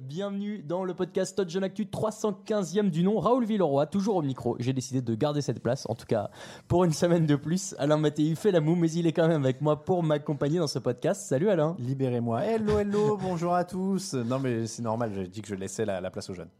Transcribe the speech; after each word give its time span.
Bienvenue 0.00 0.62
dans 0.62 0.84
le 0.84 0.94
podcast 0.94 1.36
Touch 1.36 1.50
Jeune 1.50 1.64
Actu 1.64 1.84
315e 1.84 2.88
du 2.88 3.02
nom, 3.02 3.18
Raoul 3.18 3.44
Villeroy, 3.44 3.86
toujours 3.86 4.16
au 4.16 4.22
micro. 4.22 4.56
J'ai 4.58 4.72
décidé 4.72 5.02
de 5.02 5.14
garder 5.14 5.42
cette 5.42 5.62
place, 5.62 5.86
en 5.90 5.94
tout 5.94 6.06
cas 6.06 6.30
pour 6.66 6.84
une 6.84 6.92
semaine 6.92 7.26
de 7.26 7.36
plus. 7.36 7.74
Alain 7.78 7.98
Mathéi 7.98 8.36
fait 8.36 8.52
la 8.52 8.60
moue, 8.60 8.74
mais 8.74 8.90
il 8.92 9.06
est 9.06 9.12
quand 9.12 9.28
même 9.28 9.42
avec 9.44 9.60
moi 9.60 9.84
pour 9.84 10.02
m'accompagner 10.02 10.58
dans 10.58 10.66
ce 10.66 10.78
podcast. 10.78 11.26
Salut 11.26 11.50
Alain. 11.50 11.76
Libérez-moi. 11.78 12.42
Hello, 12.44 12.78
hello, 12.78 13.18
bonjour 13.20 13.54
à 13.54 13.64
tous. 13.64 14.14
Non, 14.14 14.38
mais 14.38 14.66
c'est 14.66 14.82
normal, 14.82 15.12
j'ai 15.14 15.28
dit 15.28 15.42
que 15.42 15.48
je 15.48 15.54
laissais 15.54 15.84
la, 15.84 16.00
la 16.00 16.10
place 16.10 16.30
aux 16.30 16.34
jeunes. 16.34 16.50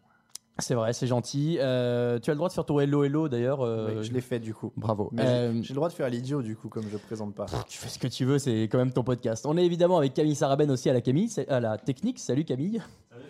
C'est 0.59 0.75
vrai, 0.75 0.93
c'est 0.95 1.07
gentil. 1.07 1.59
Euh, 1.61 2.19
tu 2.19 2.31
as 2.31 2.33
le 2.33 2.39
droit 2.39 2.49
de 2.49 2.55
faire 2.55 2.65
ton 2.65 2.81
hello 2.81 3.05
hello 3.05 3.29
d'ailleurs. 3.29 3.61
euh, 3.61 3.97
Oui, 3.99 4.05
je 4.05 4.13
l'ai 4.13 4.23
fait 4.23 4.39
du 4.39 4.55
coup. 4.55 4.73
Bravo. 4.77 5.13
Euh, 5.19 5.53
j'ai- 5.63 5.69
le 5.69 5.75
droit 5.75 5.89
de 5.89 5.93
faire 5.93 6.09
l'idiot 6.09 6.41
du 6.41 6.57
coup, 6.57 6.69
comme 6.69 6.85
je 6.91 6.97
présente 6.97 7.35
pas. 7.35 7.45
tu 7.69 7.77
fais 7.77 7.89
ce 7.91 7.99
que 7.99 8.07
tu 8.09 8.25
veux, 8.25 8.39
c'est 8.39 8.63
quand 8.63 8.79
même 8.79 8.91
ton 8.93 9.05
podcast. 9.05 9.45
On 9.47 9.57
est 9.59 9.65
évidemment 9.67 9.99
avec 9.99 10.15
Camille 10.15 10.35
Sarabène 10.35 10.71
aussi 10.71 10.89
à 10.89 10.95
la 10.95 11.03
Camille, 11.03 11.31
à 11.49 11.61
la 11.61 11.77
technique. 11.77 12.19
Salut 12.19 12.45
Camille. 12.45 12.81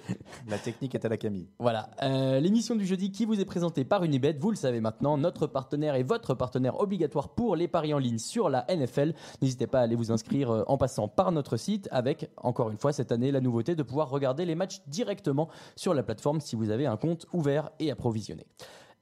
La 0.48 0.58
technique 0.58 0.94
est 0.94 1.04
à 1.04 1.08
la 1.08 1.16
Camille. 1.16 1.48
Voilà, 1.58 1.90
euh, 2.02 2.40
l'émission 2.40 2.74
du 2.74 2.86
jeudi 2.86 3.10
qui 3.10 3.24
vous 3.24 3.40
est 3.40 3.44
présentée 3.44 3.84
par 3.84 4.04
Unibet, 4.04 4.36
vous 4.38 4.50
le 4.50 4.56
savez 4.56 4.80
maintenant, 4.80 5.16
notre 5.18 5.46
partenaire 5.46 5.94
et 5.94 6.02
votre 6.02 6.34
partenaire 6.34 6.80
obligatoire 6.80 7.30
pour 7.30 7.56
les 7.56 7.68
paris 7.68 7.94
en 7.94 7.98
ligne 7.98 8.18
sur 8.18 8.48
la 8.48 8.64
NFL. 8.68 9.14
N'hésitez 9.42 9.66
pas 9.66 9.80
à 9.80 9.82
aller 9.82 9.96
vous 9.96 10.12
inscrire 10.12 10.50
euh, 10.50 10.64
en 10.66 10.78
passant 10.78 11.08
par 11.08 11.32
notre 11.32 11.56
site 11.56 11.88
avec, 11.90 12.30
encore 12.36 12.70
une 12.70 12.78
fois, 12.78 12.92
cette 12.92 13.12
année, 13.12 13.30
la 13.30 13.40
nouveauté 13.40 13.74
de 13.74 13.82
pouvoir 13.82 14.10
regarder 14.10 14.44
les 14.44 14.54
matchs 14.54 14.82
directement 14.86 15.48
sur 15.74 15.94
la 15.94 16.02
plateforme 16.02 16.40
si 16.40 16.56
vous 16.56 16.70
avez 16.70 16.86
un 16.86 16.96
compte 16.96 17.26
ouvert 17.32 17.70
et 17.78 17.90
approvisionné. 17.90 18.46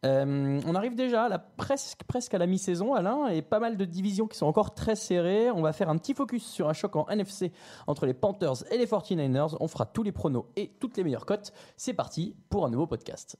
Euh, 0.04 0.60
on 0.66 0.74
arrive 0.74 0.94
déjà 0.94 1.28
presque, 1.56 2.04
presque 2.04 2.34
à 2.34 2.38
la 2.38 2.46
mi-saison, 2.46 2.94
Alain, 2.94 3.28
et 3.28 3.42
pas 3.42 3.58
mal 3.58 3.76
de 3.76 3.84
divisions 3.84 4.26
qui 4.26 4.36
sont 4.36 4.46
encore 4.46 4.74
très 4.74 4.96
serrées. 4.96 5.50
On 5.50 5.62
va 5.62 5.72
faire 5.72 5.88
un 5.88 5.96
petit 5.96 6.14
focus 6.14 6.44
sur 6.46 6.68
un 6.68 6.72
choc 6.72 6.96
en 6.96 7.08
NFC 7.08 7.52
entre 7.86 8.06
les 8.06 8.14
Panthers 8.14 8.70
et 8.70 8.78
les 8.78 8.86
49ers. 8.86 9.56
On 9.60 9.68
fera 9.68 9.86
tous 9.86 10.02
les 10.02 10.12
pronos 10.12 10.46
et 10.56 10.68
toutes 10.80 10.96
les 10.96 11.04
meilleures 11.04 11.26
cotes. 11.26 11.52
C'est 11.76 11.94
parti 11.94 12.36
pour 12.50 12.66
un 12.66 12.70
nouveau 12.70 12.86
podcast. 12.86 13.38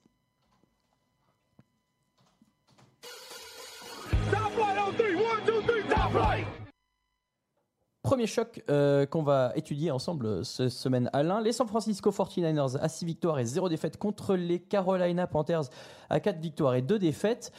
Premier 8.05 8.27
choc 8.27 8.63
euh, 8.69 9.07
qu'on 9.07 9.23
va 9.23 9.53
étudier 9.57 9.91
ensemble 9.91 10.45
cette 10.45 10.69
semaine, 10.69 11.09
Alain. 11.15 11.41
Les 11.41 11.53
San 11.53 11.67
Francisco 11.67 12.11
49ers 12.11 12.77
à 12.79 12.89
6 12.91 13.07
victoires 13.07 13.39
et 13.39 13.47
0 13.47 13.71
défaites 13.71 13.97
contre 13.97 14.37
les 14.37 14.59
Carolina 14.59 15.27
Panthers 15.27 15.71
à 16.11 16.21
4 16.21 16.39
victoires 16.39 16.75
et 16.75 16.83
2 16.83 16.99
défaites. 16.99 17.51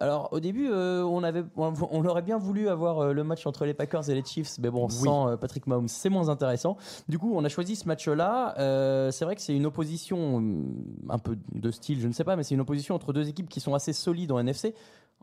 Alors 0.00 0.28
au 0.32 0.40
début, 0.40 0.68
euh, 0.70 1.04
on, 1.04 1.22
avait, 1.22 1.44
on, 1.56 1.72
on 1.90 2.04
aurait 2.04 2.22
bien 2.22 2.36
voulu 2.38 2.68
avoir 2.68 2.98
euh, 2.98 3.12
le 3.12 3.22
match 3.24 3.46
entre 3.46 3.64
les 3.64 3.74
Packers 3.74 4.08
et 4.10 4.14
les 4.14 4.24
Chiefs, 4.24 4.58
mais 4.58 4.70
bon, 4.70 4.88
sans 4.88 5.28
euh, 5.28 5.36
Patrick 5.36 5.66
Mahomes, 5.68 5.88
c'est 5.88 6.08
moins 6.08 6.28
intéressant. 6.30 6.76
Du 7.08 7.18
coup, 7.18 7.32
on 7.34 7.44
a 7.44 7.48
choisi 7.48 7.76
ce 7.76 7.86
match-là. 7.86 8.54
Euh, 8.58 9.10
c'est 9.10 9.24
vrai 9.24 9.36
que 9.36 9.42
c'est 9.42 9.54
une 9.54 9.66
opposition 9.66 10.36
hum, 10.36 10.84
un 11.10 11.18
peu 11.18 11.36
de 11.52 11.70
style, 11.70 12.00
je 12.00 12.08
ne 12.08 12.12
sais 12.12 12.24
pas, 12.24 12.36
mais 12.36 12.42
c'est 12.42 12.54
une 12.54 12.60
opposition 12.60 12.94
entre 12.94 13.12
deux 13.12 13.28
équipes 13.28 13.48
qui 13.48 13.60
sont 13.60 13.74
assez 13.74 13.92
solides 13.92 14.32
en 14.32 14.38
NFC. 14.38 14.74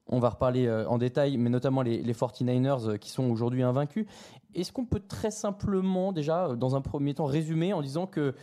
On 0.09 0.19
va 0.19 0.29
reparler 0.29 0.65
euh, 0.65 0.87
en 0.87 0.97
détail, 0.97 1.37
mais 1.37 1.49
notamment 1.49 1.83
les, 1.83 2.01
les 2.01 2.13
49ers 2.13 2.89
euh, 2.89 2.97
qui 2.97 3.11
sont 3.11 3.29
aujourd'hui 3.29 3.61
invaincus. 3.61 4.07
Est-ce 4.55 4.73
qu'on 4.73 4.85
peut 4.85 4.99
très 4.99 5.29
simplement, 5.29 6.11
déjà, 6.11 6.47
euh, 6.47 6.55
dans 6.55 6.75
un 6.75 6.81
premier 6.81 7.13
temps, 7.13 7.25
résumer 7.25 7.73
en 7.73 7.81
disant 7.81 8.07
que 8.07 8.33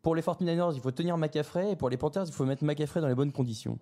pour 0.00 0.14
les 0.14 0.22
49ers, 0.22 0.74
il 0.74 0.80
faut 0.80 0.90
tenir 0.90 1.18
McCaffrey 1.18 1.72
et 1.72 1.76
pour 1.76 1.90
les 1.90 1.98
Panthers, 1.98 2.24
il 2.26 2.32
faut 2.32 2.46
mettre 2.46 2.64
McCaffrey 2.64 3.02
dans 3.02 3.08
les 3.08 3.14
bonnes 3.14 3.32
conditions? 3.32 3.78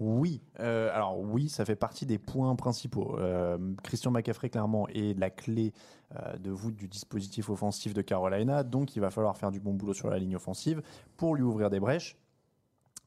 Oui, 0.00 0.40
alors 0.58 1.20
oui, 1.20 1.50
ça 1.50 1.66
fait 1.66 1.76
partie 1.76 2.06
des 2.06 2.16
points 2.16 2.56
principaux. 2.56 3.18
Christian 3.82 4.10
McCaffrey, 4.10 4.48
clairement, 4.48 4.88
est 4.88 5.18
la 5.18 5.28
clé 5.28 5.74
de 6.40 6.50
voûte 6.50 6.76
du 6.76 6.88
dispositif 6.88 7.50
offensif 7.50 7.92
de 7.92 8.00
Carolina, 8.00 8.62
donc 8.62 8.96
il 8.96 9.00
va 9.00 9.10
falloir 9.10 9.36
faire 9.36 9.50
du 9.50 9.60
bon 9.60 9.74
boulot 9.74 9.92
sur 9.92 10.08
la 10.08 10.18
ligne 10.18 10.34
offensive 10.34 10.80
pour 11.18 11.34
lui 11.34 11.42
ouvrir 11.42 11.68
des 11.68 11.78
brèches. 11.78 12.16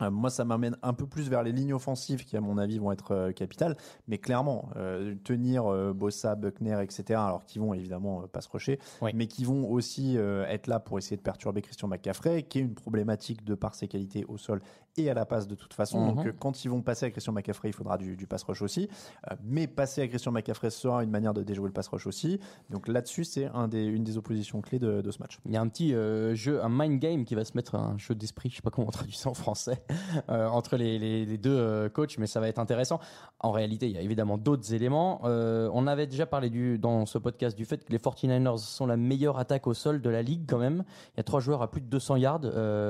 Euh, 0.01 0.11
moi, 0.11 0.29
ça 0.29 0.43
m'amène 0.43 0.77
un 0.83 0.93
peu 0.93 1.07
plus 1.07 1.29
vers 1.29 1.41
les 1.43 1.51
lignes 1.51 1.73
offensives 1.73 2.25
qui, 2.25 2.35
à 2.35 2.41
mon 2.41 2.57
avis, 2.57 2.79
vont 2.79 2.91
être 2.91 3.11
euh, 3.11 3.31
capitales. 3.31 3.77
Mais 4.07 4.17
clairement, 4.17 4.69
euh, 4.75 5.15
tenir 5.23 5.71
euh, 5.71 5.93
Bossa, 5.93 6.35
Buckner, 6.35 6.77
etc., 6.83 7.03
alors 7.19 7.45
qui 7.45 7.59
vont 7.59 7.73
évidemment 7.73 8.23
pas 8.27 8.41
se 8.41 8.49
rusher, 8.49 8.79
Oui. 9.01 9.11
mais 9.13 9.27
qui 9.27 9.45
vont 9.45 9.69
aussi 9.69 10.17
être 10.17 10.67
là 10.67 10.79
pour 10.79 10.97
essayer 10.97 11.17
de 11.17 11.21
perturber 11.21 11.61
Christian 11.61 11.87
McCaffrey, 11.87 12.43
qui 12.43 12.59
est 12.59 12.61
une 12.61 12.73
problématique 12.75 13.43
de 13.43 13.55
par 13.55 13.75
ses 13.75 13.87
qualités 13.87 14.25
au 14.27 14.37
sol 14.37 14.61
et 14.97 15.09
à 15.09 15.13
la 15.13 15.25
passe 15.25 15.47
de 15.47 15.55
toute 15.55 15.73
façon. 15.73 15.99
Mhm. 15.99 16.15
Donc, 16.15 16.25
euh, 16.27 16.31
quand 16.39 16.63
ils 16.63 16.69
vont 16.69 16.81
passer 16.81 17.05
à 17.05 17.11
Christian 17.11 17.33
McCaffrey, 17.33 17.69
il 17.69 17.73
faudra 17.73 17.97
du, 17.97 18.15
du 18.15 18.27
pass 18.27 18.43
rush 18.43 18.61
aussi. 18.61 18.89
Euh, 19.31 19.35
mais 19.43 19.67
passer 19.67 20.01
à 20.01 20.07
Christian 20.07 20.31
McCaffrey 20.31 20.69
sera 20.69 21.03
une 21.03 21.09
manière 21.09 21.33
de 21.33 21.43
déjouer 21.43 21.67
le 21.67 21.73
pass 21.73 21.87
rush 21.87 22.07
aussi. 22.07 22.39
Donc 22.69 22.87
là-dessus, 22.87 23.23
c'est 23.25 23.45
un 23.53 23.67
des, 23.67 23.83
une 23.83 24.03
des 24.03 24.17
oppositions 24.17 24.61
clés 24.61 24.79
de, 24.79 25.01
de 25.01 25.11
ce 25.11 25.19
match. 25.19 25.39
Il 25.45 25.51
y 25.51 25.57
a 25.57 25.61
un 25.61 25.67
petit 25.67 25.93
euh, 25.93 26.33
jeu, 26.35 26.63
un 26.63 26.69
mind 26.69 26.99
game 26.99 27.25
qui 27.25 27.35
va 27.35 27.43
se 27.45 27.51
mettre, 27.55 27.75
un 27.75 27.97
jeu 27.97 28.15
d'esprit, 28.15 28.49
je 28.49 28.55
sais 28.57 28.61
pas 28.61 28.69
comment 28.69 28.87
on 28.87 28.91
traduit 28.91 29.15
ça 29.15 29.29
en 29.29 29.33
français, 29.33 29.83
euh, 30.29 30.47
entre 30.47 30.77
les, 30.77 30.97
les- 30.99 31.25
les 31.25 31.37
deux 31.37 31.89
coachs, 31.89 32.17
mais 32.17 32.27
ça 32.27 32.39
va 32.39 32.47
être 32.47 32.59
intéressant. 32.59 32.99
En 33.39 33.51
réalité, 33.51 33.87
il 33.87 33.93
y 33.93 33.97
a 33.97 34.01
évidemment 34.01 34.37
d'autres 34.37 34.73
éléments. 34.73 35.21
On 35.23 35.87
avait 35.87 36.07
déjà 36.07 36.25
parlé 36.25 36.49
du, 36.49 36.77
dans 36.79 37.05
ce 37.05 37.17
podcast 37.17 37.57
du 37.57 37.65
fait 37.65 37.83
que 37.83 37.91
les 37.91 37.97
49ers 37.99 38.57
sont 38.57 38.85
la 38.85 38.97
meilleure 38.97 39.37
attaque 39.39 39.67
au 39.67 39.73
sol 39.73 40.01
de 40.01 40.09
la 40.09 40.21
ligue 40.21 40.43
quand 40.47 40.57
même. 40.57 40.83
Il 41.13 41.17
y 41.17 41.19
a 41.19 41.23
trois 41.23 41.39
joueurs 41.39 41.61
à 41.61 41.69
plus 41.69 41.81
de 41.81 41.87
200 41.87 42.15
yards, 42.17 42.41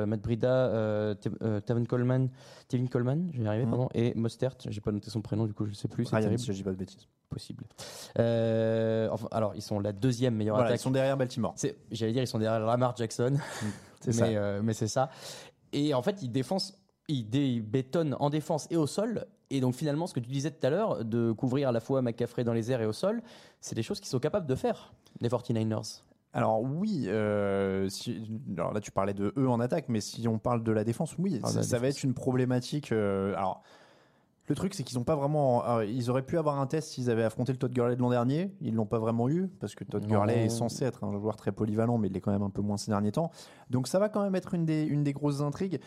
Matt 0.08 0.22
Brida, 0.22 1.16
Tevin 1.66 1.86
Coleman, 1.96 2.30
Tevin 2.68 2.88
Coleman, 2.88 3.30
je 3.34 3.40
vais 3.40 3.46
y 3.46 3.48
arriver, 3.48 3.64
Mhm. 3.66 3.70
pardon, 3.72 3.90
et 3.94 4.14
Mostert, 4.16 4.56
j'ai 4.68 4.82
pas 4.82 4.92
noté 4.92 5.10
son 5.10 5.22
prénom, 5.22 5.46
du 5.46 5.54
coup 5.54 5.66
je 5.66 5.74
sais 5.74 5.88
plus, 5.88 6.06
Ryan, 6.08 6.22
terrible, 6.22 6.40
si 6.40 6.48
je 6.48 6.52
dis 6.54 6.64
pas 6.64 6.72
de 6.72 6.76
bêtises. 6.78 7.08
possible. 7.30 7.66
Euh, 8.20 9.10
enfin, 9.12 9.28
alors, 9.32 9.54
ils 9.56 9.62
sont 9.62 9.80
la 9.80 9.92
deuxième 9.92 10.36
meilleure 10.36 10.56
Voilà, 10.56 10.70
attaque 10.70 10.80
ils 10.80 10.84
sont 10.84 10.92
derrière 10.92 11.18
Baltimore. 11.18 11.56
J'allais 11.92 12.14
dire, 12.14 12.24
ils 12.24 12.28
sont 12.28 12.40
derrière 12.40 12.60
Lamar 12.66 12.96
Jackson. 12.96 13.34
C'est 14.00 14.08
mais, 14.08 14.14
ça. 14.14 14.26
euh, 14.28 14.62
mais 14.64 14.74
c'est 14.74 14.88
ça. 14.88 15.10
Et 15.74 15.94
en 15.94 16.02
fait, 16.02 16.22
ils 16.22 16.32
défoncent, 16.32 16.78
ils, 17.08 17.28
dé- 17.30 17.48
ils 17.48 17.62
bétonnent 17.62 18.16
en 18.20 18.30
défense 18.30 18.68
et 18.70 18.78
au 18.78 18.88
sol. 18.88 19.26
Et 19.50 19.60
donc, 19.62 19.74
finalement, 19.76 20.08
ce 20.08 20.14
que 20.14 20.20
tu 20.20 20.30
disais 20.30 20.52
tout 20.52 20.66
à 20.66 20.70
l'heure, 20.70 21.04
de 21.06 21.32
couvrir 21.32 21.70
à 21.70 21.72
la 21.72 21.80
fois 21.80 22.02
McCaffrey 22.02 22.44
dans 22.44 22.54
les 22.54 22.72
airs 22.72 22.82
et 22.82 22.86
au 22.86 22.94
sol, 22.94 23.22
c'est 23.60 23.76
des 23.76 23.84
choses 23.84 24.00
qu'ils 24.00 24.08
sont 24.10 24.20
capables 24.20 24.48
de 24.48 24.56
faire, 24.56 24.94
les 25.22 25.30
49ers. 25.30 26.02
Alors 26.36 26.62
oui, 26.62 27.06
euh, 27.08 27.88
si- 27.90 28.30
alors 28.58 28.74
là 28.74 28.82
tu 28.82 28.92
parlais 28.92 29.14
de 29.14 29.34
eux 29.38 29.50
en 29.50 29.60
attaque, 29.60 29.86
mais 29.90 30.02
si 30.02 30.28
on 30.28 30.38
parle 30.38 30.64
de 30.64 30.72
la 30.72 30.84
défense, 30.84 31.16
oui, 31.18 31.40
Ah, 31.44 31.48
ça, 31.48 31.60
la 31.60 31.64
ça 31.64 31.80
va 31.80 31.88
être 31.88 32.04
une 32.04 32.14
problématique. 32.14 32.92
euh, 32.92 33.34
alors 33.36 33.64
le 34.48 34.54
truc 34.54 34.74
c'est 34.76 34.84
qu'ils 34.84 34.98
n'ont 35.00 35.04
pas 35.06 35.16
vraiment, 35.16 35.66
euh, 35.68 35.86
ils 35.86 36.10
auraient 36.12 36.22
pu 36.26 36.38
avoir 36.38 36.60
un 36.60 36.68
test 36.68 36.90
s'ils 36.90 37.10
avaient 37.10 37.24
affronté 37.24 37.52
le 37.52 37.58
Todd 37.58 37.72
Gurley 37.74 37.96
de 37.96 38.02
l'an 38.02 38.10
dernier, 38.12 38.52
ils 38.62 38.76
l'ont 38.76 38.86
pas 38.86 39.00
vraiment 39.00 39.28
eu 39.30 39.48
parce 39.60 39.74
que 39.74 39.84
Todd. 39.84 40.06
Gurley 40.06 40.46
est 40.46 40.50
censé 40.50 40.86
être 40.86 41.04
un 41.04 41.18
joueur 41.18 41.36
très 41.36 41.52
polyvalent, 41.52 41.98
mais 41.98 42.10
il 42.10 42.18
est 42.18 42.22
quand 42.22 42.32
même 42.32 42.44
un 42.44 42.50
peu 42.52 42.62
moins 42.62 42.78
ces 42.78 42.92
derniers 42.92 43.12
temps. 43.14 43.32
Donc 43.72 43.88
ça 43.88 43.98
va 43.98 44.10
quand 44.10 44.22
même 44.22 44.36
être 44.36 44.54
une 44.54 44.66
des, 44.66 44.84
une 44.84 45.04
des 45.04 45.14
grosses 45.14 45.42
intrigues. 45.42 45.80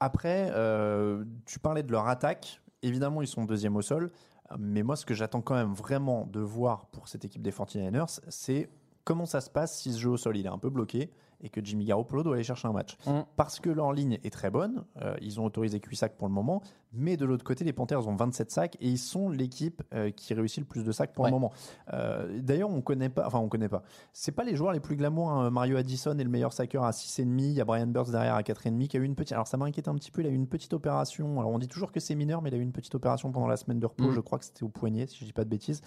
Après, 0.00 0.50
euh, 0.52 1.24
tu 1.46 1.58
parlais 1.58 1.82
de 1.82 1.90
leur 1.90 2.06
attaque. 2.08 2.60
Évidemment, 2.82 3.22
ils 3.22 3.26
sont 3.26 3.44
deuxième 3.46 3.74
au 3.76 3.82
sol. 3.82 4.10
Mais 4.58 4.82
moi, 4.82 4.94
ce 4.94 5.06
que 5.06 5.14
j'attends 5.14 5.40
quand 5.40 5.54
même 5.54 5.72
vraiment 5.72 6.26
de 6.26 6.40
voir 6.40 6.86
pour 6.88 7.08
cette 7.08 7.24
équipe 7.24 7.40
des 7.42 7.50
49ers, 7.50 8.20
c'est 8.28 8.68
comment 9.04 9.26
ça 9.26 9.40
se 9.40 9.50
passe 9.50 9.78
si 9.78 9.92
ce 9.92 9.98
jeu 9.98 10.10
au 10.10 10.16
sol 10.16 10.36
il 10.36 10.46
est 10.46 10.50
un 10.50 10.58
peu 10.58 10.70
bloqué? 10.70 11.12
Et 11.44 11.50
que 11.50 11.64
Jimmy 11.64 11.84
Garoppolo 11.84 12.22
doit 12.24 12.34
aller 12.34 12.42
chercher 12.42 12.66
un 12.66 12.72
match. 12.72 12.96
Mm. 13.06 13.20
Parce 13.36 13.60
que 13.60 13.70
leur 13.70 13.92
ligne 13.92 14.18
est 14.24 14.32
très 14.32 14.50
bonne, 14.50 14.84
euh, 15.02 15.14
ils 15.20 15.38
ont 15.40 15.44
autorisé 15.44 15.78
Cuissac 15.78 16.16
pour 16.16 16.26
le 16.26 16.34
moment, 16.34 16.62
mais 16.92 17.16
de 17.16 17.24
l'autre 17.24 17.44
côté, 17.44 17.64
les 17.64 17.72
Panthers 17.72 18.06
ont 18.08 18.16
27 18.16 18.50
sacs 18.50 18.76
et 18.80 18.88
ils 18.88 18.98
sont 18.98 19.28
l'équipe 19.28 19.82
euh, 19.94 20.10
qui 20.10 20.32
réussit 20.34 20.58
le 20.60 20.64
plus 20.66 20.82
de 20.84 20.90
sacs 20.92 21.12
pour 21.12 21.24
Ouais. 21.24 21.30
le 21.30 21.34
moment. 21.34 21.52
Euh, 21.92 22.40
D'ailleurs, 22.40 22.70
on 22.70 22.80
connaît 22.80 23.08
pas, 23.10 23.26
enfin 23.26 23.38
on 23.38 23.48
connaît 23.48 23.68
pas. 23.68 23.82
C'est 24.12 24.32
pas 24.32 24.44
les 24.44 24.56
joueurs 24.56 24.72
les 24.72 24.80
plus 24.80 24.96
glamour. 24.96 25.30
hein. 25.30 25.50
Mario 25.50 25.76
Addison 25.76 26.16
est 26.18 26.24
le 26.24 26.30
meilleur 26.30 26.52
saqueur 26.52 26.84
à 26.84 26.90
6,5. 26.92 27.40
Il 27.40 27.52
y 27.52 27.60
a 27.60 27.64
Brian 27.64 27.86
Burns 27.88 28.10
derrière 28.10 28.34
à 28.34 28.42
4,5 28.42 28.86
qui 28.88 28.96
a 28.96 29.00
eu 29.00 29.04
une 29.04 29.14
petite. 29.14 29.32
Alors 29.32 29.46
ça 29.46 29.56
m'inquiète 29.56 29.88
un 29.88 29.94
petit 29.96 30.10
peu. 30.10 30.22
Il 30.22 30.26
a 30.26 30.30
eu 30.30 30.34
une 30.34 30.46
petite 30.46 30.72
opération. 30.72 31.38
Alors 31.40 31.50
on 31.50 31.58
dit 31.58 31.68
toujours 31.68 31.92
que 31.92 32.00
c'est 32.00 32.14
mineur, 32.14 32.40
mais 32.42 32.50
il 32.50 32.54
a 32.54 32.58
eu 32.58 32.62
une 32.62 32.72
petite 32.72 32.94
opération 32.94 33.30
pendant 33.32 33.48
la 33.48 33.56
semaine 33.56 33.80
de 33.80 33.86
repos. 33.86 34.04
Mm. 34.08 34.12
Je 34.12 34.20
crois 34.20 34.38
que 34.38 34.44
c'était 34.44 34.62
au 34.62 34.68
poignet, 34.68 35.06
si 35.06 35.18
je 35.18 35.24
dis 35.24 35.32
pas 35.32 35.44
de 35.44 35.50
bêtises, 35.50 35.82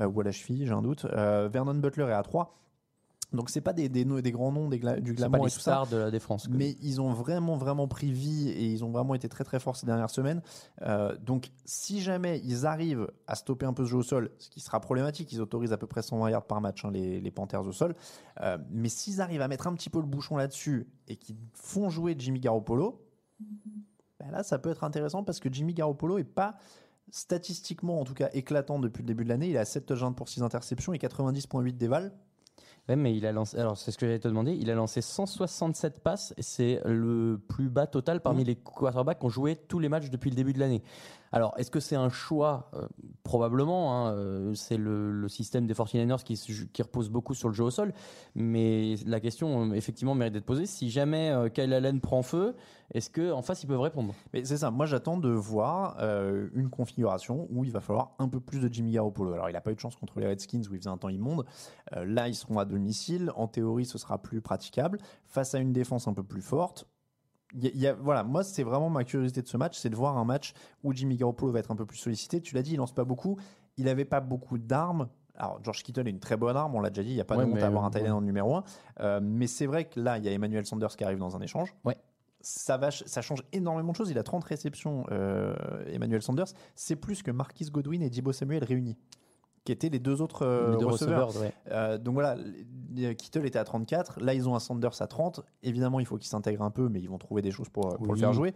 ou 0.00 0.20
à 0.20 0.24
la 0.24 0.32
cheville, 0.32 0.64
j'ai 0.66 0.72
un 0.72 0.82
doute. 0.82 1.04
Vernon 1.06 1.74
Butler 1.74 2.04
est 2.04 2.12
à 2.12 2.22
3. 2.22 2.56
Donc 3.32 3.48
c'est 3.50 3.60
pas 3.60 3.72
des, 3.72 3.88
des, 3.88 4.04
grands 4.32 4.52
noms 4.52 4.68
des 4.68 4.78
gla- 4.78 5.00
du 5.00 5.14
glamour 5.14 5.46
et 5.46 5.50
tout 5.50 5.60
ça. 5.60 5.84
de 5.90 5.96
la 5.96 6.10
défense. 6.10 6.46
quoi. 6.48 6.56
Mais 6.56 6.76
ils 6.82 7.00
ont 7.00 7.12
vraiment, 7.12 7.56
vraiment 7.56 7.88
pris 7.88 8.12
vie 8.12 8.48
et 8.50 8.66
ils 8.66 8.84
ont 8.84 8.90
vraiment 8.90 9.14
été 9.14 9.28
très, 9.28 9.44
très 9.44 9.58
forts 9.58 9.76
ces 9.76 9.86
dernières 9.86 10.10
semaines. 10.10 10.42
Euh, 10.82 11.16
donc, 11.18 11.50
si 11.64 12.00
jamais 12.02 12.40
ils 12.44 12.66
arrivent 12.66 13.08
à 13.26 13.34
stopper 13.34 13.64
un 13.66 13.72
peu 13.72 13.84
ce 13.84 13.90
jeu 13.90 13.96
au 13.98 14.02
sol, 14.02 14.30
ce 14.38 14.50
qui 14.50 14.60
sera 14.60 14.80
problématique, 14.80 15.32
ils 15.32 15.40
autorisent 15.40 15.72
à 15.72 15.78
peu 15.78 15.86
près 15.86 16.02
120 16.02 16.30
yards 16.30 16.44
par 16.46 16.60
match, 16.60 16.84
hein, 16.84 16.90
les, 16.92 17.20
les 17.20 17.30
Panthers 17.30 17.66
au 17.66 17.72
sol. 17.72 17.94
Euh, 18.42 18.58
mais 18.70 18.88
s'ils 18.88 19.20
arrivent 19.20 19.42
à 19.42 19.48
mettre 19.48 19.66
un 19.66 19.74
petit 19.74 19.90
peu 19.90 19.98
le 20.00 20.06
bouchon 20.06 20.36
là-dessus 20.36 20.86
et 21.08 21.16
qu'ils 21.16 21.36
font 21.54 21.88
jouer 21.90 22.14
Jimmy 22.18 22.40
Garoppolo, 22.40 23.00
ben 24.20 24.30
là, 24.30 24.42
ça 24.42 24.58
peut 24.58 24.70
être 24.70 24.84
intéressant 24.84 25.24
parce 25.24 25.40
que 25.40 25.52
Jimmy 25.52 25.74
Garoppolo 25.74 26.18
est 26.18 26.24
pas 26.24 26.56
statistiquement, 27.10 28.00
en 28.00 28.04
tout 28.04 28.14
cas, 28.14 28.30
éclatant 28.32 28.78
depuis 28.78 29.02
le 29.02 29.06
début 29.06 29.24
de 29.24 29.28
l'année. 29.28 29.48
Il 29.50 29.56
a 29.58 29.64
7 29.64 29.86
touchdowns 29.86 30.14
pour 30.14 30.28
6 30.28 30.42
interceptions 30.42 30.92
et 30.94 30.98
90,8 30.98 31.76
déval. 31.76 32.12
Ouais, 32.88 32.96
mais 32.96 33.16
il 33.16 33.24
a 33.26 33.32
lancé. 33.32 33.56
Alors, 33.58 33.76
c'est 33.78 33.92
ce 33.92 33.98
que 33.98 34.06
j'allais 34.06 34.18
te 34.18 34.26
demander. 34.28 34.52
Il 34.54 34.68
a 34.70 34.74
lancé 34.74 35.00
167 35.00 36.00
passes. 36.00 36.34
et 36.36 36.42
C'est 36.42 36.80
le 36.84 37.40
plus 37.48 37.68
bas 37.68 37.86
total 37.86 38.20
parmi 38.20 38.40
Mhm. 38.42 38.46
les 38.48 38.56
quarterbacks 38.56 39.20
qui 39.20 39.26
ont 39.26 39.30
joué 39.30 39.54
tous 39.56 39.78
les 39.78 39.88
matchs 39.88 40.10
depuis 40.10 40.30
le 40.30 40.36
début 40.36 40.52
de 40.52 40.58
l'année. 40.58 40.82
Alors, 41.32 41.54
est-ce 41.56 41.70
que 41.70 41.80
c'est 41.80 41.96
un 41.96 42.10
choix? 42.10 42.70
Euh, 42.74 42.86
Probablement. 43.24 43.94
hein, 43.94 44.12
euh, 44.12 44.54
c'est 44.54 44.76
le, 44.76 45.26
système 45.28 45.66
des 45.66 45.74
49ers 45.74 46.22
qui, 46.22 46.34
qui 46.72 46.82
repose 46.82 47.08
beaucoup 47.08 47.34
sur 47.34 47.48
le 47.48 47.54
jeu 47.54 47.64
au 47.64 47.70
sol. 47.70 47.94
Mais 48.34 48.96
la 49.06 49.20
question, 49.20 49.70
euh, 49.70 49.74
effectivement, 49.74 50.14
mérite 50.14 50.34
d'être 50.34 50.44
posée. 50.44 50.66
Si 50.66 50.90
jamais 50.90 51.30
euh, 51.30 51.48
Kyle 51.48 51.72
Allen 51.72 52.00
prend 52.00 52.22
feu, 52.22 52.54
est-ce 52.92 53.08
qu'en 53.10 53.40
face, 53.40 53.62
ils 53.62 53.68
peuvent 53.68 53.80
répondre? 53.80 54.14
Mais 54.34 54.44
c'est 54.44 54.58
ça, 54.58 54.70
moi 54.70 54.86
j'attends 54.86 55.16
de 55.16 55.30
voir 55.30 55.96
une 56.54 56.68
configuration 56.68 57.46
où 57.50 57.64
il 57.64 57.70
va 57.70 57.80
falloir 57.80 58.14
un 58.18 58.28
peu 58.28 58.38
plus 58.38 58.60
de 58.60 58.68
Jimmy 58.70 58.92
Garoppolo. 58.92 59.32
Alors 59.32 59.48
il 59.48 59.54
n'a 59.54 59.62
pas 59.62 59.70
eu 59.72 59.74
de 59.74 59.80
chance 59.80 59.96
contre 59.96 60.20
les 60.20 60.26
Redskins 60.26 60.60
où 60.70 60.74
il 60.74 60.78
faisait 60.78 60.90
un 60.90 60.98
temps 60.98 61.08
immonde. 61.08 61.46
Là 61.92 62.28
ils 62.28 62.34
seront 62.34 62.58
à 62.58 62.66
domicile, 62.66 63.32
en 63.34 63.48
théorie 63.48 63.86
ce 63.86 63.96
sera 63.96 64.20
plus 64.20 64.42
praticable. 64.42 64.98
Face 65.24 65.54
à 65.54 65.58
une 65.58 65.72
défense 65.72 66.06
un 66.06 66.12
peu 66.12 66.22
plus 66.22 66.42
forte, 66.42 66.86
y 67.54 67.66
a- 67.66 67.70
il 67.74 67.80
y 67.80 67.86
a- 67.86 67.94
voilà, 67.94 68.22
moi 68.24 68.42
c'est 68.44 68.62
vraiment 68.62 68.90
ma 68.90 69.04
curiosité 69.04 69.42
de 69.42 69.48
ce 69.48 69.56
match, 69.56 69.78
c'est 69.78 69.90
de 69.90 69.96
voir 69.96 70.16
un 70.18 70.24
match 70.24 70.52
où 70.82 70.92
Jimmy 70.92 71.16
Garoppolo 71.16 71.52
va 71.52 71.58
être 71.58 71.70
un 71.70 71.76
peu 71.76 71.86
plus 71.86 71.98
sollicité. 71.98 72.40
Tu 72.40 72.54
l'as 72.54 72.62
dit, 72.62 72.72
il 72.72 72.76
lance 72.78 72.94
pas 72.94 73.04
beaucoup, 73.04 73.36
il 73.76 73.88
avait 73.88 74.04
pas 74.04 74.20
beaucoup 74.20 74.58
d'armes. 74.58 75.08
Alors 75.34 75.58
George 75.64 75.82
Kittle 75.82 76.06
est 76.06 76.10
une 76.10 76.20
très 76.20 76.36
bonne 76.36 76.56
arme, 76.56 76.74
on 76.74 76.80
l'a 76.80 76.90
déjà 76.90 77.02
dit, 77.02 77.10
il 77.10 77.14
n'y 77.14 77.20
a 77.20 77.24
pas 77.24 77.36
Ouais, 77.36 77.46
de 77.46 77.50
honte 77.50 77.62
à 77.62 77.66
avoir 77.66 77.84
un 77.84 77.90
euh, 77.94 78.10
end 78.10 78.16
en 78.16 78.20
numéro 78.20 78.56
1. 78.98 79.20
mais 79.20 79.46
c'est 79.46 79.66
vrai 79.66 79.84
que 79.86 79.98
là 79.98 80.18
il 80.18 80.24
y 80.24 80.28
a 80.28 80.32
Emmanuel 80.32 80.66
Sanders 80.66 80.94
qui 80.96 81.04
arrive 81.04 81.18
dans 81.18 81.36
un 81.36 81.40
échange 81.40 81.74
Ouais. 81.84 81.96
ça, 82.40 82.76
va, 82.76 82.90
ça 82.90 83.22
change 83.22 83.42
énormément 83.52 83.92
de 83.92 83.96
choses. 83.96 84.10
Il 84.10 84.18
a 84.18 84.22
30 84.22 84.44
réceptions, 84.44 85.04
euh, 85.10 85.54
Emmanuel 85.86 86.20
Sanders. 86.22 86.48
C'est 86.74 86.96
plus 86.96 87.22
que 87.22 87.30
Marquis 87.30 87.64
Godwin 87.70 88.02
et 88.02 88.10
Dibo 88.10 88.32
Samuel 88.32 88.62
réunis, 88.64 88.98
qui 89.64 89.72
étaient 89.72 89.88
les 89.88 89.98
deux 90.00 90.20
autres 90.22 90.42
euh, 90.44 90.72
Les 90.72 90.78
deux 90.78 90.86
receveurs. 90.86 91.28
receveurs, 91.28 91.42
ouais. 91.46 91.54
Euh, 91.70 91.98
donc 91.98 92.14
voilà, 92.14 92.36
les- 92.94 93.14
Kittle 93.16 93.46
était 93.46 93.58
à 93.58 93.64
34. 93.64 94.20
Là, 94.20 94.34
ils 94.34 94.48
ont 94.48 94.54
un 94.54 94.58
Sanders 94.60 95.00
à 95.00 95.06
30. 95.06 95.40
Évidemment, 95.62 96.00
il 96.00 96.06
faut 96.06 96.16
qu'il 96.18 96.28
s'intègre 96.28 96.62
un 96.62 96.70
peu, 96.70 96.88
mais 96.88 97.00
ils 97.00 97.08
vont 97.08 97.18
trouver 97.18 97.42
des 97.42 97.50
choses 97.52 97.68
pour, 97.68 97.96
pour 97.96 98.12
le 98.12 98.18
faire 98.18 98.32
jouer. 98.32 98.54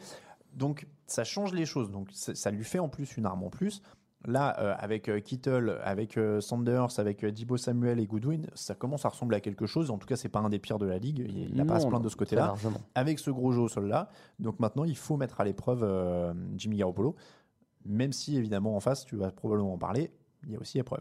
Donc 0.53 0.87
ça 1.07 1.23
change 1.25 1.53
les 1.53 1.67
choses. 1.67 1.91
Donc 1.91 2.09
ça, 2.13 2.51
lui 2.51 2.65
fait 2.65 2.79
en 2.79 2.89
plus 2.89 3.17
une 3.17 3.27
arme 3.27 3.45
en 3.45 3.51
plus. 3.51 3.83
Là, 4.25 4.57
euh, 4.59 4.75
avec 4.79 5.09
euh, 5.09 5.21
Kittle, 5.21 5.79
avec 5.85 6.17
euh, 6.17 6.41
Sanders, 6.41 6.99
avec 6.99 7.23
euh, 7.23 7.31
Dibo 7.31 7.57
Samuel 7.57 8.01
et 8.01 8.07
Goodwin, 8.07 8.47
ça 8.55 8.75
commence 8.75 9.05
à 9.05 9.11
ressembler 9.11 9.37
à 9.37 9.41
quelque 9.41 9.67
chose. 9.67 9.91
En 9.93 9.99
tout 9.99 10.07
cas, 10.09 10.17
c'est 10.17 10.29
pas 10.31 10.41
un 10.41 10.49
des 10.49 10.59
pires 10.59 10.79
de 10.81 10.87
la 10.87 10.99
ligue. 10.99 11.25
Il 11.29 11.55
n'a 11.55 11.65
pas 11.65 11.75
à 11.77 11.81
se 11.81 11.87
plaindre 11.87 12.03
de 12.05 12.09
ce 12.09 12.17
côté-là 12.17 12.55
avec 12.97 13.21
ce 13.21 13.31
gros 13.31 13.53
jeu 13.53 13.61
au 13.61 13.69
sol 13.69 13.87
là. 13.87 14.09
Donc 14.41 14.59
maintenant, 14.59 14.83
il 14.85 14.97
faut 14.97 15.17
mettre 15.17 15.41
à 15.41 15.45
l'épreuve 15.45 15.85
euh, 15.85 16.33
Jimmy 16.57 16.79
Garoppolo, 16.79 17.15
même 17.85 18.13
si 18.13 18.37
évidemment 18.37 18.75
en 18.75 18.81
face, 18.81 19.05
tu 19.05 19.15
vas 19.17 19.31
probablement 19.31 19.75
en 19.75 19.79
parler, 19.79 20.11
il 20.47 20.53
y 20.53 20.57
a 20.57 20.61
aussi 20.61 20.79
épreuve. 20.79 21.01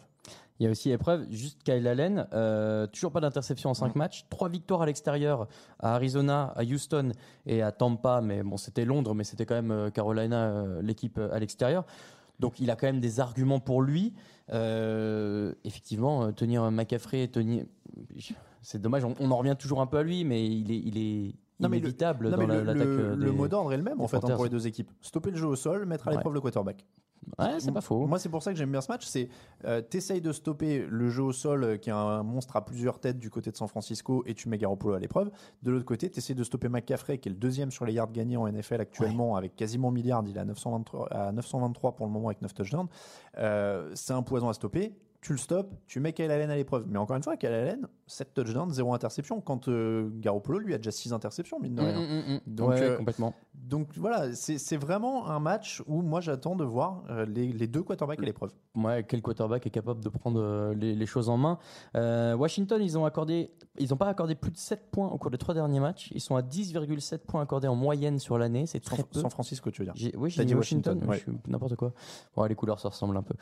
Il 0.60 0.64
y 0.64 0.68
a 0.68 0.72
aussi 0.72 0.92
épreuve, 0.92 1.28
juste 1.30 1.62
Kyle 1.64 1.86
Allen, 1.88 2.28
euh, 2.34 2.88
toujours 2.88 3.12
pas 3.12 3.20
d'interception 3.20 3.72
en 3.72 3.74
5 3.74 3.96
matchs, 3.96 4.26
3 4.30 4.50
victoires 4.50 4.82
à 4.82 4.86
l'extérieur, 4.86 5.48
à 5.80 5.96
Arizona, 5.96 6.54
à 6.56 6.64
Houston 6.64 7.12
et 7.46 7.62
à 7.62 7.72
Tampa, 7.72 8.22
mais 8.22 8.42
bon 8.42 8.56
c'était 8.56 8.86
Londres, 8.86 9.14
mais 9.14 9.26
c'était 9.26 9.46
quand 9.46 9.56
même 9.56 9.72
euh, 9.72 9.90
Carolina, 9.90 10.48
euh, 10.48 10.82
l'équipe 10.82 11.20
à 11.20 11.40
l'extérieur. 11.40 11.86
Donc 12.40 12.60
il 12.60 12.72
a 12.72 12.76
quand 12.76 12.88
même 12.88 13.02
des 13.02 13.20
arguments 13.20 13.60
pour 13.60 13.82
lui. 13.82 14.14
Euh, 14.52 15.54
effectivement, 15.64 16.32
tenir 16.32 16.70
McCaffrey, 16.72 17.28
tenir... 17.28 17.66
c'est 18.62 18.82
dommage, 18.82 19.04
on, 19.04 19.14
on 19.20 19.32
en 19.32 19.38
revient 19.38 19.56
toujours 19.60 19.82
un 19.82 19.88
peu 19.88 19.98
à 19.98 20.04
lui, 20.04 20.24
mais 20.24 20.46
il 20.46 20.72
est, 20.72 20.80
il 20.80 20.98
est 20.98 21.36
Non, 21.60 21.70
mais 21.70 21.80
le- 21.80 21.88
Non, 21.90 22.38
mais 22.38 22.48
l'attaque. 22.48 22.76
le- 22.86 23.00
euh, 23.12 23.16
le 23.16 23.32
mot 23.32 23.48
d'ordre 23.48 23.72
est 23.74 23.78
le 23.78 23.84
même 23.84 24.02
en 24.02 24.08
fait 24.08 24.18
hein, 24.18 24.36
pour 24.36 24.44
les 24.44 24.50
deux 24.50 24.68
équipes. 24.68 24.92
Stopper 25.02 25.32
le 25.32 25.38
jeu 25.38 25.48
au 25.48 25.56
sol, 25.56 25.86
mettre 25.86 26.08
à 26.08 26.12
Ouais. 26.12 26.18
l'épreuve 26.18 26.34
le 26.34 26.42
quarterback. 26.42 26.86
Ouais, 27.40 27.60
c'est 27.60 27.72
pas 27.72 27.82
faux. 27.82 28.06
Moi, 28.06 28.20
c'est 28.20 28.30
pour 28.30 28.44
ça 28.44 28.52
que 28.52 28.58
j'aime 28.60 28.70
bien 28.72 28.82
ce 28.82 28.92
match. 28.92 29.04
C'est 29.08 29.30
euh, 29.64 29.82
t'essayes 29.82 30.22
de 30.22 30.32
stopper 30.32 30.86
le 30.88 31.10
jeu 31.10 31.24
au 31.24 31.32
sol, 31.32 31.64
euh, 31.64 31.78
qui 31.78 31.90
est 31.90 31.94
un 31.94 32.22
monstre 32.22 32.56
à 32.56 32.64
plusieurs 32.64 33.00
têtes 33.00 33.18
du 33.18 33.32
côté 33.32 33.50
de 33.50 33.56
San 33.58 33.68
Francisco, 33.68 34.22
et 34.28 34.36
tu 34.36 34.48
mets 34.48 34.60
Garoppolo 34.60 34.94
à 34.94 35.00
l'épreuve. 35.00 35.32
De 35.64 35.72
l'autre 35.72 35.86
côté, 35.86 36.08
t'essayes 36.12 36.36
de 36.36 36.44
stopper 36.44 36.70
McCaffrey, 36.70 37.18
qui 37.18 37.30
est 37.30 37.32
le 37.32 37.38
deuxième 37.38 37.72
sur 37.72 37.86
les 37.86 37.94
yards 37.94 38.12
gagnés 38.12 38.38
en 38.38 38.46
NFL 38.48 38.80
actuellement, 38.82 39.38
avec 39.38 39.56
quasiment 39.56 39.90
milliard. 39.90 40.24
Il 40.28 40.38
est 40.38 40.40
à 40.40 40.46
923, 40.46 41.08
à 41.12 41.32
923 41.32 41.96
pour 41.96 42.06
le 42.06 42.12
moment 42.12 42.28
avec 42.28 42.44
9 42.44 42.54
touchdowns. 42.54 42.88
Euh, 43.38 43.90
c'est 43.96 44.14
un 44.14 44.22
poison 44.22 44.50
à 44.50 44.54
stopper. 44.54 44.94
Tu 45.22 45.32
le 45.32 45.40
stoppes, 45.40 45.74
tu 45.88 46.00
mets 46.00 46.14
Kyle 46.14 46.30
Allen 46.30 46.52
à 46.52 46.56
l'épreuve. 46.56 46.86
Mais 46.88 47.00
encore 47.00 47.16
une 47.18 47.24
fois, 47.24 47.36
Kyle 47.38 47.50
Allen, 47.50 47.88
7 48.08 48.34
touchdowns, 48.34 48.72
0 48.72 48.94
interception. 48.94 49.42
Quand 49.42 49.68
euh, 49.68 50.10
Garoppolo, 50.20 50.60
lui, 50.60 50.74
a 50.74 50.78
déjà 50.78 50.92
6 50.92 51.12
interceptions, 51.14 51.60
mine 51.60 51.76
de 51.76 51.82
Mm, 51.82 51.86
rien. 51.86 52.00
mm, 52.00 52.34
mm. 52.36 52.40
Donc, 52.48 52.70
Ouais, 52.70 52.82
euh, 52.82 52.98
complètement. 52.98 53.34
Donc 53.56 53.90
voilà, 53.98 54.34
c'est 54.36 54.78
vraiment 54.78 55.28
un 55.28 55.40
match 55.40 55.82
où 55.88 56.02
moi 56.02 56.22
j'attends 56.22 56.56
de 56.56 56.64
voir 56.64 57.04
euh, 57.10 57.26
les, 57.26 57.52
les 57.52 57.68
deux 57.68 57.82
quarterbacks 57.82 58.20
à 58.20 58.26
l'épreuve. 58.26 58.52
Ouais, 58.76 59.04
quel 59.08 59.22
quarterback 59.24 59.66
est 59.66 59.70
capable 59.72 60.04
de 60.04 60.10
prendre 60.10 60.40
euh, 60.40 60.74
les, 60.76 60.94
les 60.94 61.06
choses 61.06 61.30
en 61.30 61.38
main 61.38 61.58
Washington, 61.96 62.82
ils 62.82 62.98
ont 62.98 63.06
accordé, 63.06 63.52
ils 63.80 63.90
n'ont 63.90 63.98
pas 63.98 64.08
accordé 64.08 64.36
plus 64.36 64.52
de 64.52 64.58
7 64.58 64.92
points 64.92 65.08
au 65.08 65.18
cours 65.18 65.32
des 65.32 65.38
trois 65.38 65.54
derniers 65.54 65.80
matchs. 65.80 66.12
Ils 66.14 66.22
sont 66.22 66.36
à 66.36 66.42
10,7 66.42 67.20
points 67.20 67.42
accordés 67.42 67.68
en 67.68 67.76
moyenne 67.76 68.20
sur 68.20 68.38
l'année. 68.38 68.66
C'est 68.68 68.80
très 68.82 68.98
San, 68.98 69.06
peu. 69.06 69.20
San 69.22 69.30
Francisco, 69.32 69.72
tu 69.72 69.84
veux 69.84 69.92
dire. 69.92 70.12
Oui, 70.18 70.30
j'ai 70.30 70.46
dit 70.46 70.54
Washington, 70.54 70.98
Washington, 71.08 71.14
je 71.36 71.40
suis 71.42 71.52
n'importe 71.52 71.76
quoi. 71.76 71.92
Bon, 72.36 72.44
les 72.44 72.56
couleurs 72.56 72.80
se 72.80 72.88
ressemblent 72.88 73.18
un 73.18 73.24
peu. 73.24 73.36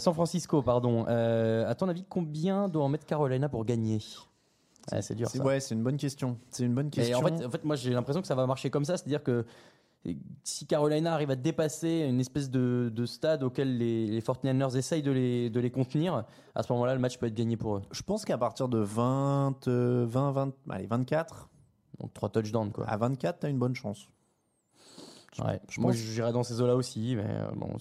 San 0.00 0.14
Francisco, 0.14 0.62
pardon. 0.62 1.04
À 1.04 1.74
ton 1.76 1.88
avis, 1.88 2.04
combien 2.08 2.68
doit 2.68 2.82
en 2.84 2.88
mettre 2.88 3.06
Carolina 3.06 3.48
pour 3.48 3.64
gagner? 3.64 3.83
C'est 5.00 5.14
dur. 5.14 5.28
Ça. 5.28 5.42
Ouais, 5.42 5.60
c'est 5.60 5.74
une 5.74 5.82
bonne 5.82 5.96
question. 5.96 6.38
C'est 6.50 6.64
une 6.64 6.74
bonne 6.74 6.86
Mais 6.86 6.90
question. 6.90 7.18
en 7.18 7.22
fait, 7.22 7.44
en 7.46 7.50
fait, 7.50 7.64
moi, 7.64 7.76
j'ai 7.76 7.90
l'impression 7.90 8.20
que 8.20 8.26
ça 8.26 8.34
va 8.34 8.46
marcher 8.46 8.70
comme 8.70 8.84
ça, 8.84 8.96
c'est-à-dire 8.96 9.22
que 9.22 9.44
si 10.42 10.66
Carolina 10.66 11.14
arrive 11.14 11.30
à 11.30 11.36
dépasser 11.36 12.06
une 12.08 12.20
espèce 12.20 12.50
de, 12.50 12.92
de 12.94 13.06
stade 13.06 13.42
auquel 13.42 13.78
les, 13.78 14.06
les 14.06 14.20
49ers 14.20 14.76
essayent 14.76 15.02
de 15.02 15.10
les, 15.10 15.48
de 15.48 15.60
les 15.60 15.70
contenir, 15.70 16.24
à 16.54 16.62
ce 16.62 16.72
moment-là, 16.74 16.94
le 16.94 17.00
match 17.00 17.16
peut 17.18 17.26
être 17.26 17.34
gagné 17.34 17.56
pour 17.56 17.76
eux. 17.76 17.82
je 17.90 18.02
pense 18.02 18.24
qu'à 18.24 18.36
partir 18.36 18.68
de 18.68 18.78
20, 18.78 19.66
euh, 19.68 20.04
20, 20.06 20.32
20, 20.32 20.52
allez, 20.70 20.86
24, 20.86 21.48
Donc 22.00 22.12
trois 22.12 22.28
touchdowns, 22.28 22.70
quoi. 22.70 22.86
à 22.86 22.96
24, 22.98 23.38
t'as 23.40 23.48
une 23.48 23.58
bonne 23.58 23.74
chance. 23.74 24.08
Ouais. 25.42 25.58
je 25.68 25.80
Moi, 25.80 25.92
j'irais 25.92 26.32
dans 26.32 26.42
ces 26.44 26.60
eaux-là 26.60 26.76
aussi, 26.76 27.16
mais 27.16 27.24
euh, 27.26 27.50
bon, 27.56 27.76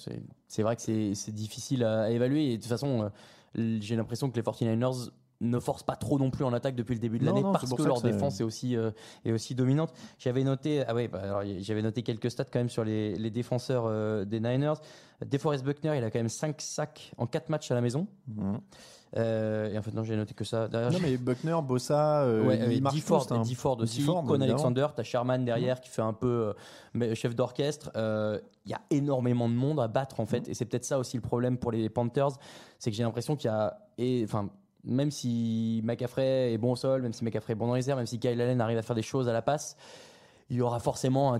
c'est 0.47 0.63
vrai 0.63 0.75
que 0.75 0.81
c'est 0.81 1.31
difficile 1.31 1.83
à, 1.83 2.03
à 2.03 2.09
évaluer. 2.09 2.53
Et 2.53 2.57
de 2.57 2.61
toute 2.61 2.69
façon, 2.69 3.11
euh, 3.57 3.77
j'ai 3.79 3.95
l'impression 3.95 4.31
que 4.31 4.35
les 4.37 4.41
49ers 4.41 5.09
ne 5.49 5.59
forcent 5.59 5.83
pas 5.83 5.95
trop 5.95 6.17
non 6.19 6.31
plus 6.31 6.43
en 6.43 6.53
attaque 6.53 6.75
depuis 6.75 6.93
le 6.93 6.99
début 6.99 7.19
de 7.19 7.25
l'année 7.25 7.41
parce 7.41 7.73
que 7.73 7.83
leur 7.83 8.01
que 8.01 8.07
défense 8.07 8.39
est 8.39 8.43
aussi, 8.43 8.75
euh, 8.75 8.91
est 9.25 9.31
aussi 9.31 9.55
dominante. 9.55 9.93
J'avais 10.19 10.43
noté, 10.43 10.83
ah 10.87 10.93
ouais, 10.93 11.07
bah, 11.07 11.41
j'avais 11.59 11.81
noté 11.81 12.03
quelques 12.03 12.31
stats 12.31 12.45
quand 12.45 12.59
même 12.59 12.69
sur 12.69 12.83
les, 12.83 13.15
les 13.15 13.29
défenseurs 13.29 13.85
euh, 13.87 14.25
des 14.25 14.39
Niners. 14.39 14.75
DeForest 15.25 15.63
Buckner, 15.63 15.97
il 15.97 16.03
a 16.03 16.11
quand 16.11 16.19
même 16.19 16.29
5 16.29 16.59
sacs 16.59 17.11
en 17.17 17.27
4 17.27 17.49
matchs 17.49 17.71
à 17.71 17.75
la 17.75 17.81
maison. 17.81 18.07
Euh, 19.15 19.71
et 19.71 19.77
en 19.77 19.81
fait, 19.81 19.93
non, 19.93 20.03
j'ai 20.03 20.15
noté 20.15 20.33
que 20.33 20.43
ça. 20.43 20.67
Derrière, 20.67 20.91
Non, 20.91 20.99
mais 21.01 21.17
Buckner, 21.17 21.57
Bossa, 21.63 22.23
euh, 22.23 22.43
Ouais, 22.45 22.75
ils 22.75 22.81
marchent 22.81 22.95
Dee 22.95 23.01
Ford, 23.01 23.27
tous, 23.27 23.33
hein. 23.33 23.43
Ford 23.55 23.79
aussi, 23.79 24.01
Ford, 24.01 24.23
Con. 24.23 24.41
Alexander, 24.41 24.87
t'as 24.95 25.03
Sherman 25.03 25.45
derrière 25.45 25.81
qui 25.81 25.89
fait 25.89 26.01
un 26.01 26.13
peu 26.13 26.53
euh, 26.95 27.15
chef 27.15 27.35
d'orchestre. 27.35 27.91
Il 27.95 28.71
y 28.71 28.73
a 28.73 28.81
énormément 28.89 29.49
de 29.49 29.53
monde 29.53 29.79
à 29.79 29.87
battre 29.87 30.19
en 30.19 30.25
fait, 30.25 30.47
et 30.47 30.53
c'est 30.53 30.65
peut-être 30.65 30.85
ça 30.85 30.97
aussi 30.97 31.17
le 31.17 31.21
problème 31.21 31.57
pour 31.57 31.71
les 31.71 31.89
Panthers, 31.89 32.31
c'est 32.79 32.89
que 32.89 32.97
j'ai 32.97 33.03
l'impression 33.03 33.35
qu'il 33.35 33.49
y 33.49 33.53
a, 33.53 33.77
et 33.97 34.23
enfin. 34.23 34.49
Même 34.85 35.11
si 35.11 35.81
McCaffrey 35.85 36.53
est 36.53 36.57
bon 36.57 36.73
au 36.73 36.75
sol, 36.75 37.01
même 37.01 37.13
si 37.13 37.23
McCaffrey 37.23 37.53
est 37.53 37.55
bon 37.55 37.67
dans 37.67 37.75
les 37.75 37.89
airs, 37.89 37.95
même 37.95 38.05
si 38.05 38.19
Kyle 38.19 38.39
Allen 38.41 38.59
arrive 38.59 38.77
à 38.77 38.81
faire 38.81 38.95
des 38.95 39.01
choses 39.01 39.29
à 39.29 39.33
la 39.33 39.41
passe, 39.41 39.77
il 40.49 40.57
y 40.57 40.61
aura 40.61 40.79
forcément 40.79 41.33
un, 41.35 41.39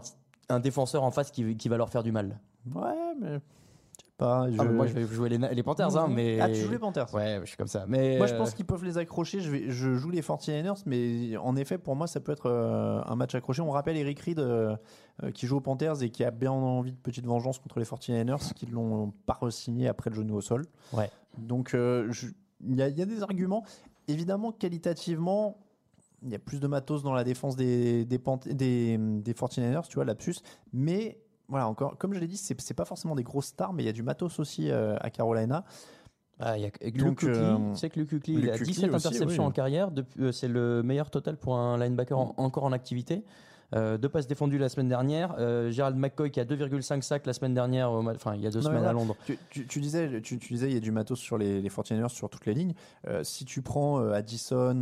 un 0.49 0.59
défenseur 0.59 1.03
en 1.03 1.11
face 1.11 1.29
qui, 1.31 1.57
qui 1.57 1.67
va 1.69 1.77
leur 1.77 1.89
faire 1.89 2.03
du 2.03 2.11
mal. 2.13 2.39
Ouais, 2.73 2.91
mais 3.19 3.27
je 3.27 3.33
sais 3.35 3.41
pas. 4.17 4.47
Ah, 4.57 4.63
moi, 4.63 4.87
je 4.87 4.93
vais 4.93 5.05
jouer 5.05 5.27
les, 5.27 5.37
les 5.37 5.63
Panthers, 5.63 5.97
hein, 5.97 6.07
mais. 6.09 6.39
Ah, 6.39 6.47
tu 6.47 6.55
joues 6.55 6.71
les 6.71 6.79
Panthers 6.79 7.13
Ouais, 7.13 7.39
je 7.41 7.47
suis 7.47 7.57
comme 7.57 7.67
ça. 7.67 7.83
Mais 7.85 8.17
Moi, 8.17 8.27
je 8.27 8.33
euh, 8.33 8.37
pense 8.37 8.53
qu'ils 8.53 8.63
peuvent 8.65 8.85
les 8.85 8.97
accrocher. 8.97 9.41
Je, 9.41 9.51
vais, 9.51 9.69
je 9.69 9.95
joue 9.95 10.09
les 10.09 10.21
49ers, 10.21 10.81
mais 10.85 11.35
en 11.35 11.57
effet, 11.57 11.77
pour 11.77 11.97
moi, 11.97 12.07
ça 12.07 12.21
peut 12.21 12.31
être 12.31 12.49
euh, 12.49 13.01
un 13.05 13.15
match 13.17 13.35
accroché. 13.35 13.61
On 13.61 13.71
rappelle 13.71 13.97
Eric 13.97 14.21
Reed 14.21 14.39
euh, 14.39 14.77
euh, 15.23 15.31
qui 15.31 15.47
joue 15.47 15.57
aux 15.57 15.61
Panthers 15.61 16.01
et 16.01 16.09
qui 16.11 16.23
a 16.23 16.31
bien 16.31 16.51
envie 16.53 16.93
de 16.93 16.97
petite 16.97 17.25
vengeance 17.25 17.59
contre 17.59 17.79
les 17.79 17.85
49ers 17.85 18.53
qui 18.53 18.67
l'ont 18.67 19.11
pas 19.25 19.37
re-signé 19.41 19.89
après 19.89 20.09
le 20.11 20.15
genou 20.15 20.35
au 20.35 20.41
sol. 20.41 20.63
Ouais. 20.93 21.09
Donc, 21.37 21.73
euh, 21.73 22.07
je- 22.11 22.27
il 22.67 22.75
y, 22.75 22.81
a- 22.81 22.87
il 22.89 22.97
y 22.97 23.01
a 23.01 23.05
des 23.05 23.21
arguments. 23.23 23.63
Évidemment, 24.07 24.51
qualitativement, 24.51 25.57
il 26.23 26.29
y 26.31 26.35
a 26.35 26.39
plus 26.39 26.59
de 26.59 26.67
matos 26.67 27.03
dans 27.03 27.13
la 27.13 27.23
défense 27.23 27.55
des, 27.55 28.05
des, 28.05 28.17
des, 28.53 28.97
des 28.97 29.33
49ers, 29.33 29.87
tu 29.87 29.95
vois, 29.95 30.05
lapsus. 30.05 30.35
Mais 30.73 31.19
voilà, 31.47 31.67
encore, 31.67 31.97
comme 31.97 32.13
je 32.13 32.19
l'ai 32.19 32.27
dit, 32.27 32.37
c'est 32.37 32.59
c'est 32.61 32.73
pas 32.73 32.85
forcément 32.85 33.15
des 33.15 33.23
grosses 33.23 33.47
stars, 33.47 33.73
mais 33.73 33.83
il 33.83 33.85
y 33.85 33.89
a 33.89 33.93
du 33.93 34.03
matos 34.03 34.39
aussi 34.39 34.69
euh, 34.71 34.95
à 35.01 35.09
Carolina. 35.09 35.65
Ah, 36.39 36.57
y 36.57 36.65
a 36.65 36.69
Luke 36.81 36.97
Donc, 36.97 37.19
Kuechly. 37.19 37.33
euh, 37.37 37.71
tu 37.73 37.77
sais 37.79 37.89
que 37.89 37.99
Luke 37.99 38.11
Luke 38.11 38.27
il 38.27 38.49
a 38.49 38.57
Kuechly 38.57 38.73
17 38.73 38.93
aussi, 38.93 39.07
interceptions 39.07 39.43
oui. 39.43 39.49
en 39.49 39.51
carrière. 39.51 39.91
Depuis- 39.91 40.21
euh, 40.21 40.31
C'est 40.31 40.47
le 40.47 40.81
meilleur 40.83 41.09
total 41.11 41.37
pour 41.37 41.55
un 41.57 41.77
linebacker 41.77 42.17
en- 42.17 42.33
encore 42.37 42.63
en 42.63 42.71
activité. 42.71 43.23
Euh, 43.73 43.97
deux 43.97 44.09
passes 44.09 44.27
défendues 44.27 44.57
la 44.57 44.69
semaine 44.69 44.87
dernière. 44.87 45.35
Euh, 45.39 45.71
Gerald 45.71 45.97
McCoy 45.97 46.29
qui 46.31 46.39
a 46.39 46.45
2,5 46.45 47.01
sacs 47.01 47.25
la 47.25 47.33
semaine 47.33 47.53
dernière, 47.53 47.91
au 47.91 48.07
enfin 48.07 48.35
il 48.35 48.41
y 48.41 48.47
a 48.47 48.51
deux 48.51 48.59
Non, 48.59 48.65
semaines 48.67 48.85
à. 48.85 48.93
Londres. 48.93 49.15
Tu, 49.25 49.37
tu- 49.49 49.65
tu 49.67 49.79
disais, 49.81 50.21
tu, 50.21 50.37
tu 50.37 50.53
disais, 50.53 50.67
il 50.67 50.73
y 50.73 50.77
a 50.77 50.79
du 50.79 50.91
matos 50.91 51.19
sur 51.19 51.37
les, 51.37 51.61
les 51.61 51.69
49ers 51.69 52.09
sur 52.09 52.29
toutes 52.29 52.45
les 52.45 52.53
lignes. 52.53 52.73
Euh, 53.07 53.23
si 53.23 53.45
tu 53.45 53.61
prends 53.61 53.99
euh, 53.99 54.11
Addison, 54.13 54.79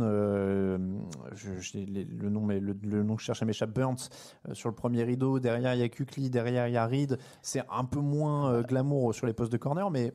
je, 1.34 1.60
j'ai 1.60 1.86
les- 1.86 2.04
le 2.04 2.28
nom, 2.30 2.42
mais 2.42 2.60
le, 2.60 2.76
le 2.82 3.02
nom 3.02 3.14
que 3.16 3.20
je 3.22 3.26
cherche 3.26 3.42
m'échappe, 3.42 3.70
Burns 3.70 4.08
sur 4.52 4.68
le 4.68 4.74
premier 4.74 5.02
rideau. 5.04 5.38
Derrière 5.38 5.74
il 5.74 5.80
y 5.80 5.84
a 5.84 5.88
Kukli, 5.88 6.30
derrière 6.30 6.68
il 6.68 6.74
y 6.74 6.76
a 6.76 6.86
Reed. 6.86 7.18
C'est 7.42 7.62
un 7.70 7.84
peu 7.84 8.00
moins 8.00 8.60
glamour 8.62 9.14
sur 9.14 9.26
les 9.26 9.32
postes 9.32 9.52
de 9.52 9.56
corner, 9.58 9.90
mais 9.90 10.12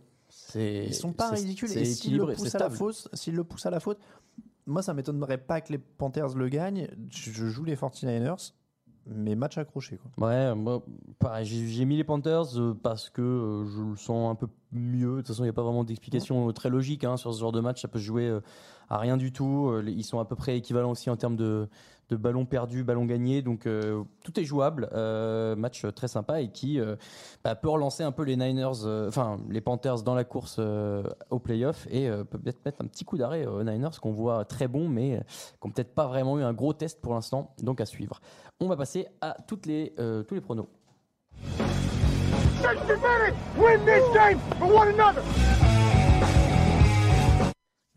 ils 0.56 0.94
sont 0.94 1.14
pas 1.14 1.30
ridicules. 1.32 1.76
Et 1.78 1.86
s'ils 1.86 2.18
le 2.18 2.28
poussent 2.34 2.56
à 2.56 2.60
la 2.60 2.70
faute, 2.70 3.08
s'ils 3.14 3.36
le 3.36 3.44
poussent 3.44 3.66
à 3.66 3.72
la 3.72 3.80
faute, 3.80 4.00
moi 4.66 4.82
ça 4.82 4.94
m'étonnerait 4.94 5.38
pas 5.38 5.62
que 5.62 5.72
les 5.72 5.78
Panthers 5.78 6.36
le 6.36 6.48
gagnent. 6.50 6.88
Je 7.10 7.48
joue 7.48 7.64
les 7.64 7.76
49ers, 7.76 8.52
mais 9.10 9.36
match 9.36 9.58
accroché 9.58 9.98
quoi. 9.98 10.28
Ouais, 10.28 10.54
moi, 10.56 10.84
j'ai 11.42 11.86
mis 11.86 11.98
les 11.98 12.04
Panthers 12.04 12.58
euh, 12.58 12.78
parce 12.82 13.10
que 13.10 13.22
euh, 13.22 13.66
je 13.66 13.82
le 13.82 13.96
sens 13.96 14.32
un 14.32 14.36
peu 14.36 14.48
mieux. 14.72 15.12
De 15.12 15.18
toute 15.18 15.28
façon, 15.28 15.44
il 15.44 15.48
n'y 15.48 15.52
a 15.52 15.54
pas 15.54 15.64
vraiment 15.64 15.84
d'explication 15.84 16.50
euh, 16.50 16.52
très 16.52 16.70
logique 16.70 17.04
hein, 17.04 17.18
sur 17.18 17.34
ce 17.34 17.40
genre 17.40 17.52
de 17.52 17.62
match. 17.62 17.82
Ça 17.82 17.88
peut 17.88 18.00
se 18.00 18.04
jouer 18.04 18.40
à 18.90 18.98
rien 18.98 19.18
du 19.18 19.32
tout. 19.32 19.72
Ils 19.86 20.04
sont 20.04 20.20
à 20.20 20.26
peu 20.26 20.36
près 20.36 20.58
équivalents 20.58 20.92
aussi 20.92 21.10
en 21.10 21.18
termes 21.18 21.36
de, 21.36 21.68
de 22.10 22.16
ballons 22.16 22.46
perdus, 22.46 22.84
ballons 22.84 23.06
gagnés. 23.06 23.42
Donc 23.42 23.66
euh, 23.66 24.04
tout 24.24 24.40
est 24.40 24.44
jouable. 24.44 24.90
Euh, 24.94 25.56
match 25.56 25.86
très 25.96 26.08
sympa 26.08 26.42
et 26.42 26.50
qui 26.50 26.80
euh, 26.80 26.96
bah, 27.44 27.56
peut 27.56 27.70
relancer 27.70 28.04
un 28.04 28.12
peu 28.12 28.24
les 28.24 28.36
Niners, 28.36 28.86
enfin 29.08 29.40
les 29.50 29.62
Panthers 29.62 30.04
dans 30.04 30.16
la 30.16 30.24
course 30.24 30.60
au 31.30 31.40
playoff 31.40 31.88
et 31.92 32.10
peut 32.10 32.38
peut-être 32.40 32.64
mettre 32.66 32.82
un 32.82 32.88
petit 32.88 33.06
coup 33.06 33.18
d'arrêt 33.18 33.46
aux 33.46 33.64
Niners 33.64 34.00
qu'on 34.02 34.12
voit 34.12 34.46
très 34.46 34.68
bons 34.68 34.88
mais 34.88 35.22
qui 35.62 35.68
n'ont 35.68 35.74
peut-être 35.74 35.94
pas 35.94 36.08
vraiment 36.08 36.38
eu 36.40 36.44
un 36.44 36.54
gros 36.54 36.74
test 36.74 37.02
pour 37.02 37.14
l'instant. 37.14 37.54
Donc 37.62 37.82
à 37.82 37.86
suivre. 37.86 38.20
On 38.60 38.68
va 38.68 38.76
passer 38.76 39.08
à 39.22 39.38
toutes 39.48 39.66
les, 39.66 39.94
tous 40.28 40.36
les 40.36 40.42
pronos. 40.42 40.68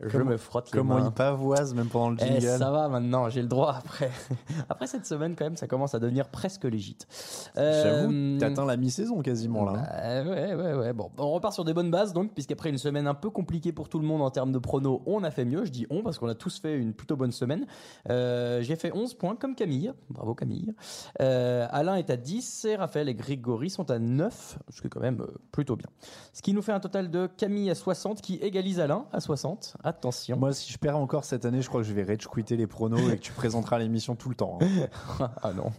Je 0.03 0.09
Comment- 0.17 0.31
me 0.31 0.37
frotte 0.37 0.71
les 0.71 0.77
Comment 0.79 0.95
mains. 0.99 1.05
il 1.07 1.11
pavoise 1.11 1.73
même 1.75 1.87
pendant 1.87 2.09
le 2.09 2.17
Eh, 2.21 2.25
jingle. 2.39 2.57
ça 2.57 2.71
va 2.71 2.87
maintenant, 2.89 3.29
j'ai 3.29 3.41
le 3.41 3.47
droit 3.47 3.75
après. 3.77 4.09
après 4.69 4.87
cette 4.87 5.05
semaine, 5.05 5.35
quand 5.35 5.45
même, 5.45 5.57
ça 5.57 5.67
commence 5.67 5.93
à 5.93 5.99
devenir 5.99 6.27
presque 6.29 6.63
légite. 6.63 7.07
J'avoue, 7.55 8.11
Euh, 8.11 8.39
t'atteins 8.39 8.65
la 8.65 8.77
mi-saison 8.77 9.21
quasiment 9.21 9.65
là. 9.65 9.73
hein. 9.77 10.23
bah, 10.25 10.31
ouais, 10.31 10.55
ouais, 10.55 10.73
ouais. 10.73 10.93
Bon, 10.93 11.09
on 11.17 11.31
repart 11.31 11.53
sur 11.53 11.65
des 11.65 11.73
bonnes 11.73 11.91
bases 11.91 12.13
donc, 12.13 12.33
puisqu'après 12.33 12.69
une 12.69 12.77
semaine 12.77 13.05
un 13.07 13.13
peu 13.13 13.29
compliquée 13.29 13.71
pour 13.71 13.89
tout 13.89 13.99
le 13.99 14.05
monde 14.05 14.21
en 14.21 14.31
termes 14.31 14.51
de 14.51 14.59
pronos, 14.59 15.01
on 15.05 15.23
a 15.23 15.31
fait 15.31 15.45
mieux. 15.45 15.65
Je 15.65 15.71
dis 15.71 15.85
on 15.89 16.01
parce 16.03 16.17
qu'on 16.17 16.27
a 16.29 16.35
tous 16.35 16.59
fait 16.59 16.75
une 16.77 16.93
plutôt 16.93 17.15
bonne 17.15 17.31
semaine. 17.31 17.65
Euh, 18.09 18.61
J'ai 18.61 18.75
fait 18.75 18.91
11 18.95 19.13
points 19.13 19.35
comme 19.35 19.55
Camille. 19.55 19.91
Bravo 20.09 20.33
Camille. 20.33 20.73
Euh, 21.21 21.67
Alain 21.71 21.95
est 21.95 22.09
à 22.09 22.17
10 22.17 22.65
et 22.65 22.75
Raphaël 22.75 23.07
et 23.09 23.15
Grégory 23.15 23.69
sont 23.69 23.89
à 23.91 23.99
9, 23.99 24.57
ce 24.69 24.81
qui 24.81 24.87
est 24.87 24.89
quand 24.89 24.99
même 24.99 25.21
euh, 25.21 25.27
plutôt 25.51 25.75
bien. 25.75 25.87
Ce 26.33 26.41
qui 26.41 26.53
nous 26.53 26.61
fait 26.61 26.71
un 26.71 26.79
total 26.79 27.11
de 27.11 27.27
Camille 27.37 27.69
à 27.69 27.75
60 27.75 28.21
qui 28.21 28.35
égalise 28.37 28.79
Alain 28.79 29.05
à 29.11 29.19
60. 29.19 29.75
Attention. 29.91 30.37
Moi, 30.37 30.53
si 30.53 30.71
je 30.71 30.77
perds 30.77 30.97
encore 30.97 31.25
cette 31.25 31.45
année, 31.45 31.61
je 31.61 31.67
crois 31.67 31.81
que 31.81 31.87
je 31.87 31.93
vais 31.93 32.03
rage 32.03 32.27
quitter 32.33 32.55
les 32.55 32.65
pronos 32.67 32.99
et 33.11 33.17
que 33.17 33.21
tu 33.21 33.31
présenteras 33.33 33.77
l'émission 33.79 34.15
tout 34.15 34.29
le 34.29 34.35
temps. 34.35 34.57
hein. 34.61 35.29
ah 35.43 35.51
non. 35.53 35.71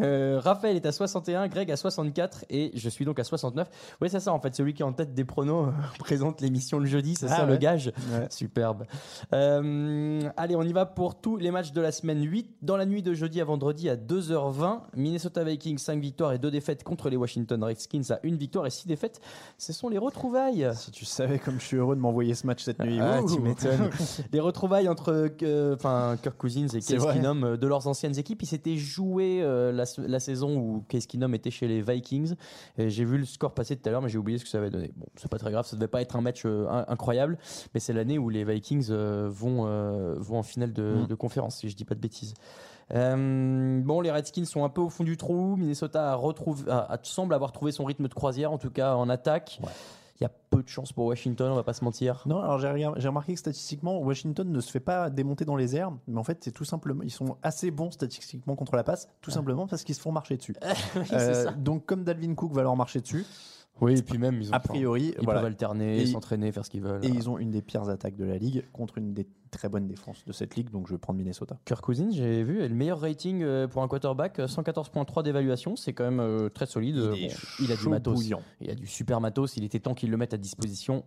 Euh, 0.00 0.40
Raphaël 0.42 0.76
est 0.76 0.86
à 0.86 0.92
61, 0.92 1.46
Greg 1.48 1.70
à 1.70 1.76
64 1.76 2.44
et 2.50 2.72
je 2.74 2.88
suis 2.88 3.04
donc 3.04 3.18
à 3.18 3.24
69. 3.24 3.68
Oui, 4.00 4.08
c'est 4.10 4.20
ça 4.20 4.32
en 4.32 4.40
fait. 4.40 4.54
Celui 4.54 4.74
qui 4.74 4.82
est 4.82 4.84
en 4.84 4.92
tête 4.92 5.14
des 5.14 5.24
pronos 5.24 5.68
euh, 5.68 5.70
présente 5.98 6.40
l'émission 6.40 6.78
le 6.78 6.86
jeudi, 6.86 7.14
c'est 7.14 7.26
Ah 7.30 7.36
ça 7.38 7.46
le 7.46 7.52
ouais. 7.52 7.58
gage. 7.58 7.92
Ouais. 8.12 8.26
Superbe. 8.30 8.84
Euh, 9.32 10.20
allez, 10.36 10.56
on 10.56 10.62
y 10.62 10.72
va 10.72 10.86
pour 10.86 11.20
tous 11.20 11.36
les 11.36 11.50
matchs 11.50 11.72
de 11.72 11.80
la 11.80 11.92
semaine 11.92 12.22
8. 12.22 12.56
Dans 12.62 12.76
la 12.76 12.86
nuit 12.86 13.02
de 13.02 13.14
jeudi 13.14 13.40
à 13.40 13.44
vendredi 13.44 13.88
à 13.88 13.96
2h20, 13.96 14.80
Minnesota 14.96 15.44
Vikings 15.44 15.78
5 15.78 16.00
victoires 16.00 16.32
et 16.32 16.38
2 16.38 16.50
défaites 16.50 16.84
contre 16.84 17.08
les 17.10 17.16
Washington 17.16 17.62
Redskins 17.64 18.02
à 18.10 18.18
1 18.24 18.36
victoire 18.36 18.66
et 18.66 18.70
6 18.70 18.86
défaites. 18.88 19.20
Ce 19.58 19.72
sont 19.72 19.88
les 19.88 19.98
retrouvailles. 19.98 20.68
Si 20.74 20.90
tu 20.90 21.04
savais 21.04 21.38
comme 21.38 21.60
je 21.60 21.64
suis 21.66 21.76
heureux 21.76 21.96
de 21.96 22.00
m'envoyer 22.00 22.34
ce 22.34 22.46
match 22.46 22.62
cette 22.62 22.80
nuit. 22.80 22.98
Ah, 23.00 23.20
Ouh. 23.22 23.51
M'étonnes. 23.54 23.90
Les 24.32 24.40
retrouvailles 24.40 24.88
entre 24.88 25.30
euh, 25.42 25.74
enfin, 25.74 26.16
Kirk 26.22 26.36
Cousins 26.36 26.66
et 26.68 26.80
Case 26.80 27.04
euh, 27.06 27.56
de 27.56 27.66
leurs 27.66 27.86
anciennes 27.86 28.18
équipes. 28.18 28.42
Ils 28.42 28.46
s'étaient 28.46 28.76
joués 28.76 29.40
euh, 29.42 29.72
la, 29.72 29.84
la 29.98 30.20
saison 30.20 30.56
où 30.56 30.84
Case 30.88 31.06
Keenum 31.06 31.34
était 31.34 31.50
chez 31.50 31.68
les 31.68 31.82
Vikings. 31.82 32.34
J'ai 32.78 33.04
vu 33.04 33.18
le 33.18 33.24
score 33.24 33.52
passer 33.54 33.76
tout 33.76 33.88
à 33.88 33.92
l'heure, 33.92 34.02
mais 34.02 34.08
j'ai 34.08 34.18
oublié 34.18 34.38
ce 34.38 34.44
que 34.44 34.50
ça 34.50 34.58
avait 34.58 34.70
donné. 34.70 34.92
Bon, 34.96 35.06
c'est 35.16 35.30
pas 35.30 35.38
très 35.38 35.50
grave, 35.50 35.66
ça 35.66 35.76
devait 35.76 35.88
pas 35.88 36.02
être 36.02 36.16
un 36.16 36.20
match 36.20 36.44
in- 36.46 36.84
incroyable, 36.88 37.38
mais 37.74 37.80
c'est 37.80 37.92
l'année 37.92 38.18
où 38.18 38.28
les 38.28 38.44
Vikings 38.44 38.90
vont, 38.92 39.64
vont 40.18 40.38
en 40.38 40.42
finale 40.42 40.72
de, 40.72 40.82
Mm. 40.82 41.06
de 41.06 41.14
conférence, 41.14 41.56
si 41.56 41.68
je 41.68 41.76
dis 41.76 41.84
pas 41.84 41.94
de 41.94 42.00
bêtises. 42.00 42.34
Euh, 42.94 43.80
bon, 43.82 44.00
les 44.00 44.10
Redskins 44.10 44.44
sont 44.44 44.64
un 44.64 44.68
peu 44.68 44.80
au 44.80 44.88
fond 44.90 45.04
du 45.04 45.16
trou. 45.16 45.56
Minnesota 45.56 46.12
a 46.12 46.14
retrouvé, 46.14 46.70
a- 46.70 46.92
a- 46.92 46.98
semble 47.02 47.32
avoir 47.34 47.52
trouvé 47.52 47.72
son 47.72 47.84
rythme 47.84 48.06
de 48.08 48.12
croisière, 48.14 48.52
en 48.52 48.58
tout 48.58 48.70
cas 48.70 48.94
en 48.96 49.08
attaque. 49.08 49.60
Il 50.22 50.26
y 50.26 50.26
a 50.26 50.32
peu 50.50 50.62
de 50.62 50.68
chance 50.68 50.92
pour 50.92 51.06
Washington, 51.06 51.50
on 51.50 51.56
va 51.56 51.64
pas 51.64 51.72
se 51.72 51.82
mentir. 51.82 52.22
Non, 52.26 52.40
alors 52.40 52.60
j'ai 52.60 53.08
remarqué 53.08 53.32
que 53.32 53.40
statistiquement, 53.40 53.98
Washington 53.98 54.48
ne 54.48 54.60
se 54.60 54.70
fait 54.70 54.78
pas 54.78 55.10
démonter 55.10 55.44
dans 55.44 55.56
les 55.56 55.74
airs, 55.74 55.90
mais 56.06 56.16
en 56.16 56.22
fait, 56.22 56.38
c'est 56.44 56.52
tout 56.52 56.64
simplement, 56.64 57.02
ils 57.02 57.10
sont 57.10 57.36
assez 57.42 57.72
bons 57.72 57.90
statistiquement 57.90 58.54
contre 58.54 58.76
la 58.76 58.84
passe, 58.84 59.08
tout 59.20 59.32
simplement 59.32 59.66
parce 59.66 59.82
qu'ils 59.82 59.96
se 59.96 60.00
font 60.00 60.12
marcher 60.12 60.36
dessus. 60.36 60.54
Oui, 60.94 61.02
Euh, 61.12 61.50
donc, 61.58 61.86
comme 61.86 62.04
Dalvin 62.04 62.34
Cook 62.36 62.52
va 62.52 62.62
leur 62.62 62.76
marcher 62.76 63.00
dessus, 63.00 63.26
Oui, 63.82 63.98
et 63.98 64.02
puis 64.02 64.18
même, 64.18 64.40
ils 64.40 64.50
ont, 64.50 64.54
a 64.54 64.60
priori, 64.60 65.12
ils 65.18 65.24
voilà. 65.24 65.40
peuvent 65.40 65.48
alterner, 65.48 66.06
s'entraîner, 66.06 66.52
faire 66.52 66.64
ce 66.64 66.70
qu'ils 66.70 66.82
veulent. 66.82 67.04
Et 67.04 67.08
ils 67.08 67.28
ont 67.28 67.36
une 67.36 67.50
des 67.50 67.62
pires 67.62 67.88
attaques 67.88 68.16
de 68.16 68.24
la 68.24 68.38
ligue 68.38 68.64
contre 68.72 68.98
une 68.98 69.12
des 69.12 69.26
très 69.50 69.68
bonnes 69.68 69.88
défenses 69.88 70.24
de 70.24 70.32
cette 70.32 70.54
ligue, 70.54 70.70
donc 70.70 70.86
je 70.86 70.92
vais 70.92 70.98
prendre 70.98 71.18
Minnesota. 71.18 71.58
Kirk 71.64 71.84
Cousins, 71.84 72.10
j'ai 72.12 72.44
vu, 72.44 72.62
est 72.62 72.68
le 72.68 72.74
meilleur 72.74 73.00
rating 73.00 73.42
euh, 73.42 73.66
pour 73.66 73.82
un 73.82 73.88
quarterback, 73.88 74.38
euh, 74.38 74.46
114.3 74.46 75.24
d'évaluation, 75.24 75.76
c'est 75.76 75.92
quand 75.92 76.04
même 76.04 76.20
euh, 76.20 76.48
très 76.48 76.66
solide. 76.66 76.96
Bon, 76.96 77.16
il 77.60 77.72
a 77.72 77.76
du 77.76 77.88
matos. 77.88 78.14
bouillant. 78.14 78.42
Il 78.60 78.70
a 78.70 78.74
du 78.74 78.86
super 78.86 79.20
matos, 79.20 79.56
il 79.56 79.64
était 79.64 79.80
temps 79.80 79.94
qu'il 79.94 80.10
le 80.10 80.16
mette 80.16 80.32
à 80.32 80.38
disposition. 80.38 81.04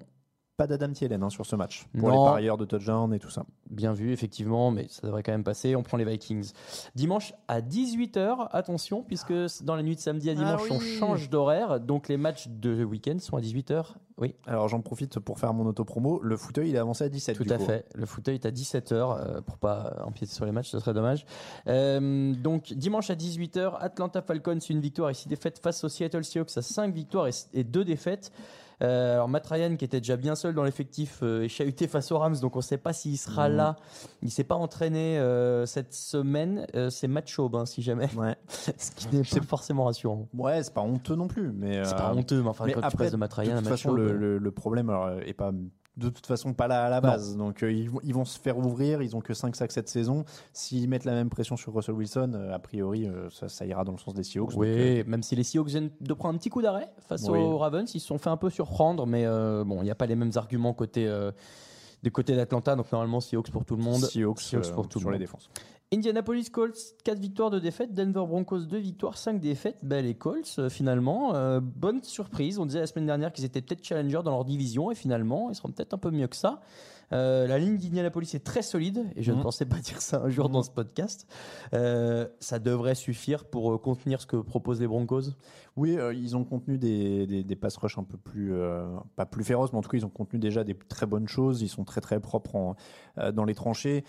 Pas 0.57 0.67
d'Adam 0.67 0.89
Thielen 0.93 1.21
hein, 1.21 1.29
sur 1.29 1.45
ce 1.45 1.57
match, 1.57 1.85
pour 1.97 2.07
Non. 2.07 2.23
les 2.25 2.29
parieurs 2.31 2.57
de 2.57 2.63
touchdown 2.63 3.13
et 3.13 3.19
tout 3.19 3.29
ça. 3.29 3.43
Bien 3.69 3.91
vu, 3.91 4.13
effectivement, 4.13 4.71
mais 4.71 4.87
ça 4.89 5.01
devrait 5.05 5.21
quand 5.21 5.33
même 5.33 5.43
passer. 5.43 5.75
On 5.75 5.83
prend 5.83 5.97
les 5.97 6.05
Vikings. 6.05 6.53
Dimanche 6.95 7.33
à 7.49 7.59
18h, 7.59 8.47
attention, 8.51 9.03
puisque 9.03 9.33
dans 9.63 9.75
la 9.75 9.83
nuit 9.83 9.95
de 9.95 9.99
samedi 9.99 10.29
à 10.29 10.33
Ah 10.33 10.35
dimanche, 10.35 10.71
on 10.71 10.79
change 10.79 11.29
d'horaire. 11.29 11.81
Donc 11.81 12.07
les 12.07 12.15
matchs 12.15 12.47
de 12.47 12.85
week-end 12.85 13.17
sont 13.19 13.35
à 13.35 13.41
18h. 13.41 13.95
Oui, 14.17 14.33
Alors 14.47 14.69
j'en 14.69 14.79
profite 14.79 15.19
pour 15.19 15.39
faire 15.39 15.53
mon 15.53 15.65
auto-promo. 15.65 16.21
Le 16.23 16.37
fauteuil, 16.37 16.69
il 16.69 16.75
est 16.75 16.79
avancé 16.79 17.03
à 17.03 17.09
17 17.09 17.35
Tout 17.35 17.43
du 17.43 17.51
à 17.51 17.57
coup. 17.57 17.65
fait. 17.65 17.85
Le 17.93 18.05
fauteuil 18.05 18.35
est 18.35 18.45
à 18.45 18.51
17h 18.51 18.93
euh, 18.93 19.41
pour 19.41 19.57
pas 19.57 19.97
empiéter 20.05 20.33
sur 20.33 20.45
les 20.45 20.53
matchs, 20.53 20.69
ce 20.69 20.79
serait 20.79 20.93
dommage. 20.93 21.25
Euh, 21.67 22.33
donc 22.33 22.71
dimanche 22.71 23.09
à 23.09 23.15
18h, 23.15 23.73
Atlanta 23.81 24.21
Falcons 24.21 24.57
une 24.69 24.79
victoire 24.79 25.09
et 25.09 25.13
6 25.13 25.27
défaites 25.27 25.59
face 25.59 25.83
aux 25.83 25.89
Seattle 25.89 26.23
Seahawks 26.23 26.55
à 26.57 26.61
5 26.61 26.93
victoires 26.93 27.27
et 27.53 27.63
2 27.65 27.83
défaites. 27.83 28.31
Euh, 28.81 29.13
alors 29.13 29.29
Matt 29.29 29.47
Ryan 29.47 29.75
qui 29.77 29.85
était 29.85 29.99
déjà 30.01 30.17
bien 30.17 30.35
seul 30.35 30.53
dans 30.53 30.63
l'effectif 30.63 31.19
euh, 31.23 31.43
est 31.43 31.47
chahuté 31.47 31.87
face 31.87 32.11
aux 32.11 32.17
Rams 32.17 32.35
donc 32.41 32.55
on 32.55 32.59
ne 32.59 32.63
sait 32.63 32.77
pas 32.77 32.91
s'il 32.93 33.17
sera 33.17 33.47
Mhm. 33.49 33.55
là. 33.55 33.75
Il 34.21 34.31
s'est 34.31 34.43
pas 34.43 34.55
entraîné 34.55 35.17
euh, 35.17 35.65
cette 35.65 35.93
semaine. 35.93 36.65
Euh, 36.75 36.89
c'est 36.89 37.07
Matt 37.07 37.27
Schaub 37.27 37.55
hein, 37.55 37.65
si 37.65 37.81
jamais, 37.81 38.09
Ouais. 38.15 38.35
ce 38.47 38.91
qui 38.91 39.15
n'est 39.15 39.23
pas 39.23 39.41
forcément 39.47 39.85
rassurant. 39.85 40.27
Ouais, 40.33 40.61
c'est 40.63 40.73
pas 40.73 40.81
honteux 40.81 41.15
non 41.15 41.27
plus, 41.27 41.51
mais 41.53 41.83
C'est 41.85 41.95
pas 41.95 42.13
honteux, 42.13 42.41
mais 42.41 42.49
enfin 42.49 42.65
mais 42.65 42.73
quand 42.73 42.81
tu 42.81 42.85
après, 42.87 43.05
passes 43.05 43.11
de 43.13 43.17
Matt 43.17 43.33
Ryan 43.33 43.53
de 43.55 43.59
toute 43.59 43.67
façon, 43.69 43.89
Schaub, 43.89 43.97
le, 43.97 44.13
le- 44.17 44.37
le 44.37 44.51
problème 44.51 44.89
alors, 44.89 45.11
est 45.25 45.33
pas 45.33 45.51
de 45.97 46.09
toute 46.09 46.25
façon 46.25 46.53
pas 46.53 46.67
là 46.67 46.85
à 46.85 46.89
la 46.89 46.99
base. 47.01 47.37
Donc 47.37 47.63
euh, 47.63 47.71
ils, 47.71 47.89
vont, 47.89 47.99
ils 48.03 48.13
vont 48.13 48.25
se 48.25 48.37
faire 48.39 48.57
ouvrir. 48.57 49.01
Ils 49.01 49.15
ont 49.15 49.21
que 49.21 49.33
5 49.33 49.55
sacs 49.55 49.71
cette 49.71 49.87
saison. 49.89 50.25
S'ils 50.53 50.89
mettent 50.89 51.05
la 51.05 51.13
même 51.13 51.29
pression 51.29 51.55
sur 51.55 51.73
Russell 51.73 51.95
Wilson, 51.95 52.33
euh, 52.35 52.53
a 52.53 52.59
priori, 52.59 53.07
euh, 53.07 53.29
ça, 53.29 53.47
ça 53.47 53.65
ira 53.65 53.83
dans 53.83 53.93
le 53.93 53.97
sens 53.97 54.13
des 54.13 54.23
Seahawks. 54.23 54.53
Oui, 54.55 55.03
même 55.05 55.23
si 55.23 55.35
les 55.35 55.43
Seahawks 55.43 55.67
viennent 55.69 55.91
de 56.01 56.13
prendre 56.13 56.35
un 56.35 56.37
petit 56.37 56.49
coup 56.49 56.61
d'arrêt 56.61 56.91
face 57.07 57.27
Oui. 57.29 57.39
aux 57.39 57.57
Ravens, 57.57 57.89
ils 57.93 57.99
se 57.99 58.07
sont 58.07 58.17
fait 58.17 58.29
un 58.29 58.37
peu 58.37 58.49
surprendre, 58.49 59.05
mais 59.05 59.25
bon, 59.25 59.81
il 59.81 59.85
n'y 59.85 59.91
a 59.91 59.95
pas 59.95 60.05
les 60.05 60.15
mêmes 60.15 60.31
arguments 60.35 60.73
côté, 60.73 61.09
du 62.03 62.11
côté 62.11 62.35
d'Atlanta, 62.35 62.75
donc 62.75 62.91
normalement 62.91 63.19
Seahawks 63.21 63.49
pour 63.51 63.63
tout 63.65 63.75
le 63.75 63.83
monde. 63.83 64.01
Seahawks, 64.03 64.41
Seahawks 64.41 64.71
pour 64.73 64.87
tout 64.87 64.99
le 64.99 65.01
sur 65.01 65.09
les 65.11 65.15
monde. 65.15 65.21
défenses. 65.21 65.49
Indianapolis 65.95 66.49
Colts, 66.51 66.75
4 67.03 67.19
victoires, 67.19 67.49
2 67.51 67.61
défaites. 67.61 67.93
Denver 67.93 68.25
Broncos, 68.27 68.59
2 68.65 68.77
victoires, 68.77 69.17
5 69.17 69.39
défaites. 69.39 69.77
Ben, 69.83 70.03
les 70.03 70.13
Colts, 70.15 70.55
euh, 70.59 70.69
finalement, 70.69 71.33
euh, 71.35 71.59
bonne 71.61 72.03
surprise. 72.03 72.59
On 72.59 72.65
disait 72.65 72.81
la 72.81 72.87
semaine 72.87 73.05
dernière 73.05 73.31
qu'ils 73.31 73.45
étaient 73.45 73.61
peut-être 73.61 73.83
challengers 73.83 74.21
dans 74.23 74.31
leur 74.31 74.45
division 74.45 74.91
et 74.91 74.95
finalement, 74.95 75.49
ils 75.49 75.55
seront 75.55 75.69
peut-être 75.71 75.93
un 75.93 75.97
peu 75.97 76.11
mieux 76.11 76.27
que 76.27 76.35
ça. 76.35 76.59
Euh, 77.13 77.45
la 77.45 77.59
ligne 77.59 77.77
d'Indianapolis 77.77 78.33
est 78.33 78.43
très 78.43 78.63
solide 78.63 79.05
et 79.15 79.21
je 79.21 79.31
ne 79.31 79.37
Mhm. 79.37 79.43
pensais 79.43 79.65
pas 79.65 79.77
dire 79.83 80.01
ça 80.01 80.21
un 80.23 80.29
jour 80.29 80.49
dans 80.49 80.63
ce 80.63 80.71
podcast. 80.71 81.27
Ça 81.71 82.59
devrait 82.59 82.95
suffire 82.95 83.45
pour 83.45 83.79
contenir 83.81 84.19
ce 84.21 84.25
que 84.25 84.37
proposent 84.37 84.81
les 84.81 84.87
Broncos? 84.87 85.21
Oui, 85.75 85.97
ils 86.13 86.35
ont 86.35 86.43
contenu 86.43 86.77
des, 86.77 87.27
des, 87.27 87.43
des 87.43 87.55
pass 87.55 87.77
rush 87.77 87.97
un 87.97 88.03
peu 88.03 88.17
plus, 88.17 88.53
pas 89.15 89.25
plus 89.25 89.43
féroces, 89.43 89.71
mais 89.71 89.77
en 89.79 89.81
tout 89.81 89.89
cas, 89.89 89.97
ils 89.97 90.05
ont 90.05 90.09
contenu 90.09 90.39
déjà 90.39 90.63
des 90.63 90.73
très 90.73 91.05
bonnes 91.05 91.27
choses. 91.27 91.61
Ils 91.61 91.67
sont 91.69 91.83
très 91.83 92.01
très 92.01 92.19
propres 92.19 92.55
en- 92.55 92.75
dans 93.33 93.45
les 93.45 93.53
tranchées. 93.55 94.03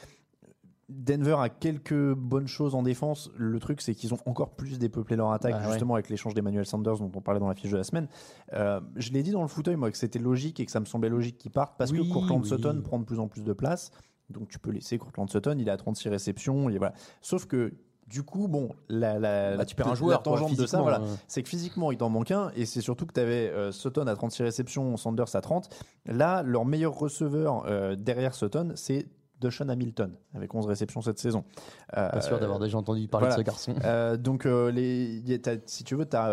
Denver 0.89 1.37
a 1.41 1.49
quelques 1.49 2.13
bonnes 2.15 2.47
choses 2.47 2.75
en 2.77 2.83
défense. 2.83 3.31
Le 3.37 3.59
truc, 3.59 3.81
c'est 3.81 3.95
qu'ils 3.95 4.15
ont 4.15 4.19
encore 4.25 4.51
plus 4.55 4.79
dépeuplé 4.79 5.17
leur 5.17 5.33
attaque, 5.33 5.53
Bah 5.55 5.63
ouais. 5.65 5.71
justement 5.73 5.95
avec 5.95 6.09
l'échange 6.09 6.35
d'Emmanuel 6.35 6.65
Sanders 6.65 6.99
dont 6.99 7.11
on 7.15 7.21
parlait 7.21 7.41
dans 7.41 7.49
la 7.49 7.55
fiche 7.55 7.73
de 7.73 7.77
la 7.77 7.83
semaine. 7.85 8.07
Euh, 8.53 8.81
je 8.95 9.11
l'ai 9.11 9.23
dit 9.25 9.33
dans 9.33 9.43
le 9.43 9.49
fauteuil, 9.49 9.75
moi, 9.77 9.91
que 9.91 9.97
c'était 9.99 10.21
logique 10.21 10.61
et 10.61 10.65
que 10.65 10.71
ça 10.71 10.79
me 10.79 10.85
semblait 10.85 11.09
logique 11.09 11.39
qu'ils 11.39 11.51
partent 11.51 11.77
parce 11.77 11.91
Oui, 11.91 12.07
que 12.07 12.13
Courtland 12.13 12.41
oui. 12.41 12.49
Sutton 12.49 12.83
prend 12.85 12.99
de 13.01 13.05
plus 13.05 13.19
en 13.19 13.27
plus 13.27 13.43
de 13.43 13.53
place. 13.53 13.91
Donc 14.31 14.49
tu 14.49 14.59
peux 14.61 14.71
laisser 14.71 14.97
Courtland 14.99 15.29
Sutton, 15.29 15.57
il 15.59 15.67
est 15.67 15.71
à 15.73 15.77
36 15.77 16.09
réceptions. 16.09 16.69
Et 16.69 16.79
voilà. 16.79 16.95
Sauf 17.21 17.47
que 17.47 17.75
du 18.07 18.23
coup, 18.23 18.47
bon, 18.47 18.69
la, 18.89 19.19
la, 19.19 19.57
Bah, 19.57 19.65
tu 19.65 19.75
perds 19.75 19.89
un 19.89 19.91
la 19.91 19.95
joueur, 19.97 20.23
quoi, 20.23 20.35
tangente 20.39 20.57
de 20.57 20.67
ça, 20.67 20.81
voilà, 20.81 21.01
euh. 21.01 21.15
c'est 21.27 21.43
que 21.43 21.49
physiquement, 21.49 21.91
il 21.91 21.99
t'en 21.99 22.09
manque 22.09 22.31
un, 22.31 22.53
et 22.55 22.65
c'est 22.65 22.81
surtout 22.81 23.05
que 23.07 23.13
tu 23.13 23.19
avais 23.19 23.53
Sutton 23.73 24.07
à 24.07 24.15
36 24.15 24.45
réceptions, 24.45 24.97
Sanders 24.97 25.35
à 25.35 25.41
30. 25.41 25.69
Là, 26.07 26.45
leur 26.45 26.65
meilleur 26.65 26.95
receveur 26.97 27.65
euh, 27.67 27.97
derrière 27.97 28.35
Sutton, 28.35 28.71
c'est 28.77 29.09
Deshaun 29.41 29.69
Hamilton, 29.69 30.13
avec 30.35 30.55
11 30.55 30.67
réceptions 30.67 31.01
cette 31.01 31.19
saison. 31.19 31.45
Euh, 31.97 32.11
Pas 32.11 32.21
sûr 32.21 32.39
d'avoir 32.39 32.59
déjà 32.59 32.79
entendu 32.79 33.07
parler 33.09 33.29
voilà. 33.29 33.37
de 33.37 33.41
ce 33.41 33.47
garçon. 33.47 33.75
euh, 33.85 34.17
donc, 34.17 34.47
euh, 34.47 34.71
les, 34.71 35.23
si 35.67 35.85
tu 35.85 35.95
veux, 35.95 36.07
tu 36.07 36.17
as 36.17 36.29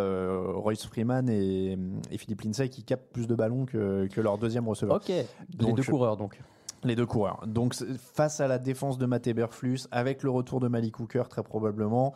Royce 0.56 0.86
Freeman 0.86 1.30
et, 1.30 1.78
et 2.12 2.18
Philippe 2.18 2.42
Lindsay 2.42 2.70
qui 2.70 2.84
captent 2.84 3.12
plus 3.12 3.28
de 3.28 3.36
ballons 3.36 3.66
que, 3.66 4.08
que 4.08 4.22
leur 4.22 4.38
deuxième 4.38 4.68
receveur. 4.68 4.96
Ok, 4.98 5.10
les 5.10 5.26
deux 5.74 5.84
coureurs 5.84 6.18
donc. 6.18 6.40
Les 6.86 6.96
deux 6.98 7.06
coureurs. 7.06 7.44
Donc, 7.48 7.76
face 7.98 8.42
à 8.42 8.48
la 8.48 8.58
défense 8.58 8.98
de 8.98 9.06
Matt 9.06 9.26
Eberflus, 9.28 9.88
avec 9.92 10.22
le 10.22 10.30
retour 10.30 10.60
de 10.60 10.68
Malik 10.68 11.00
Hooker, 11.00 11.30
très 11.30 11.42
probablement, 11.42 12.14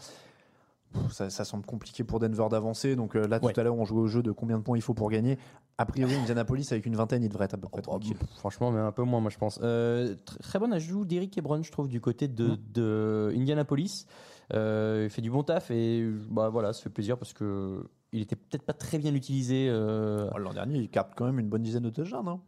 ça, 1.11 1.29
ça 1.29 1.45
semble 1.45 1.65
compliqué 1.65 2.03
pour 2.03 2.19
Denver 2.19 2.47
d'avancer. 2.49 2.95
Donc 2.95 3.15
euh, 3.15 3.27
là, 3.27 3.39
Ouais. 3.41 3.53
tout 3.53 3.59
à 3.59 3.63
l'heure, 3.63 3.75
on 3.77 3.85
jouait 3.85 4.01
au 4.01 4.07
jeu 4.07 4.21
de 4.23 4.31
combien 4.31 4.57
de 4.57 4.63
points 4.63 4.77
il 4.77 4.81
faut 4.81 4.93
pour 4.93 5.09
gagner. 5.09 5.37
A 5.77 5.85
priori, 5.85 6.13
Indianapolis, 6.31 6.67
avec 6.71 6.85
une 6.85 6.95
vingtaine, 6.95 7.23
il 7.23 7.29
devrait 7.29 7.45
être 7.45 7.53
à 7.53 7.57
peu 7.57 7.67
près 7.67 7.81
Oh, 7.87 7.91
bah, 7.91 7.97
tranquille. 7.99 8.17
franchement, 8.37 8.71
mais 8.71 8.79
un 8.79 8.91
peu 8.91 9.03
moins, 9.03 9.19
moi 9.19 9.29
je 9.31 9.37
pense. 9.37 9.59
Euh, 9.63 10.15
tr- 10.25 10.37
très 10.41 10.59
bon 10.59 10.71
ajout 10.73 11.05
d'Eric 11.05 11.37
Ebron, 11.37 11.61
je 11.63 11.71
trouve, 11.71 11.87
du 11.87 12.01
côté 12.01 12.27
de, 12.27 12.47
Mm. 12.47 12.57
de 12.73 13.33
Indianapolis. 13.35 14.05
Euh, 14.53 15.03
il 15.05 15.09
fait 15.09 15.21
du 15.21 15.29
bon 15.29 15.43
taf 15.43 15.71
et 15.71 16.09
bah 16.29 16.47
voilà, 16.49 16.71
ça 16.73 16.81
fait 16.81 16.89
plaisir 16.89 17.17
parce 17.17 17.33
que 17.33 17.83
il 18.13 18.21
était 18.21 18.37
peut-être 18.37 18.63
pas 18.63 18.71
très 18.73 18.97
bien 18.97 19.13
utilisé. 19.13 19.69
Oh, 19.69 20.37
L'an 20.37 20.53
dernier, 20.53 20.77
il 20.79 20.89
capte 20.89 21.13
quand 21.17 21.25
même 21.25 21.39
une 21.39 21.49
bonne 21.49 21.61
dizaine 21.63 21.83
de 21.83 21.89
touchdowns. 21.89 22.27
Hein. 22.29 22.39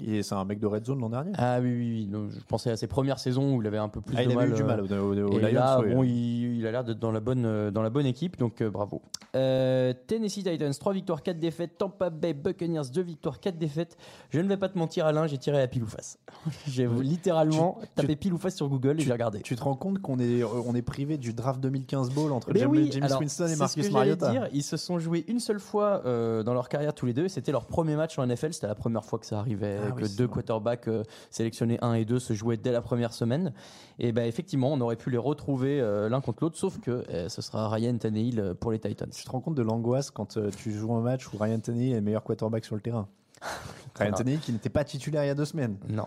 Et 0.00 0.22
c'est 0.22 0.34
un 0.34 0.44
mec 0.44 0.60
de 0.60 0.66
red 0.66 0.84
zone 0.84 1.00
l'an 1.00 1.08
dernier. 1.10 1.32
Ah 1.36 1.58
oui, 1.60 1.70
oui, 1.70 1.90
oui. 1.92 2.06
Donc, 2.06 2.30
je 2.30 2.38
pensais 2.46 2.70
à 2.70 2.76
ses 2.76 2.86
premières 2.86 3.18
saisons 3.18 3.56
où 3.56 3.60
il 3.62 3.66
avait 3.66 3.78
un 3.78 3.88
peu 3.88 4.00
plus 4.00 4.16
Ah, 4.16 4.24
de 4.24 4.30
il 4.30 4.34
mal. 4.36 4.44
avait 4.44 4.52
eu 4.52 4.56
du 4.56 4.62
euh, 4.62 4.66
mal 4.66 4.80
au, 4.80 4.84
au- 4.86 5.32
au 5.34 5.38
et 5.40 5.42
Lions. 5.42 5.52
là, 5.52 5.80
bon, 5.82 6.02
il, 6.04 6.58
il 6.58 6.66
a 6.66 6.70
l'air 6.70 6.84
d'être 6.84 6.98
dans 7.00 7.10
la 7.10 7.20
bonne, 7.20 7.44
euh, 7.44 7.70
dans 7.72 7.82
la 7.82 7.90
bonne 7.90 8.06
équipe, 8.06 8.38
donc 8.38 8.60
euh, 8.60 8.70
bravo. 8.70 9.02
Euh, 9.34 9.92
Tennessee 10.06 10.44
Titans, 10.44 10.72
3 10.72 10.92
victoires, 10.92 11.22
4 11.22 11.38
défaites. 11.38 11.76
Tampa 11.78 12.10
Bay 12.10 12.32
Buccaneers, 12.32 12.90
2 12.92 13.02
victoires, 13.02 13.40
4 13.40 13.58
défaites. 13.58 13.96
Je 14.30 14.40
ne 14.40 14.48
vais 14.48 14.56
pas 14.56 14.68
te 14.68 14.78
mentir, 14.78 15.04
Alain, 15.06 15.26
j'ai 15.26 15.38
tiré 15.38 15.60
à 15.60 15.66
pile 15.68 15.82
ou 15.82 15.86
face. 15.86 16.18
j'ai 16.66 16.86
littéralement 16.86 17.78
Tu- 17.80 17.88
tapé 18.02 18.16
pile 18.16 18.32
ou 18.32 18.38
face 18.38 18.54
sur 18.56 18.68
Google 18.68 19.00
et 19.00 19.04
j'ai 19.04 19.12
regardé. 19.12 19.40
Tu 19.40 19.56
te 19.56 19.62
rends 19.64 19.74
compte 19.76 20.00
qu'on 20.00 20.18
est, 20.18 20.42
on 20.44 20.74
est 20.74 20.82
privé 20.82 21.18
du 21.18 21.32
draft 21.34 21.60
2015 21.60 22.10
ball 22.10 22.32
entre 22.32 22.52
James, 22.54 22.70
oui, 22.70 22.88
James 22.92 23.02
alors, 23.04 23.20
Winston 23.20 23.46
et 23.48 23.56
Marcus 23.56 23.90
Mariota 23.90 24.30
dire. 24.30 24.48
Ils 24.52 24.62
se 24.62 24.76
sont 24.76 24.98
joués 24.98 25.24
une 25.28 25.40
seule 25.40 25.60
fois 25.60 26.02
euh, 26.06 26.42
dans 26.42 26.54
leur 26.54 26.68
carrière 26.68 26.94
tous 26.94 27.06
les 27.06 27.12
deux. 27.12 27.28
C'était 27.28 27.52
leur 27.52 27.66
premier 27.66 27.96
match 27.96 28.18
en 28.18 28.26
NFL. 28.26 28.52
C'était 28.52 28.66
la 28.68 28.74
première 28.74 29.04
fois 29.04 29.18
que 29.18 29.26
ça 29.26 29.38
arrivait, 29.38 29.78
Ah 29.86 29.87
que 29.92 30.02
oui, 30.02 30.08
c'est 30.08 30.16
deux 30.16 30.28
quarterbacks 30.28 30.88
euh, 30.88 31.02
sélectionnés 31.30 31.78
1 31.82 31.94
et 31.94 32.04
2 32.04 32.18
se 32.18 32.32
jouaient 32.32 32.56
dès 32.56 32.72
la 32.72 32.80
première 32.80 33.12
semaine. 33.12 33.52
Et 33.98 34.12
ben 34.12 34.24
effectivement, 34.26 34.72
on 34.72 34.80
aurait 34.80 34.96
pu 34.96 35.10
les 35.10 35.18
retrouver 35.18 35.80
euh, 35.80 36.08
l'un 36.08 36.20
contre 36.20 36.44
l'autre, 36.44 36.56
sauf 36.56 36.78
que 36.80 37.04
euh, 37.10 37.28
ce 37.28 37.42
sera 37.42 37.68
Ryan 37.68 37.96
Tannehill 37.96 38.54
pour 38.60 38.72
les 38.72 38.78
Titans. 38.78 39.10
Tu 39.10 39.24
te 39.24 39.30
rends 39.30 39.40
compte 39.40 39.54
de 39.54 39.62
l'angoisse 39.62 40.10
quand 40.10 40.38
tu 40.56 40.72
joues 40.72 40.94
un 40.94 41.02
match 41.02 41.26
où 41.32 41.36
Ryan 41.38 41.60
Tannehill 41.60 41.92
est 41.92 41.96
le 41.96 42.02
meilleur 42.02 42.22
quarterback 42.22 42.64
sur 42.64 42.74
le 42.74 42.80
terrain? 42.80 43.08
Ryan. 43.98 44.12
Tannehill 44.12 44.40
qui 44.40 44.52
n'était 44.52 44.68
pas 44.68 44.84
titulaire 44.84 45.24
il 45.24 45.28
y 45.28 45.30
a 45.30 45.34
deux 45.34 45.44
semaines. 45.44 45.76
Non. 45.88 46.06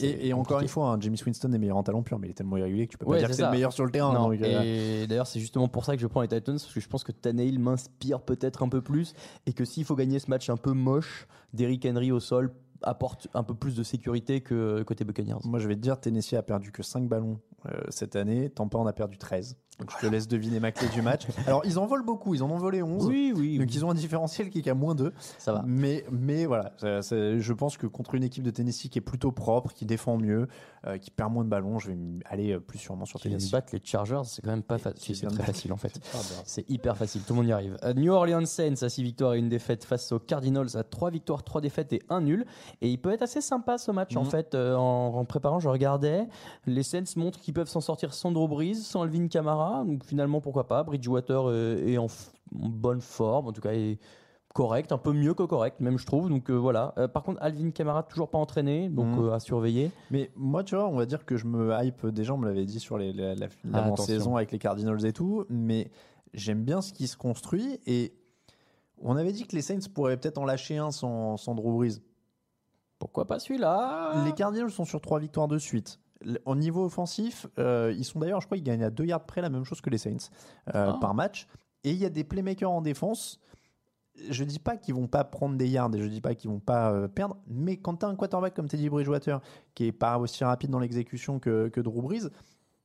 Et, 0.00 0.28
et 0.28 0.32
encore 0.32 0.60
une 0.60 0.68
fois, 0.68 0.90
hein, 0.90 0.98
James 1.00 1.16
Winston 1.24 1.52
est 1.52 1.58
meilleur 1.58 1.76
en 1.76 1.82
talent 1.82 2.02
pur, 2.02 2.18
mais 2.18 2.28
il 2.28 2.30
est 2.30 2.34
tellement 2.34 2.56
irrégulier 2.56 2.86
que 2.86 2.92
tu 2.92 2.98
peux 2.98 3.04
Ouais, 3.04 3.16
pas 3.16 3.20
dire 3.20 3.28
que 3.28 3.34
c'est 3.34 3.42
le 3.42 3.50
meilleur 3.50 3.72
sur 3.72 3.84
le 3.84 3.90
terrain. 3.90 4.14
Non, 4.14 4.30
donc, 4.30 4.40
et 4.40 5.06
d'ailleurs, 5.06 5.26
c'est 5.26 5.40
justement 5.40 5.68
pour 5.68 5.84
ça 5.84 5.94
que 5.94 6.00
je 6.00 6.06
prends 6.06 6.22
les 6.22 6.28
Titans, 6.28 6.54
parce 6.54 6.72
que 6.72 6.80
je 6.80 6.88
pense 6.88 7.04
que 7.04 7.12
Tannehill 7.12 7.58
m'inspire 7.58 8.20
peut-être 8.20 8.62
un 8.62 8.68
peu 8.68 8.80
plus, 8.80 9.14
et 9.46 9.52
que 9.52 9.64
s'il 9.64 9.84
faut 9.84 9.94
gagner 9.94 10.18
ce 10.18 10.30
match 10.30 10.48
un 10.48 10.56
peu 10.56 10.72
moche, 10.72 11.26
Derrick 11.52 11.84
Henry 11.84 12.12
au 12.12 12.20
sol 12.20 12.50
apporte 12.84 13.28
un 13.34 13.42
peu 13.42 13.54
plus 13.54 13.74
de 13.74 13.82
sécurité 13.82 14.40
que 14.40 14.82
côté 14.82 15.04
Buccaneers. 15.04 15.40
Moi, 15.44 15.58
je 15.58 15.68
vais 15.68 15.74
te 15.74 15.80
dire, 15.80 16.00
Tennessee 16.00 16.34
a 16.34 16.42
perdu 16.42 16.72
que 16.72 16.82
5 16.82 17.08
ballons 17.08 17.40
euh, 17.66 17.80
cette 17.88 18.16
année. 18.16 18.50
Tampa 18.50 18.78
en 18.78 18.86
a 18.86 18.92
perdu 18.92 19.18
13. 19.18 19.56
Donc, 19.80 19.90
je 19.90 20.06
te 20.06 20.10
laisse 20.10 20.28
deviner 20.28 20.60
ma 20.60 20.70
clé 20.70 20.86
du 20.88 21.02
match. 21.02 21.26
Alors, 21.48 21.62
ils 21.64 21.78
en 21.80 21.86
volent 21.86 22.04
beaucoup. 22.04 22.34
Ils 22.34 22.42
en 22.44 22.50
ont 22.50 22.58
volé 22.58 22.80
11. 22.82 23.06
Oui, 23.06 23.32
oui, 23.34 23.58
Donc, 23.58 23.74
ils 23.74 23.84
ont 23.84 23.90
un 23.90 23.94
différentiel 23.94 24.48
qui 24.50 24.60
est 24.60 24.62
qu'à 24.62 24.74
moins 24.74 24.94
2. 24.94 25.12
ça 25.38 25.52
va. 25.52 25.64
Mais, 25.66 26.04
mais 26.12 26.46
voilà, 26.46 26.72
ça- 26.78 27.02
ça- 27.02 27.38
je 27.38 27.52
pense 27.52 27.76
que 27.76 27.86
contre 27.88 28.14
une 28.14 28.22
équipe 28.22 28.44
de 28.44 28.50
Tennessee 28.50 28.88
qui 28.88 28.98
est 28.98 29.02
plutôt 29.02 29.32
propre, 29.32 29.72
qui 29.72 29.84
défend 29.84 30.16
mieux, 30.16 30.46
euh, 30.86 30.96
qui 30.98 31.10
perd 31.10 31.32
moins 31.32 31.42
de 31.44 31.48
ballons, 31.48 31.78
je 31.80 31.88
vais 31.90 31.98
aller 32.26 32.52
euh, 32.52 32.60
plus 32.60 32.78
sûrement 32.78 33.04
sur 33.04 33.18
Qui 33.18 33.28
Tennessee. 33.30 33.50
battre 33.50 33.70
les 33.72 33.80
Chargers, 33.82 34.20
c'est 34.26 34.42
quand 34.42 34.50
même 34.50 34.62
pas 34.62 34.78
facile. 34.78 35.16
C'est 35.16 35.26
très 35.26 35.42
facile 35.42 35.72
en 35.72 35.76
fait. 35.76 35.92
Ah, 36.14 36.18
bah. 36.18 36.42
C'est 36.44 36.68
hyper 36.70 36.96
facile, 36.96 37.22
tout 37.22 37.32
le 37.32 37.38
monde 37.40 37.48
y 37.48 37.52
arrive. 37.52 37.76
Euh, 37.82 37.94
New 37.94 38.12
Orleans 38.12 38.46
Saints 38.46 38.82
à 38.82 38.88
6 38.88 39.02
victoires 39.02 39.34
et 39.34 39.38
une 39.38 39.48
défaite 39.48 39.84
face 39.84 40.12
aux 40.12 40.20
Cardinals 40.20 40.76
à 40.76 40.84
3 40.84 41.10
victoires, 41.10 41.42
3 41.42 41.60
défaites 41.60 41.92
et 41.92 42.02
1 42.10 42.20
nul. 42.20 42.46
Et 42.80 42.88
il 42.90 42.98
peut 42.98 43.10
être 43.12 43.22
assez 43.22 43.40
sympa 43.40 43.78
ce 43.78 43.90
match 43.90 44.16
en 44.16 44.22
Mhm. 44.24 44.30
fait. 44.30 44.54
Euh, 44.54 44.76
en, 44.76 45.14
en 45.16 45.24
préparant, 45.24 45.58
je 45.58 45.68
regardais. 45.68 46.28
Les 46.66 46.82
Saints 46.84 47.02
montrent 47.16 47.40
qu'ils 47.40 47.54
peuvent 47.54 47.68
s'en 47.68 47.80
sortir 47.80 48.14
sans 48.14 48.30
Drew 48.30 48.46
Brees, 48.46 48.74
sans 48.76 49.02
Alvin 49.02 49.26
Kamara. 49.26 49.63
Donc 49.86 50.04
finalement, 50.04 50.40
pourquoi 50.40 50.66
pas. 50.66 50.82
Bridgewater 50.82 51.50
est, 51.52 51.92
est 51.92 51.98
en, 51.98 52.06
bonne 52.52 53.00
forme, 53.00 53.48
en 53.48 53.52
tout 53.52 53.60
cas 53.60 53.72
est 53.72 53.98
correct, 54.54 54.92
un 54.92 54.98
peu 54.98 55.12
mieux 55.12 55.34
que 55.34 55.42
correct 55.42 55.80
même 55.80 55.98
je 55.98 56.06
trouve. 56.06 56.28
Donc 56.28 56.48
euh, 56.48 56.54
voilà. 56.54 56.94
Euh, 56.98 57.08
par 57.08 57.24
contre, 57.24 57.42
Alvin 57.42 57.70
Kamara 57.72 58.04
toujours 58.04 58.30
pas 58.30 58.38
entraîné, 58.38 58.88
donc 58.88 59.06
Mhm. 59.16 59.24
euh, 59.24 59.32
à 59.32 59.40
surveiller. 59.40 59.90
Mais 60.12 60.30
moi, 60.36 60.62
tu 60.62 60.76
vois, 60.76 60.86
on 60.86 60.96
va 60.96 61.06
dire 61.06 61.24
que 61.26 61.36
je 61.36 61.46
me 61.46 61.72
hype. 61.82 62.06
Déjà, 62.06 62.34
on 62.34 62.38
me 62.38 62.46
l'avait 62.46 62.64
dit 62.64 62.78
sur 62.78 62.96
les, 62.96 63.12
la, 63.12 63.34
la, 63.34 63.46
Ah, 63.46 63.80
l'avant-saison 63.80 64.14
attention. 64.14 64.36
avec 64.36 64.52
les 64.52 64.58
Cardinals 64.60 65.04
et 65.06 65.12
tout. 65.12 65.44
Mais 65.48 65.90
j'aime 66.34 66.62
bien 66.64 66.80
ce 66.82 66.92
qui 66.92 67.08
se 67.08 67.16
construit. 67.16 67.80
Et 67.86 68.14
on 69.02 69.16
avait 69.16 69.32
dit 69.32 69.44
que 69.46 69.56
les 69.56 69.62
Saints 69.62 69.80
pourraient 69.92 70.16
peut-être 70.16 70.38
en 70.38 70.44
lâcher 70.44 70.78
un 70.78 70.92
sans, 70.92 71.36
sans 71.36 71.54
Drew 71.56 71.72
Brees. 71.72 72.00
Pourquoi 73.00 73.26
pas 73.26 73.38
celui-là? 73.40 74.22
Les 74.24 74.32
Cardinals 74.32 74.70
sont 74.70 74.84
sur 74.84 75.00
trois 75.00 75.18
victoires 75.18 75.48
de 75.48 75.58
suite. 75.58 75.98
Au 76.44 76.54
niveau 76.54 76.84
offensif, 76.84 77.46
euh, 77.58 77.92
ils 77.96 78.04
sont 78.04 78.18
d'ailleurs, 78.18 78.40
je 78.40 78.46
crois, 78.46 78.56
ils 78.56 78.62
gagnent 78.62 78.84
à 78.84 78.90
2 78.90 79.04
yards 79.04 79.24
près 79.26 79.40
la 79.42 79.50
même 79.50 79.64
chose 79.64 79.80
que 79.80 79.90
les 79.90 79.98
Saints 79.98 80.30
euh, 80.74 80.92
Ah. 80.94 80.98
par 81.00 81.14
match. 81.14 81.46
Et 81.84 81.90
il 81.90 81.96
y 81.98 82.04
a 82.06 82.10
des 82.10 82.24
playmakers 82.24 82.70
en 82.70 82.80
défense. 82.82 83.40
Je 84.30 84.44
dis 84.44 84.60
pas 84.60 84.76
qu'ils 84.76 84.94
vont 84.94 85.08
pas 85.08 85.24
prendre 85.24 85.56
des 85.56 85.68
yards 85.68 85.92
et 85.94 85.98
je 85.98 86.06
dis 86.06 86.20
pas 86.20 86.34
qu'ils 86.36 86.48
vont 86.50 86.60
pas 86.60 86.92
euh, 86.92 87.08
perdre, 87.08 87.36
mais 87.48 87.76
quand 87.78 87.96
tu 87.96 88.06
as 88.06 88.08
un 88.08 88.14
quarterback 88.14 88.54
comme 88.54 88.68
Teddy 88.68 88.88
Bridgewater 88.88 89.40
qui 89.74 89.86
est 89.86 89.92
pas 89.92 90.18
aussi 90.18 90.44
rapide 90.44 90.70
dans 90.70 90.78
l'exécution 90.78 91.40
que, 91.40 91.68
que 91.68 91.80
Drew 91.80 92.00
Brees, 92.00 92.30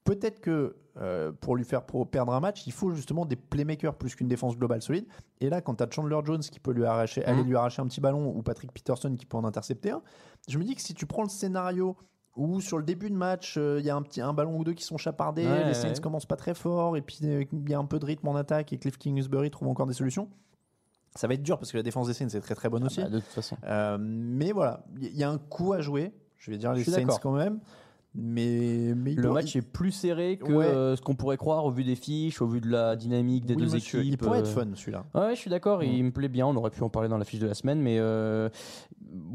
peut-être 0.06 0.39
que 0.41 0.75
euh, 0.97 1.32
pour 1.32 1.56
lui 1.56 1.63
faire 1.65 1.84
perdre 1.86 2.34
un 2.34 2.39
match, 2.39 2.65
il 2.65 2.73
faut 2.73 2.91
justement 2.95 3.25
des 3.28 3.36
playmakers 3.36 3.93
plus 3.95 4.15
qu'une 4.15 4.28
défense 4.28 4.58
globale 4.58 4.82
solide. 4.82 5.06
Et 5.39 5.49
là, 5.49 5.62
quand 5.62 5.75
tu 5.75 5.84
as 5.84 5.89
Chandler 5.91 6.19
Jones 6.25 6.41
qui 6.41 6.60
peut 6.60 6.71
lui 6.71 6.84
arracher, 6.86 7.23
aller 7.23 7.43
Mhm. 7.43 7.47
lui 7.49 7.56
arracher 7.56 7.82
un 7.84 7.88
petit 7.88 8.02
ballon 8.02 8.36
ou 8.36 8.41
Patrick 8.41 8.73
Peterson 8.73 9.15
qui 9.15 9.28
peut 9.28 9.38
en 9.38 9.45
intercepter 9.45 9.91
un, 9.91 10.02
je 10.49 10.58
me 10.58 10.63
dis 10.63 10.73
que 10.75 10.82
si 10.82 10.95
tu 10.95 11.06
prends 11.06 11.23
le 11.23 11.30
scénario 11.30 11.95
où 12.36 12.62
sur 12.62 12.78
le 12.78 12.84
début 12.84 13.10
de 13.10 13.15
match, 13.15 13.56
euh, 13.58 13.80
il 13.80 13.86
y 13.86 13.89
a 13.89 13.96
un, 13.96 14.02
petit, 14.02 14.22
un 14.22 14.34
ballon 14.34 14.58
ou 14.58 14.63
deux 14.63 14.74
qui 14.74 14.84
sont 14.84 14.98
chapardés, 14.98 15.46
Ouais, 15.46 15.65
les 15.65 15.74
Saints 15.74 15.89
ouais. 15.89 16.00
commencent 16.00 16.26
pas 16.26 16.36
très 16.36 16.54
fort, 16.54 16.96
et 16.96 17.02
puis 17.02 17.20
euh, 17.24 17.44
il 17.52 17.70
y 17.70 17.74
a 17.74 17.80
un 17.80 17.86
peu 17.86 18.00
de 18.00 18.06
rythme 18.06 18.28
en 18.28 18.36
attaque, 18.36 18.72
et 18.74 18.78
Cliff 18.78 18.98
Kingsbury 18.98 19.52
trouve 19.52 19.68
encore 19.68 19.88
des 19.88 19.94
solutions. 19.94 20.30
Ça 21.15 21.28
va 21.28 21.34
être 21.34 21.44
dur 21.44 21.58
parce 21.58 21.72
que 21.72 21.78
la 21.78 21.84
défense 21.84 22.08
des 22.08 22.13
Saints 22.13 22.28
est 22.28 22.39
très 22.39 22.56
très 22.56 22.70
bonne 22.70 22.84
aussi. 22.84 23.02
Ah 23.02 23.06
bah, 23.06 23.10
de 23.10 23.20
toute 23.20 23.30
façon. 23.30 23.58
Euh, 23.63 23.98
mais 24.00 24.52
voilà, 24.52 24.86
il 25.02 25.18
y 25.18 25.24
a 25.24 25.30
un 25.30 25.39
coup 25.39 25.74
à 25.74 25.82
jouer. 25.82 26.13
Je 26.38 26.52
vais 26.52 26.58
dire 26.58 26.72
les 26.72 26.84
Je 26.84 26.92
Saints 26.92 27.08
quand 27.22 27.32
même. 27.32 27.60
Mais, 28.15 28.93
mais 28.95 29.12
il 29.13 29.19
Le 29.19 29.30
match 29.32 29.56
est 29.56 29.62
plus 29.62 29.91
serré 29.91 30.38
que 30.38 30.52
Ouais. 30.52 30.65
euh, 30.65 30.95
ce 30.95 31.02
qu'on 31.02 31.13
pourrait 31.15 31.38
croire 31.38 31.63
au 31.65 31.69
vu 31.69 31.84
des 31.84 31.95
fiches, 31.95 32.41
au 32.41 32.48
vu 32.48 32.60
de 32.60 32.67
la 32.67 32.95
dynamique 32.95 33.45
des 33.45 33.54
Oui, 33.54 33.65
deux 33.67 33.72
monsieur, 33.74 34.00
équipes. 34.00 34.13
Il 34.13 34.17
pourrait 34.17 34.39
être 34.39 34.48
euh. 34.58 34.63
fun 34.65 34.67
celui-là. 34.74 35.06
Ouais, 35.13 35.36
je 35.36 35.39
suis 35.39 35.50
d'accord, 35.52 35.80
Mm. 35.80 35.84
il 35.84 36.04
me 36.06 36.12
plaît 36.12 36.28
bien. 36.28 36.48
On 36.48 36.56
aurait 36.56 36.72
pu 36.72 36.82
en 36.82 36.89
parler 36.89 37.08
dans 37.08 37.19
la 37.19 37.24
fiche 37.26 37.39
de 37.39 37.45
la 37.48 37.54
semaine, 37.54 37.80
mais 37.80 37.98
euh, 38.00 38.50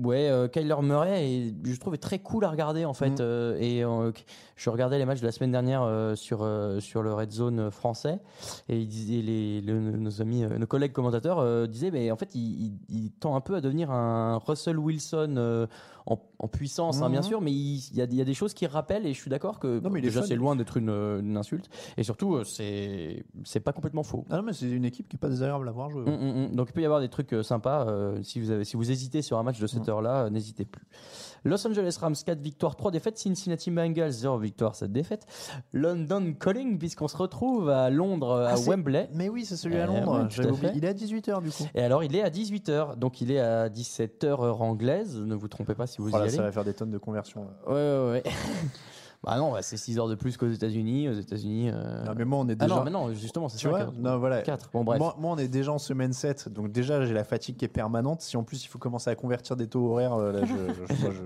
ouais, 0.03 0.29
euh, 0.29 0.49
Kyler 0.49 0.75
Murray, 0.83 1.25
est, 1.25 1.55
je 1.65 1.79
trouve, 1.79 1.95
est 1.95 1.99
très 1.99 2.19
cool 2.19 2.45
à 2.45 2.51
regarder 2.51 2.85
en 2.85 2.95
fait. 2.95 3.21
Mm. 3.21 3.57
et 3.63 3.83
je 4.57 4.71
regardais 4.71 4.99
les 4.99 5.05
matchs 5.05 5.21
de 5.21 5.27
la 5.27 5.33
semaine 5.33 5.53
dernière 5.53 5.89
sur, 6.17 6.47
sur 6.81 7.03
le 7.03 7.15
Red 7.15 7.31
Zone 7.31 7.71
français. 7.71 8.19
Et 8.69 8.79
ils 8.81 8.89
disaient, 8.89 9.23
les, 9.23 9.61
le- 9.61 9.79
nos 9.93 10.21
amis, 10.21 10.43
nos 10.59 10.67
collègues 10.67 10.93
commentateurs 10.93 11.69
disaient, 11.69 11.91
mais 11.93 12.11
en 12.11 12.17
fait, 12.17 12.35
il, 12.35 12.41
il- 12.67 12.79
il 12.89 13.11
tend 13.13 13.37
un 13.37 13.41
peu 13.41 13.55
à 13.55 13.61
devenir 13.61 13.91
un 13.93 14.39
Russell 14.39 14.79
Wilson 14.79 15.67
en, 16.07 16.19
en 16.39 16.49
puissance, 16.49 17.01
hein, 17.01 17.09
bien 17.09 17.21
Mhm. 17.21 17.27
sûr, 17.27 17.41
mais 17.41 17.51
il, 17.53 17.79
il 17.93 17.97
y 17.97 18.03
a, 18.03 18.05
il 18.05 18.15
y 18.15 18.21
a 18.21 18.25
des 18.25 18.35
choses 18.35 18.53
qui 18.53 18.67
rappellent. 18.67 19.07
Et 19.07 19.15
je 19.15 19.19
suis 19.21 19.31
d'accord 19.31 19.59
que 19.59 19.81
Non, 19.81 19.89
mais 19.91 20.01
déjà, 20.03 20.23
c'est 20.23 20.37
loin 20.37 20.55
d'être 20.57 20.77
une, 20.77 20.91
une 20.91 21.37
insulte. 21.37 21.69
Et 21.97 22.03
surtout, 22.03 22.35
euh, 22.35 22.45
c'est 22.45 23.25
c'est 23.45 23.61
pas 23.61 23.73
complètement 23.73 24.03
faux. 24.03 24.25
Ah 24.31 24.37
non, 24.37 24.43
mais 24.43 24.53
c'est 24.53 24.69
une 24.71 24.85
équipe 24.85 25.09
qui 25.09 25.17
est 25.17 25.19
pas 25.19 25.29
désagréable 25.31 25.69
à 25.69 25.73
voir 25.73 25.89
jouer. 25.91 26.03
Mm, 26.03 26.11
mm, 26.11 26.47
mm. 26.53 26.57
Donc 26.57 26.69
il 26.69 26.73
peut 26.73 26.83
y 26.83 26.85
avoir 26.85 27.01
des 27.01 27.09
trucs 27.09 27.33
euh, 27.33 27.43
sympas. 27.43 27.87
euh, 27.89 28.23
si, 28.23 28.39
vous 28.41 28.51
avez, 28.51 28.65
si 28.65 28.77
vous 28.77 28.91
hésitez 28.91 29.23
sur 29.23 29.39
un 29.39 29.43
match 29.43 29.59
de 29.61 29.67
cette 29.67 29.89
heure-là, 29.89 30.25
euh, 30.25 30.31
n'hésitez 30.31 30.65
plus. 30.65 30.85
Los 31.47 31.67
Angeles 31.67 31.99
Rams 32.01 32.15
4 32.25 32.41
victoires, 32.41 32.75
3 32.77 32.91
défaites. 32.91 33.19
Cincinnati 33.19 33.71
Bengals 33.71 34.11
0 34.13 34.39
victoire, 34.39 34.75
7 34.75 34.91
défaites. 34.93 35.27
London 35.73 36.33
Calling, 36.39 36.79
puisqu'on 36.79 37.09
se 37.09 37.17
retrouve 37.17 37.69
à 37.71 37.91
Londres, 37.91 38.33
à 38.47 38.53
Ah, 38.53 38.57
Wembley. 38.59 39.09
Mais 39.15 39.29
oui, 39.29 39.45
c'est 39.45 39.57
celui 39.57 39.77
Eh 39.77 39.81
à 39.81 39.87
Londres. 39.87 40.29
oublié. 40.39 40.55
fait. 40.55 40.73
Il 40.77 40.85
est 40.85 40.89
à 40.89 40.93
18h 40.95 41.43
du 41.43 41.51
coup. 41.51 41.65
Et 41.75 41.83
alors 41.83 42.03
il 42.05 42.15
est 42.17 42.23
à 42.23 42.31
18h, 42.31 42.97
donc 42.97 43.21
il 43.21 43.31
est 43.31 43.41
à 43.41 43.69
17h 43.69 44.43
heure 44.43 44.63
anglaise. 44.63 45.19
Ne 45.21 45.35
vous 45.35 45.49
trompez 45.49 45.75
pas 45.75 45.87
si 45.87 45.94
vous 45.99 46.09
Voilà, 46.09 46.27
y 46.27 46.29
allez. 46.29 46.37
ça 46.37 46.43
va 46.43 46.53
faire 46.53 46.65
des 46.65 46.75
tonnes 46.75 46.91
de 46.91 46.99
conversions. 46.99 47.47
Ouais, 47.67 47.73
ouais, 47.75 48.11
ouais. 48.11 48.23
bah 49.25 49.37
non, 49.39 49.53
bah, 49.53 49.63
c'est 49.63 49.77
6 49.77 49.99
heures 49.99 50.09
de 50.09 50.15
plus 50.15 50.37
qu'aux 50.37 50.49
États-Unis. 50.49 51.09
Aux 51.09 51.13
États-Unis. 51.15 51.71
euh, 51.73 52.05
Non, 52.05 52.13
mais 52.17 52.25
moi, 52.25 52.39
on 52.41 52.49
est 52.49 52.53
Ah 52.61 52.65
déjà. 52.65 52.75
non, 52.77 52.85
mais 52.85 52.91
non, 52.91 53.13
justement, 53.15 53.49
c'est 53.49 53.57
tu 53.59 53.69
vois, 53.69 53.87
non, 53.97 54.19
voilà. 54.19 54.43
4. 54.43 54.71
Bon, 54.73 54.85
bref. 54.85 54.99
Moi, 54.99 55.15
moi, 55.19 55.33
on 55.33 55.39
est 55.39 55.49
déjà 55.49 55.73
en 55.73 55.79
semaine 55.79 56.13
7, 56.13 56.49
donc 56.49 56.71
déjà 56.73 57.05
j'ai 57.05 57.15
la 57.15 57.25
fatigue 57.25 57.57
qui 57.57 57.65
est 57.65 57.69
permanente. 57.69 58.21
Si 58.21 58.37
en 58.37 58.43
plus 58.43 58.65
il 58.65 58.69
faut 58.69 58.79
commencer 58.79 59.11
à 59.11 59.15
convertir 59.15 59.57
des 59.57 59.67
taux 59.67 59.91
horaires, 59.93 60.15
euh, 60.15 60.33
là, 60.33 60.41
je, 60.45 60.55
je, 60.75 60.95
je, 60.95 61.11
je- 61.13 61.23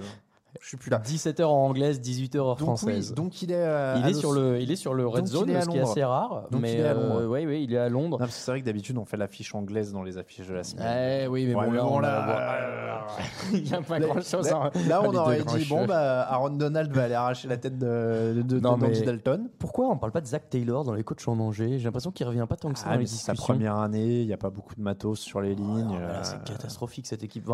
je 0.60 0.66
suis 0.68 0.76
plus 0.76 0.90
là. 0.90 0.98
17h 0.98 1.44
en 1.44 1.66
anglaise, 1.68 2.00
18h 2.00 2.36
heure 2.38 2.56
Donc 2.56 2.66
française. 2.78 3.10
oui, 3.10 3.14
donc 3.14 3.42
il 3.42 3.52
est. 3.52 3.56
euh, 3.56 3.96
il, 4.02 4.08
est 4.08 4.14
sur 4.14 4.32
le, 4.32 4.60
il 4.60 4.70
est 4.72 4.76
sur 4.76 4.94
le 4.94 5.06
Red 5.06 5.24
Donc, 5.24 5.28
Zone, 5.28 5.60
ce 5.62 5.68
qui 5.68 5.76
est 5.76 5.80
assez 5.80 6.04
rare. 6.04 6.46
Donc, 6.50 6.60
mais 6.62 6.72
il 6.74 6.80
est 6.80 6.84
à 6.84 6.92
euh, 6.92 6.94
Londres. 6.94 7.26
ouais, 7.28 7.46
ouais, 7.46 7.62
il 7.62 7.72
est 7.74 7.78
à 7.78 7.88
Londres. 7.88 8.18
C'est 8.30 8.50
vrai 8.50 8.60
que 8.60 8.66
d'habitude 8.66 8.96
on 8.98 9.04
fait 9.04 9.16
l'affiche 9.16 9.54
anglaise 9.54 9.92
dans 9.92 10.02
les 10.02 10.18
affiches 10.18 10.46
de 10.48 10.54
la 10.54 10.64
semaine. 10.64 11.22
Eh 11.24 11.26
oui, 11.28 11.46
mais 11.46 11.54
Ouais, 11.54 11.66
bon, 11.66 11.72
là, 11.72 11.82
bon, 11.82 11.96
on 11.96 11.98
là, 12.00 12.18
a- 12.20 13.06
il 13.52 13.62
n'y 13.62 13.72
a 13.74 13.80
pas 13.82 13.98
Là, 13.98 14.06
grand 14.06 14.20
chose. 14.22 14.50
là- 14.50 14.70
là, 14.88 15.02
on 15.02 15.14
aurait 15.14 15.42
dit 15.42 15.64
bon, 15.68 15.84
bah. 15.86 16.22
Aaron 16.22 16.50
Donald 16.50 16.90
va 16.92 17.04
aller 17.04 17.14
arracher 17.14 17.46
la 17.48 17.56
tête 17.56 17.78
de, 17.78 18.34
de, 18.36 18.42
de- 18.42 18.60
Non, 18.60 18.76
mais- 18.76 18.90
Dalton. 19.02 19.48
Pourquoi 19.58 19.88
on 19.88 19.96
parle 19.98 20.12
pas 20.12 20.20
de 20.20 20.26
Zach 20.26 20.48
Taylor 20.50 20.82
dans 20.84 20.94
les 20.94 21.04
coachs 21.04 21.26
en 21.28 21.36
danger? 21.36 21.78
J'ai 21.78 21.84
l'impression 21.84 22.10
qu'il 22.10 22.26
revient 22.26 22.46
pas 22.48 22.56
tant 22.56 22.72
que 22.72 22.78
ça 22.78 22.86
Ah, 22.88 22.96
dans 22.98 23.06
c'est 23.06 23.16
sa 23.16 23.34
première 23.34 23.76
année, 23.76 24.20
il 24.22 24.26
n'y 24.26 24.32
a 24.32 24.36
pas 24.38 24.50
beaucoup 24.50 24.74
de 24.74 24.80
matos 24.82 25.18
sur 25.20 25.40
les 25.40 25.52
Ah, 25.52 25.60
lignes. 25.60 25.98
euh, 26.00 26.20
c'est 26.22 26.42
catastrophique 26.44 27.06
cette 27.06 27.22
équipe. 27.22 27.44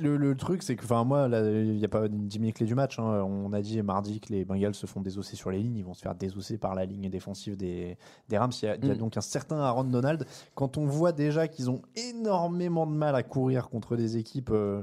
Le, 0.00 0.34
truc, 0.34 0.62
c'est 0.62 0.76
que, 0.76 0.84
enfin, 0.84 1.04
moi, 1.04 1.28
il 1.30 1.76
n'y 1.76 1.84
a 1.84 1.88
pas 1.88 2.05
une 2.06 2.26
10 2.28 2.38
000 2.40 2.52
clés 2.52 2.66
du 2.66 2.74
match. 2.74 2.98
hein. 2.98 3.22
On 3.24 3.52
a 3.52 3.60
dit 3.60 3.80
mardi 3.82 4.20
que 4.20 4.32
les 4.32 4.44
Bengals 4.44 4.74
se 4.74 4.86
font 4.86 5.00
désosser 5.00 5.36
sur 5.36 5.50
les 5.50 5.58
lignes. 5.58 5.76
Ils 5.78 5.84
vont 5.84 5.94
se 5.94 6.02
faire 6.02 6.14
désosser 6.14 6.58
par 6.58 6.74
la 6.74 6.84
ligne 6.84 7.08
défensive 7.10 7.56
des, 7.56 7.96
des 8.28 8.38
Rams. 8.38 8.52
Il 8.62 8.64
y 8.66 8.68
a, 8.68 8.76
il 8.76 8.86
y 8.86 8.90
a 8.90 8.94
Mm. 8.94 8.98
donc 8.98 9.16
un 9.16 9.20
certain 9.20 9.58
Aaron 9.60 9.84
Donald. 9.84 10.26
Quand 10.54 10.78
on 10.78 10.86
voit 10.86 11.12
déjà 11.12 11.48
qu'ils 11.48 11.70
ont 11.70 11.82
énormément 11.96 12.86
de 12.86 12.92
mal 12.92 13.14
à 13.14 13.22
courir 13.22 13.68
contre 13.68 13.96
des 13.96 14.16
équipes 14.16 14.50
euh, 14.52 14.82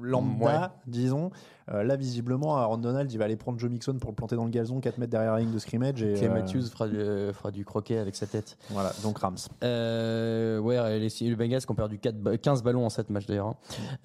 lambda, 0.00 0.74
disons, 0.86 1.30
euh, 1.70 1.82
là, 1.84 1.96
visiblement, 1.96 2.56
Aaron 2.56 2.78
Donald, 2.78 3.10
il 3.12 3.18
va 3.18 3.24
aller 3.26 3.36
prendre 3.36 3.58
Joe 3.58 3.70
Mixon 3.70 3.94
pour 3.98 4.10
le 4.10 4.16
planter 4.16 4.34
dans 4.36 4.44
le 4.44 4.50
gazon, 4.50 4.80
4 4.80 4.98
mètres 4.98 5.10
derrière 5.12 5.32
la 5.34 5.40
ligne 5.40 5.52
de 5.52 5.58
scrimmage. 5.58 6.02
Et, 6.02 6.14
Clay 6.14 6.28
euh, 6.28 6.32
Matthews 6.34 6.62
fera 6.64 6.88
du, 6.88 6.96
fera 7.32 7.50
du 7.52 7.64
croquet 7.64 7.98
avec 7.98 8.16
sa 8.16 8.26
tête. 8.26 8.56
Voilà, 8.70 8.92
donc 9.02 9.18
Rams. 9.18 9.36
Euh, 9.62 10.58
ouais, 10.58 10.98
les, 10.98 11.08
les 11.20 11.36
Bengals 11.36 11.60
qui 11.64 11.70
ont 11.70 11.74
perdu 11.76 11.98
4 11.98 12.16
ba- 12.20 12.36
15 12.36 12.62
ballons 12.62 12.84
en 12.84 12.90
7 12.90 13.10
matchs 13.10 13.26
d'ailleurs. 13.26 13.46
hein. 13.48 13.56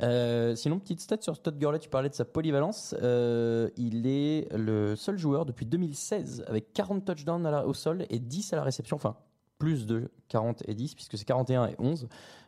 Euh, 0.03 0.55
sinon, 0.55 0.79
petite 0.79 1.01
stat 1.01 1.17
sur 1.21 1.39
Todd 1.41 1.57
Gurley, 1.57 1.79
tu 1.79 1.89
parlais 1.89 2.09
de 2.09 2.13
sa 2.15 2.25
polyvalence. 2.25 2.95
Euh, 3.01 3.69
il 3.77 4.05
est 4.07 4.47
le 4.55 4.95
seul 4.95 5.17
joueur 5.17 5.45
depuis 5.45 5.65
2016 5.65 6.43
avec 6.47 6.73
40 6.73 7.05
touchdowns 7.05 7.45
à 7.45 7.51
la- 7.51 7.67
au 7.67 7.73
sol 7.73 8.05
et 8.09 8.19
10 8.19 8.53
à 8.53 8.55
la 8.57 8.63
réception. 8.63 8.95
Enfin, 8.97 9.15
plus 9.59 9.85
de 9.87 10.11
40 10.29 10.63
et 10.67 10.73
10 10.75 10.95
puisque 10.95 11.17
c'est 11.17 11.25
41 11.25 11.67
et 11.67 11.75
11. 11.79 12.07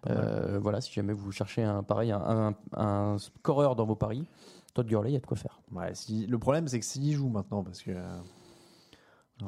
Euh, 0.10 0.60
voilà, 0.62 0.82
si 0.82 0.91
jamais 0.93 1.13
vous 1.13 1.32
cherchez 1.32 1.63
un 1.63 1.84
pareil, 1.84 2.12
un, 2.12 2.54
un, 2.74 2.80
un 2.82 3.17
scoreur 3.17 3.76
dans 3.76 3.86
vos 3.86 3.95
paris, 3.95 4.26
Todd 4.74 4.86
Gurley, 4.88 5.10
il 5.12 5.13
y 5.13 5.17
a 5.17 5.19
de 5.19 5.26
quoi 5.26 5.38
faire. 5.38 5.60
Ouais, 5.72 5.93
si- 5.95 6.28
le 6.28 6.38
problème, 6.38 6.67
c'est 6.67 6.80
que 6.80 6.86
s'il 6.86 7.13
joue 7.13 7.30
maintenant, 7.30 7.63
parce 7.63 7.82
que. 7.82 7.91
euh, 7.91 8.19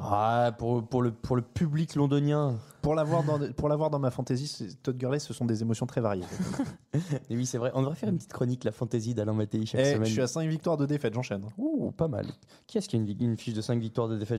Ah, 0.00 0.52
pour, 0.58 0.82
pour, 0.88 1.02
le, 1.02 1.12
pour 1.12 1.36
le 1.36 1.42
public 1.42 1.94
londonien. 1.96 2.56
Pour 2.80 2.94
l'avoir 2.94 3.22
dans, 3.22 3.38
pour 3.52 3.68
l'avoir 3.68 3.90
dans 3.90 3.98
ma 3.98 4.10
fantasy, 4.10 4.46
c'est- 4.46 4.82
Todd 4.82 4.96
Gurley, 4.96 5.18
ce 5.18 5.32
sont 5.34 5.44
des 5.44 5.60
émotions 5.62 5.86
très 5.86 6.00
variées. 6.00 6.24
Et 7.30 7.36
oui, 7.36 7.44
c'est 7.46 7.58
vrai. 7.58 7.70
On 7.74 7.82
devrait 7.82 7.94
faire 7.94 8.08
une 8.08 8.16
petite 8.16 8.32
chronique, 8.32 8.64
la 8.64 8.72
fantasy 8.72 9.14
d'Alain 9.14 9.34
Mattei 9.34 9.64
chaque 9.66 9.80
Eh, 9.82 9.92
semaine. 9.92 10.06
je 10.06 10.12
suis 10.12 10.20
à 10.22 10.26
5 10.26 10.48
victoires 10.48 10.76
de 10.78 10.86
défaite, 10.86 11.12
j'enchaîne. 11.14 11.44
Ouh, 11.58 11.92
pas 11.92 12.08
mal. 12.08 12.26
Qui 12.66 12.78
est-ce 12.78 12.88
qui 12.88 12.96
a 12.96 12.98
une, 12.98 13.08
une 13.20 13.36
fiche 13.36 13.54
de 13.54 13.60
5 13.60 13.78
victoires 13.78 14.08
de 14.08 14.16
défaite 14.16 14.38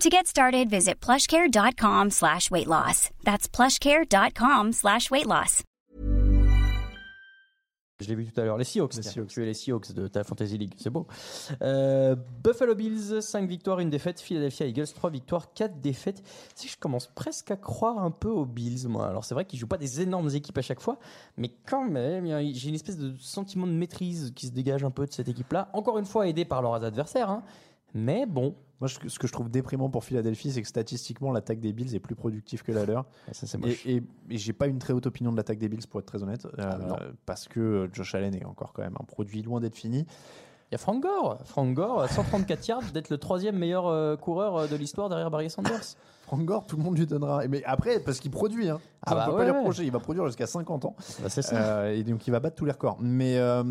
To 0.00 0.10
get 0.10 0.26
started, 0.26 0.68
visit 0.68 1.00
plushcare.com 1.00 2.10
slash 2.10 2.50
weight 2.50 2.66
loss. 2.66 3.08
That's 3.24 3.48
plushcare.com 3.48 4.72
slash 4.72 5.10
weight 5.10 5.26
loss. 5.26 5.62
Je 8.02 8.08
l'ai 8.08 8.14
vu 8.14 8.26
tout 8.26 8.38
à 8.38 8.44
l'heure. 8.44 8.58
Les 8.58 8.64
Seahawks. 8.64 8.94
Les. 8.94 9.02
Seahawks. 9.02 9.28
Tu 9.30 9.42
es 9.42 9.46
les 9.46 9.54
Seahawks 9.54 9.92
de 9.94 10.06
ta 10.06 10.22
Fantasy 10.22 10.58
League. 10.58 10.74
C'est 10.76 10.90
beau. 10.90 11.06
Euh, 11.62 12.14
Buffalo 12.44 12.74
Bills, 12.74 13.22
5 13.22 13.48
victoires, 13.48 13.78
1 13.78 13.86
défaite. 13.86 14.20
Philadelphia 14.20 14.66
Eagles, 14.66 14.88
3 14.94 15.08
victoires, 15.08 15.54
4 15.54 15.80
défaites. 15.80 16.22
Sais, 16.54 16.68
je 16.68 16.76
commence 16.76 17.06
presque 17.06 17.50
à 17.50 17.56
croire 17.56 17.98
un 17.98 18.10
peu 18.10 18.28
aux 18.28 18.44
Bills, 18.44 18.86
moi. 18.88 19.08
Alors, 19.08 19.24
c'est 19.24 19.32
vrai 19.34 19.46
qu'ils 19.46 19.58
jouent 19.58 19.66
pas 19.66 19.78
des 19.78 20.02
énormes 20.02 20.28
équipes 20.34 20.58
à 20.58 20.62
chaque 20.62 20.80
fois, 20.82 20.98
mais 21.38 21.50
quand 21.66 21.86
même, 21.88 22.26
j'ai 22.52 22.68
une 22.68 22.74
espèce 22.74 22.98
de 22.98 23.14
sentiment 23.18 23.66
de 23.66 23.72
maîtrise 23.72 24.34
qui 24.36 24.48
se 24.48 24.52
dégage 24.52 24.84
un 24.84 24.90
peu 24.90 25.06
de 25.06 25.12
cette 25.12 25.28
équipe-là. 25.30 25.70
Encore 25.72 25.96
une 25.96 26.04
fois, 26.04 26.28
aidé 26.28 26.44
par 26.44 26.60
leurs 26.60 26.84
adversaires. 26.84 27.30
hein. 27.30 27.42
Mais 27.94 28.26
bon, 28.26 28.54
Moi, 28.80 28.88
ce 28.88 29.18
que 29.18 29.26
je 29.26 29.32
trouve 29.32 29.48
déprimant 29.50 29.88
pour 29.88 30.04
Philadelphie, 30.04 30.52
c'est 30.52 30.60
que 30.60 30.68
statistiquement, 30.68 31.32
l'attaque 31.32 31.60
des 31.60 31.72
Bills 31.72 31.94
est 31.94 31.98
plus 32.00 32.14
productive 32.14 32.62
que 32.62 32.72
la 32.72 32.84
leur. 32.84 33.06
ça 33.32 33.46
c'est 33.46 33.56
Et, 33.56 33.60
moche. 33.60 33.86
et, 33.86 34.02
et 34.28 34.36
j'ai 34.36 34.52
pas 34.52 34.66
une 34.66 34.78
très 34.78 34.92
haute 34.92 35.06
opinion 35.06 35.32
de 35.32 35.36
l'attaque 35.38 35.58
des 35.58 35.68
Bills, 35.70 35.86
pour 35.88 36.00
être 36.00 36.06
très 36.06 36.22
honnête. 36.22 36.44
euh, 36.44 36.50
Ah, 36.58 36.98
parce 37.24 37.48
que 37.48 37.58
euh, 37.60 37.88
Josh 37.92 38.14
Allen 38.14 38.34
est 38.34 38.44
encore 38.44 38.72
quand 38.74 38.82
même 38.82 38.96
un 39.00 39.04
produit 39.04 39.40
loin 39.42 39.60
d'être 39.60 39.76
fini. 39.76 40.00
Il 40.70 40.72
y 40.72 40.74
a 40.74 40.78
Frank 40.78 41.00
Gore. 41.02 41.38
Frank 41.44 41.72
Gore, 41.74 42.06
134 42.08 42.66
yards, 42.68 42.82
d'être 42.92 43.08
le 43.08 43.16
troisième 43.18 43.56
meilleur 43.56 43.86
euh, 43.86 44.16
coureur 44.16 44.56
euh, 44.56 44.66
de 44.66 44.76
l'histoire 44.76 45.08
derrière 45.08 45.30
Barry 45.30 45.48
Sanders. 45.48 45.94
Frank 46.26 46.44
Gore, 46.44 46.66
tout 46.66 46.76
le 46.76 46.82
monde 46.82 46.98
lui 46.98 47.06
donnera. 47.06 47.46
Mais 47.48 47.62
après, 47.64 48.00
parce 48.00 48.18
qu'il 48.18 48.32
produit, 48.32 48.68
hein. 48.68 48.80
Ah 49.06 49.10
Ça, 49.10 49.14
bah 49.16 49.22
on 49.22 49.30
peut 49.30 49.32
ouais, 49.32 49.38
pas 49.38 49.44
lui 49.44 49.52
ouais. 49.52 49.58
reprocher. 49.60 49.84
Il 49.84 49.92
va 49.92 50.00
produire 50.00 50.26
jusqu'à 50.26 50.48
50 50.48 50.84
ans. 50.84 50.96
Bah, 51.22 51.28
c'est 51.30 51.40
ça. 51.40 51.56
Euh, 51.84 51.94
et 51.94 52.02
donc, 52.02 52.26
il 52.26 52.30
va 52.32 52.40
battre 52.40 52.56
tous 52.56 52.64
les 52.66 52.72
records. 52.72 52.98
Mais 53.00 53.38
euh, 53.38 53.62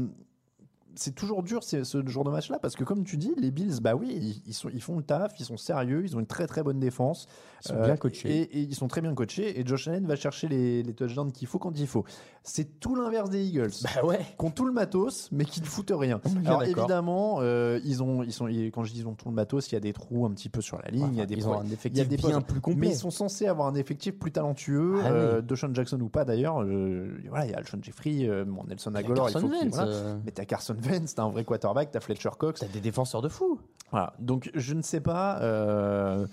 c'est 0.95 1.13
toujours 1.15 1.43
dur 1.43 1.63
c'est- 1.63 1.84
ce 1.84 2.05
genre 2.08 2.23
de 2.23 2.31
match-là 2.31 2.60
parce 2.60 2.75
que, 2.75 2.84
comme 2.84 3.03
tu 3.03 3.17
dis, 3.17 3.34
les 3.38 3.51
Bills, 3.51 3.79
bah 3.81 3.95
oui, 3.95 4.10
ils, 4.12 4.41
ils 4.47 4.53
sont, 4.53 4.69
ils 4.73 4.81
font 4.81 4.97
le 4.97 5.03
taf, 5.03 5.34
ils 5.39 5.45
sont 5.45 5.58
sérieux, 5.58 6.03
ils 6.03 6.15
ont 6.15 6.19
une 6.19 6.25
très 6.27 6.47
très 6.47 6.63
bonne 6.63 6.79
défense. 6.79 7.27
Ils 7.63 7.67
sont 7.69 7.75
Euh, 7.75 7.86
bien 7.86 7.97
coachés. 7.97 8.29
Et, 8.29 8.41
et 8.41 8.62
ils 8.62 8.75
sont 8.75 8.88
très 8.88 9.01
bien 9.01 9.13
coachés. 9.15 9.60
Et 9.60 9.65
Josh 9.65 9.88
Allen 9.88 10.05
va 10.05 10.15
chercher 10.15 10.47
les, 10.47 10.84
les 10.84 10.93
touchdowns 10.93 11.31
qu'il 11.31 11.47
faut 11.47 11.58
quand 11.60 11.77
il 11.79 11.88
faut. 11.88 12.03
C'est 12.43 12.79
tout 12.79 12.95
l'inverse 12.95 13.29
des 13.31 13.43
Eagles. 13.43 13.71
Bah 13.84 14.05
ouais. 14.05 14.19
qui 14.38 14.45
ont 14.45 14.51
tout 14.51 14.65
le 14.65 14.71
matos, 14.71 15.29
mais 15.31 15.45
qui 15.45 15.62
ne 15.62 15.65
foutent 15.65 15.91
rien. 15.95 16.21
Alors 16.45 16.62
évidemment, 16.63 17.38
euh, 17.39 17.79
ils 17.84 18.03
ont, 18.03 18.21
ils 18.23 18.31
sont, 18.34 18.45
quand 18.71 18.84
je 18.84 18.93
dis 18.93 18.99
ils 18.99 19.08
ont 19.08 19.15
tout 19.15 19.29
le 19.29 19.34
matos, 19.36 19.71
il 19.71 19.73
y 19.73 19.77
a 19.77 19.79
des 19.79 19.93
trous 19.93 20.25
un 20.25 20.31
petit 20.31 20.49
peu 20.49 20.62
sur 20.62 20.77
la 20.79 20.89
ligne, 20.91 21.10
il 21.12 21.17
y 21.17 21.21
a 21.21 21.25
des 21.25 21.36
ils 21.36 21.47
ont 21.47 21.60
un 21.60 21.63
il 21.63 21.69
y 21.69 21.71
a 21.71 21.73
effectif 21.73 22.08
des 22.08 22.17
bien 22.17 22.41
plus 22.41 22.62
complet. 22.62 22.79
mais 22.79 22.93
ils 22.93 22.97
sont 22.97 23.10
censés 23.10 23.47
avoir 23.47 23.67
un 23.67 23.75
effectif 23.75 24.17
plus 24.19 24.31
talentueux. 24.31 24.97
Ah 25.03 25.08
euh, 25.12 25.38
oui. 25.39 25.45
Deshaun 25.47 25.73
Jackson 25.73 25.99
ou 26.01 26.10
pas 26.10 26.23
d'ailleurs, 26.23 26.62
euh, 26.62 27.17
voilà, 27.29 27.45
il 27.45 27.51
y 27.51 27.53
a 27.55 27.58
Alshon 27.58 27.79
Jeffrey, 27.81 28.27
euh, 28.27 28.45
bon, 28.45 28.63
Nelson 28.67 28.93
Aguilar, 28.93 29.29
il 29.29 29.39
faut 29.39 29.47
voilà. 29.47 29.88
euh. 29.91 30.17
Mais 30.25 30.31
t'as 30.31 30.45
Carson 30.45 30.75
Vance, 30.88 31.15
t'as 31.15 31.24
un 31.24 31.30
vrai 31.30 31.43
quarterback, 31.43 31.91
t'as 31.91 32.00
Fletcher 32.00 32.30
Cox. 32.38 32.62
T'as 32.62 32.67
des 32.67 32.82
défenseurs 32.82 33.21
de 33.21 33.30
fou. 33.30 33.60
Voilà. 33.91 34.13
Donc 34.19 34.50
je 34.54 34.74
ne 34.74 34.82
sais 34.82 35.02
pas. 35.02 35.39
euh, 35.41 36.28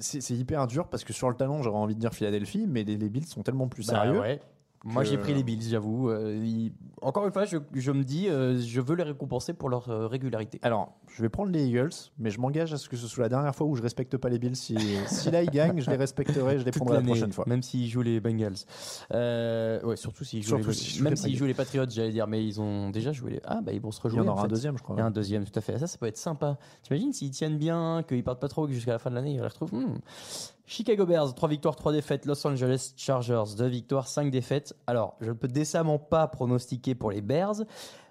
c'est 0.00 0.30
hyper 0.30 0.66
dur 0.66 0.88
parce 0.88 1.04
que 1.04 1.12
sur 1.12 1.28
le 1.30 1.36
talent, 1.36 1.62
j'aurais 1.62 1.78
envie 1.78 1.94
de 1.94 2.00
dire 2.00 2.12
Philadelphie, 2.12 2.66
mais 2.68 2.82
les, 2.84 2.96
les 2.96 3.08
Bills 3.08 3.26
sont 3.26 3.42
tellement 3.42 3.68
plus 3.68 3.86
Bah 3.86 4.02
sérieux. 4.02 4.18
ouais. 4.20 4.40
Moi, 4.86 5.02
j'ai 5.04 5.18
pris 5.18 5.34
les 5.34 5.42
Bills, 5.42 5.62
j'avoue. 5.68 6.10
Euh, 6.10 6.68
Encore 7.02 7.26
une 7.26 7.32
fois, 7.32 7.44
je, 7.44 7.56
je 7.74 7.90
me 7.90 8.04
dis, 8.04 8.28
euh, 8.28 8.58
je 8.60 8.80
veux 8.80 8.94
les 8.94 9.02
récompenser 9.02 9.52
pour 9.52 9.68
leur 9.68 9.88
euh, 9.90 10.06
régularité. 10.06 10.60
Alors, 10.62 10.94
je 11.08 11.22
vais 11.22 11.28
prendre 11.28 11.50
les 11.50 11.66
Eagles, 11.66 11.90
mais 12.18 12.30
je 12.30 12.40
m'engage 12.40 12.72
à 12.72 12.78
ce 12.78 12.88
que 12.88 12.96
ce 12.96 13.08
soit 13.08 13.24
la 13.24 13.28
dernière 13.28 13.54
fois 13.54 13.66
où 13.66 13.74
je 13.74 13.82
respecte 13.82 14.16
pas 14.16 14.28
les 14.28 14.38
Bills. 14.38 14.54
Si, 14.56 14.76
si 15.06 15.30
là 15.30 15.42
ils 15.42 15.50
gagnent, 15.50 15.80
je 15.80 15.90
les 15.90 15.96
respecterai, 15.96 16.58
je 16.60 16.64
les 16.64 16.70
Toute 16.70 16.82
prendrai 16.82 16.98
la 16.98 17.02
prochaine 17.02 17.32
fois. 17.32 17.44
Même 17.48 17.62
s'ils 17.62 17.88
jouent 17.88 18.02
les 18.02 18.20
Bengals. 18.20 18.54
Euh, 19.12 19.82
ouais, 19.82 19.96
surtout 19.96 20.24
s'ils 20.24 20.42
jouent, 20.42 20.56
Surtout 20.56 20.70
les, 20.70 20.74
jouent 20.76 21.04
même 21.04 21.16
s'ils 21.16 21.36
jouent 21.36 21.46
les 21.46 21.54
Patriots, 21.54 21.84
j'allais 21.88 22.12
dire, 22.12 22.26
mais 22.28 22.44
ils 22.46 22.60
ont 22.60 22.90
déjà 22.90 23.12
joué 23.12 23.32
les. 23.32 23.40
Ah, 23.44 23.60
bah 23.62 23.72
ils 23.72 23.80
vont 23.80 23.90
se 23.90 24.00
Il 24.00 24.04
y 24.04 24.06
rejouer. 24.08 24.20
en 24.20 24.28
en 24.28 24.32
aura 24.32 24.44
un 24.44 24.48
deuxième, 24.48 24.78
je 24.78 24.82
crois. 24.82 24.94
Il 24.96 25.00
y 25.00 25.02
a 25.02 25.06
un 25.06 25.10
deuxième, 25.10 25.44
tout 25.44 25.58
à 25.58 25.60
fait. 25.60 25.78
Ça, 25.78 25.86
ça 25.86 25.98
peut 25.98 26.06
être 26.06 26.16
sympa. 26.16 26.58
T'imagines 26.82 27.12
s'ils 27.12 27.30
tiennent 27.30 27.58
bien, 27.58 28.04
qu'ils 28.06 28.22
partent 28.22 28.40
pas 28.40 28.48
trop, 28.48 28.66
que 28.66 28.72
jusqu'à 28.72 28.92
la 28.92 28.98
fin 28.98 29.10
de 29.10 29.16
l'année, 29.16 29.32
ils 29.32 29.40
les 29.40 29.42
retrouvent. 29.46 29.74
Hmm. 29.74 29.98
Chicago 30.68 31.06
Bears, 31.06 31.34
3 31.34 31.48
victoires, 31.48 31.76
3 31.76 31.92
défaites. 31.92 32.26
Los 32.26 32.44
Angeles 32.44 32.92
Chargers, 32.96 33.54
2 33.56 33.66
victoires, 33.66 34.08
5 34.08 34.30
défaites. 34.32 34.74
Alors, 34.88 35.16
je 35.20 35.28
ne 35.28 35.32
peux 35.32 35.46
décemment 35.46 35.98
pas 35.98 36.26
pronostiquer 36.26 36.96
pour 36.96 37.12
les 37.12 37.20
Bears, 37.20 37.62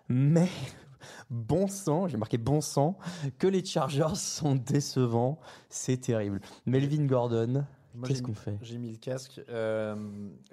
mais 0.07 0.47
bon 1.29 1.67
sang, 1.67 2.07
j'ai 2.07 2.15
marqué 2.17 2.37
bon 2.37 2.61
sang, 2.61 2.97
que 3.39 3.47
les 3.47 3.63
Chargers 3.63 4.15
sont 4.15 4.55
décevants. 4.55 5.37
C'est 5.67 5.97
terrible. 5.97 6.39
Melvin 6.65 7.05
Gordon, 7.05 7.65
qu'est-ce 8.03 8.17
j'ai 8.19 8.23
qu'on 8.23 8.31
mis- 8.31 8.35
fait 8.35 8.57
J'ai 8.61 8.77
mis 8.77 8.91
le 8.91 8.97
casque. 8.97 9.41
euh, 9.49 9.95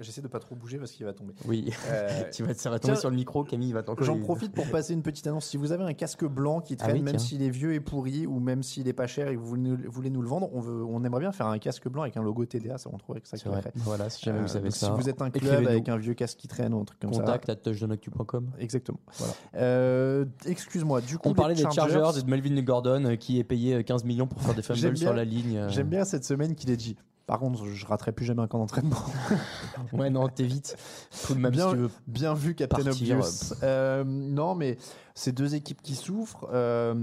J'essaie 0.00 0.20
de 0.22 0.28
pas 0.28 0.38
trop 0.38 0.54
bouger 0.54 0.78
parce 0.78 0.92
qu'il 0.92 1.04
va 1.06 1.12
tomber. 1.12 1.34
Oui, 1.46 1.70
Euh, 1.90 2.22
tu 2.32 2.42
vas, 2.44 2.54
ça 2.54 2.70
va 2.70 2.78
tomber 2.78 2.94
tiens, 2.94 3.00
sur 3.00 3.10
le 3.10 3.16
micro, 3.16 3.44
Camille 3.44 3.72
va. 3.72 3.82
J'en 4.00 4.18
profite 4.18 4.52
pour 4.52 4.66
passer 4.70 4.92
une 4.94 5.02
petite 5.02 5.26
annonce. 5.26 5.46
Si 5.46 5.56
vous 5.56 5.72
avez 5.72 5.84
un 5.84 5.94
casque 5.94 6.24
blanc 6.24 6.60
qui 6.60 6.76
traîne, 6.76 6.90
Ah 6.90 6.94
oui, 6.94 7.02
même 7.02 7.18
s'il 7.18 7.42
est 7.42 7.50
vieux 7.50 7.74
et 7.74 7.80
pourri, 7.80 8.26
ou 8.26 8.38
même 8.40 8.62
s'il 8.62 8.88
est 8.88 8.92
pas 8.92 9.06
cher 9.06 9.28
et 9.28 9.34
que 9.34 9.40
vous 9.40 9.46
voulez 9.46 9.62
nous- 9.62 9.90
voulez 9.90 10.10
nous 10.10 10.22
le 10.22 10.28
vendre, 10.28 10.48
on, 10.52 10.60
veut, 10.60 10.84
on 10.84 11.02
aimerait 11.04 11.20
bien 11.20 11.32
faire 11.32 11.46
un 11.46 11.58
casque 11.58 11.88
blanc 11.88 12.02
avec 12.02 12.16
un 12.16 12.22
logo 12.22 12.44
TDA. 12.46 12.78
Ça, 12.78 12.90
on 12.92 12.98
trouverait 12.98 13.20
que 13.20 13.28
ça 13.28 13.36
vrai. 13.48 13.62
Voilà, 13.76 14.08
si 14.10 14.24
jamais 14.24 14.38
Euh, 14.38 14.42
vous 14.42 14.48
savez 14.48 14.68
donc 14.68 14.76
ça. 14.76 14.86
Si 14.86 14.92
vous 14.92 15.08
êtes 15.08 15.20
un 15.22 15.30
club 15.30 15.66
avec 15.66 15.88
un 15.88 15.96
vieux 15.96 16.14
casque 16.14 16.38
qui 16.38 16.48
traîne 16.48 16.74
ou 16.74 16.80
un 16.80 16.84
truc 16.84 16.98
comme 17.00 17.10
Contact 17.10 17.46
ça. 17.46 17.52
à 17.52 17.56
touchdownactu.com. 17.56 18.50
Exactement. 18.58 19.00
Voilà. 19.18 19.34
Euh, 19.56 20.24
Excuse-moi. 20.46 21.00
Du 21.00 21.18
coup, 21.18 21.28
On 21.28 21.34
parlait 21.34 21.54
des 21.54 21.62
Chargers 21.62 22.18
et 22.18 22.22
de 22.22 22.30
Melvin 22.30 22.60
Gordon 22.62 23.04
euh, 23.04 23.16
qui 23.16 23.38
est 23.38 23.44
payé 23.44 23.74
euh, 23.74 23.82
15 23.82 24.04
millions 24.04 24.26
pour 24.26 24.40
faire 24.40 24.54
des 24.54 24.62
fumbles 24.62 24.96
sur 24.96 25.12
la 25.12 25.24
ligne. 25.24 25.56
euh. 25.56 25.68
J'aime 25.68 25.88
bien 25.88 26.04
cette 26.04 26.24
semaine 26.24 26.54
qu'il 26.54 26.70
ait 26.70 26.76
dit. 26.76 26.96
Par 27.32 27.38
contre, 27.40 27.64
je 27.64 27.86
raterai 27.86 28.12
plus 28.12 28.26
jamais 28.26 28.42
un 28.42 28.46
camp 28.46 28.58
d'entraînement. 28.58 28.94
Ouais, 29.94 30.10
non, 30.10 30.28
t'évites. 30.28 30.76
Tout 31.26 31.34
de 31.34 31.38
même, 31.38 31.50
bien, 31.50 31.68
si 31.70 31.74
tu 31.74 31.80
veux. 31.80 31.90
bien 32.06 32.34
vu, 32.34 32.54
Captain 32.54 32.84
partir, 32.84 33.16
Obvious. 33.16 33.54
Euh, 33.62 34.04
non, 34.04 34.54
mais 34.54 34.76
c'est 35.14 35.32
deux 35.32 35.54
équipes 35.54 35.80
qui 35.80 35.94
souffrent. 35.94 36.46
Euh, 36.52 36.94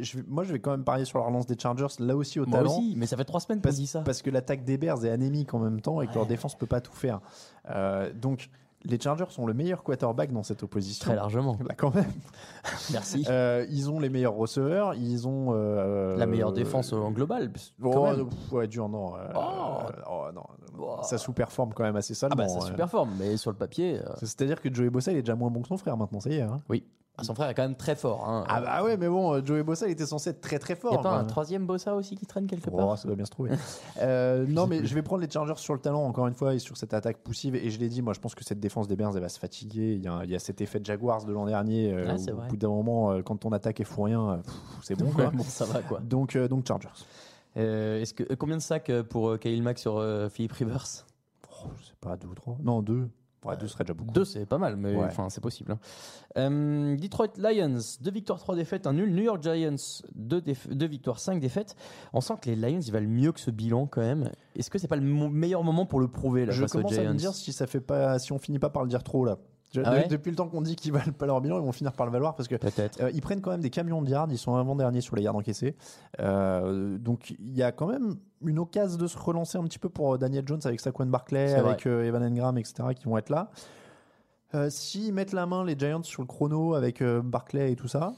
je 0.00 0.20
moi, 0.28 0.44
je 0.44 0.52
vais 0.52 0.60
quand 0.60 0.70
même 0.70 0.84
parier 0.84 1.04
sur 1.04 1.18
la 1.18 1.24
relance 1.24 1.46
des 1.46 1.58
Chargers, 1.58 1.88
là 1.98 2.14
aussi 2.14 2.38
au 2.38 2.46
Moi 2.46 2.58
talent. 2.60 2.70
aussi, 2.78 2.94
mais 2.96 3.06
ça 3.06 3.16
fait 3.16 3.24
trois 3.24 3.40
semaines 3.40 3.60
qu'on 3.60 3.70
dit 3.70 3.88
ça. 3.88 4.02
parce 4.02 4.22
que 4.22 4.30
l'attaque 4.30 4.64
des 4.64 4.78
Bears 4.78 5.04
est 5.04 5.10
anémique 5.10 5.52
en 5.54 5.58
même 5.58 5.80
temps 5.80 6.00
et 6.02 6.06
que 6.06 6.14
leur 6.14 6.26
défense 6.26 6.56
peut 6.56 6.66
pas 6.66 6.80
tout 6.80 6.94
faire. 6.94 7.20
Euh, 7.68 8.12
donc, 8.12 8.48
les 8.84 8.98
Chargers 9.00 9.26
sont 9.30 9.46
le 9.46 9.54
meilleur 9.54 9.82
quarterback 9.82 10.32
dans 10.32 10.42
cette 10.42 10.62
opposition. 10.62 11.04
Très 11.04 11.14
largement. 11.16 11.56
Là, 11.68 11.74
quand 11.76 11.94
même. 11.94 12.10
Merci. 12.92 13.24
Euh, 13.32 13.64
ils 13.70 13.90
ont 13.90 13.98
les 14.00 14.08
meilleurs 14.08 14.34
receveurs, 14.34 14.94
ils 14.94 15.26
ont 15.28 15.48
euh, 15.52 16.16
la 16.16 16.26
meilleure 16.26 16.52
défense 16.52 16.92
en 16.92 17.10
global. 17.10 17.52
Oh, 17.82 18.04
même. 18.06 18.28
ouais, 18.50 18.66
dur, 18.68 18.88
non. 18.88 19.16
euh, 19.16 19.18
Oh. 19.34 19.38
euh, 19.38 19.92
oh, 20.10 20.24
non. 20.34 20.42
Oh. 20.78 20.96
Ça 21.02 21.18
sous-performe 21.18 21.72
quand 21.74 21.84
même 21.84 21.96
assez 21.96 22.12
Ah 22.14 22.16
salement. 22.16 22.36
bah 22.36 22.48
ça 22.48 22.58
ouais. 22.60 22.66
superforme, 22.66 23.10
mais 23.18 23.36
sur 23.36 23.50
le 23.50 23.56
papier, 23.56 24.00
euh, 24.00 24.12
C'est-à-dire 24.18 24.60
que 24.60 24.72
Joey 24.72 24.90
Bossa, 24.90 25.12
il 25.12 25.18
est 25.18 25.22
déjà 25.22 25.34
moins 25.36 25.50
bon 25.50 25.62
que 25.62 25.68
son 25.68 25.76
frère 25.78 25.96
maintenant, 25.96 26.20
ça 26.20 26.30
y 26.30 26.34
est. 26.36 26.42
hein. 26.42 26.60
oui. 26.68 26.84
Ah, 27.18 27.24
son 27.24 27.34
frère 27.34 27.50
est 27.50 27.54
quand 27.54 27.62
même 27.62 27.76
très 27.76 27.94
fort. 27.94 28.26
Hein. 28.26 28.44
Ah 28.48 28.62
bah 28.62 28.82
ouais, 28.82 28.96
mais 28.96 29.06
bon, 29.06 29.34
euh, 29.34 29.42
Joey 29.44 29.62
Bossa, 29.62 29.86
il 29.86 29.90
était 29.92 30.06
censé 30.06 30.30
être 30.30 30.40
très 30.40 30.58
très 30.58 30.74
fort. 30.74 30.94
y 30.94 30.96
a 30.96 31.02
pas 31.02 31.10
un 31.14 31.24
troisième 31.24 31.66
Bossa 31.66 31.94
aussi 31.94 32.16
qui 32.16 32.24
traîne 32.24 32.46
quelque 32.46 32.70
Oh, 32.72 32.76
part 32.76 32.96
ça 32.96 33.06
doit 33.06 33.16
bien 33.16 33.26
se 33.26 33.30
trouver. 33.30 33.50
Euh, 34.00 34.46
non, 34.48 34.66
mais 34.66 34.84
je 34.86 34.94
vais 34.94 35.02
prendre 35.02 35.20
les 35.22 35.30
Chargers 35.30 35.58
sur 35.58 35.74
le 35.74 35.78
talent, 35.80 36.02
encore 36.02 36.26
une 36.26 36.34
fois, 36.34 36.54
et 36.54 36.58
sur 36.58 36.76
cette 36.76 36.94
attaque 36.94 37.18
poussive. 37.18 37.54
Et 37.54 37.68
je 37.70 37.78
l'ai 37.78 37.88
dit, 37.88 38.00
moi, 38.02 38.14
je 38.14 38.20
pense 38.20 38.34
que 38.34 38.42
cette 38.42 38.58
défense 38.60 38.88
des 38.88 38.96
Bears, 38.96 39.14
elle 39.14 39.20
va 39.22 39.28
se 39.28 39.38
fatiguer. 39.38 39.92
Il 39.94 40.02
y 40.02 40.08
a, 40.08 40.22
il 40.24 40.30
y 40.30 40.34
a 40.34 40.38
cet 40.38 40.60
effet 40.62 40.80
de 40.80 40.86
Jaguars 40.86 41.24
de 41.24 41.32
l'an 41.32 41.44
dernier. 41.44 41.92
euh, 41.92 42.06
Ah, 42.08 42.14
où, 42.16 42.38
au 42.38 42.48
bout 42.48 42.56
d'un 42.56 42.68
moment, 42.68 43.12
euh, 43.12 43.22
quand 43.22 43.36
ton 43.36 43.52
attaque 43.52 43.80
est 43.80 43.84
fou 43.84 44.02
rien, 44.04 44.40
c'est 44.82 44.94
bon, 44.98 45.10
quoi. 45.12 45.30
bon, 45.30 45.44
ça 45.44 45.66
va 45.66 45.80
quoi. 45.82 46.00
Donc, 46.00 46.34
euh, 46.34 46.48
donc 46.48 46.66
Chargers. 46.66 46.88
Est-ce 47.54 48.14
que, 48.14 48.34
combien 48.34 48.56
de 48.56 48.62
sacs 48.62 48.90
pour 49.10 49.38
Khalil 49.38 49.62
Mack 49.62 49.78
sur 49.78 50.02
Philippe 50.30 50.52
Rivers? 50.52 50.86
Oh, 51.64 51.68
je 51.78 51.84
sais 51.84 51.92
pas, 52.00 52.16
deux 52.16 52.28
ou 52.28 52.34
trois. 52.34 52.56
Non, 52.62 52.80
deux. 52.80 53.08
Ouais, 53.44 53.56
deux 53.56 53.66
serait 53.66 53.82
déjà 53.84 53.94
beaucoup. 53.94 54.12
Deux, 54.12 54.24
c'est 54.24 54.46
pas 54.46 54.58
mal, 54.58 54.76
mais 54.76 54.94
Ouais. 54.94 55.04
enfin, 55.06 55.28
c'est 55.28 55.40
possible. 55.40 55.72
hein. 55.72 55.78
Euh, 56.36 56.96
Detroit 56.96 57.28
Lions, 57.38 57.78
deux 58.00 58.10
victoires, 58.12 58.38
trois 58.38 58.54
défaites, 58.54 58.86
un 58.86 58.92
nul. 58.92 59.12
New 59.12 59.24
York 59.24 59.42
Giants, 59.42 59.74
deux, 60.14 60.42
victoires, 60.86 61.18
cinq 61.18 61.40
défaites. 61.40 61.74
On 62.12 62.20
sent 62.20 62.34
que 62.40 62.50
les 62.50 62.56
Lions, 62.56 62.80
ils 62.80 62.92
valent 62.92 63.08
mieux 63.08 63.32
que 63.32 63.40
ce 63.40 63.50
bilan 63.50 63.86
quand 63.86 64.00
même. 64.00 64.30
Est-ce 64.54 64.70
que 64.70 64.78
c'est 64.78 64.86
pas 64.88 64.96
le 64.96 65.02
meilleur 65.02 65.64
moment 65.64 65.86
pour 65.86 65.98
le 65.98 66.06
prouver 66.08 66.46
là, 66.46 66.52
Je 66.52 66.62
face 66.62 66.74
aux 66.74 66.78
commence 66.78 66.92
à 66.92 67.02
Giants 67.02 67.12
me 67.14 67.18
dire 67.18 67.34
si 67.34 67.52
ça 67.52 67.66
fait 67.66 67.80
pas, 67.80 68.18
si 68.20 68.32
on 68.32 68.38
finit 68.38 68.58
pas 68.60 68.70
par 68.70 68.84
le 68.84 68.88
dire 68.88 69.02
trop 69.02 69.24
là. 69.24 69.38
Je- 69.72 69.80
Ah 69.84 69.92
ouais 69.92 70.06
depuis 70.08 70.30
le 70.30 70.36
temps 70.36 70.48
qu'on 70.48 70.60
dit 70.62 70.76
qu'ils 70.76 70.92
valent 70.92 71.12
pas 71.12 71.26
leur 71.26 71.40
bilan, 71.40 71.58
ils 71.58 71.64
vont 71.64 71.72
finir 71.72 71.92
par 71.92 72.06
le 72.06 72.12
valoir 72.12 72.34
parce 72.34 72.48
que. 72.48 72.56
Euh, 73.00 73.10
ils 73.14 73.22
prennent 73.22 73.40
quand 73.40 73.50
même 73.50 73.60
des 73.62 73.70
camions 73.70 74.02
de 74.02 74.08
yards, 74.10 74.28
ils 74.30 74.38
sont 74.38 74.54
avant-derniers 74.54 75.00
sur 75.00 75.16
les 75.16 75.22
yards 75.22 75.36
encaissés. 75.36 75.74
Euh, 76.20 76.98
donc 76.98 77.30
il 77.38 77.56
y 77.56 77.62
a 77.62 77.72
quand 77.72 77.86
même 77.86 78.16
une 78.44 78.58
occasion 78.58 78.98
de 78.98 79.06
se 79.06 79.16
relancer 79.18 79.56
un 79.58 79.64
petit 79.64 79.78
peu 79.78 79.88
pour 79.88 80.14
euh, 80.14 80.18
Daniel 80.18 80.44
Jones 80.46 80.60
avec 80.64 80.80
Saquon 80.80 81.06
Barclay, 81.06 81.54
avec 81.54 81.86
euh, 81.86 82.04
Evan 82.04 82.22
Engram, 82.22 82.58
etc. 82.58 82.84
qui 82.94 83.04
vont 83.06 83.16
être 83.18 83.30
là. 83.30 83.50
S'ils 84.68 85.14
mettent 85.14 85.32
la 85.32 85.46
main, 85.46 85.64
les 85.64 85.78
Giants, 85.78 86.02
sur 86.02 86.20
le 86.20 86.26
chrono 86.28 86.74
avec 86.74 87.02
Barclay 87.02 87.72
et 87.72 87.76
tout 87.76 87.88
ça, 87.88 88.12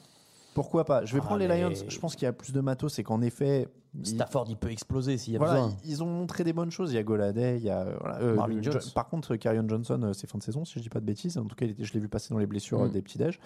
pourquoi 0.54 0.84
pas? 0.84 1.04
Je 1.04 1.12
vais 1.14 1.20
Ah, 1.22 1.26
prendre 1.26 1.40
les 1.40 1.48
Lions, 1.48 1.72
je 1.88 1.98
pense 1.98 2.14
qu'il 2.16 2.24
y 2.24 2.28
a 2.28 2.32
plus 2.32 2.52
de 2.52 2.60
matos 2.60 2.98
et 2.98 3.02
qu'en 3.04 3.20
effet. 3.20 3.68
Stafford, 4.02 4.46
il 4.48 4.56
peut 4.56 4.72
exploser 4.72 5.18
s'il 5.18 5.34
y 5.34 5.36
a 5.36 5.38
voilà, 5.38 5.54
besoin. 5.54 5.76
ils, 5.84 6.02
ont 6.02 6.06
montré 6.06 6.42
des 6.42 6.52
bonnes 6.52 6.72
choses. 6.72 6.90
Il 6.90 6.96
y 6.96 6.98
a 6.98 7.04
Goladay, 7.04 7.58
il 7.58 7.62
y 7.62 7.70
a 7.70 7.86
voilà, 8.00 8.18
euh, 8.22 8.36
Jones. 8.60 8.80
Jo- 8.80 8.90
Par 8.92 9.06
contre, 9.08 9.36
Carrion 9.36 9.64
Johnson, 9.68 10.00
euh, 10.02 10.12
c'est 10.12 10.28
fin 10.28 10.36
de 10.36 10.42
saison, 10.42 10.64
si 10.64 10.74
je 10.78 10.80
dis 10.80 10.88
pas 10.88 10.98
de 10.98 11.04
bêtises. 11.04 11.38
En 11.38 11.44
tout 11.44 11.54
cas, 11.54 11.66
je 11.78 11.92
l'ai 11.92 12.00
vu 12.00 12.08
passer 12.08 12.34
dans 12.34 12.40
les 12.40 12.46
blessures 12.48 12.80
Mm. 12.80 12.86
euh, 12.86 12.88
des 12.88 13.02
petits 13.02 13.18
déj. 13.18 13.38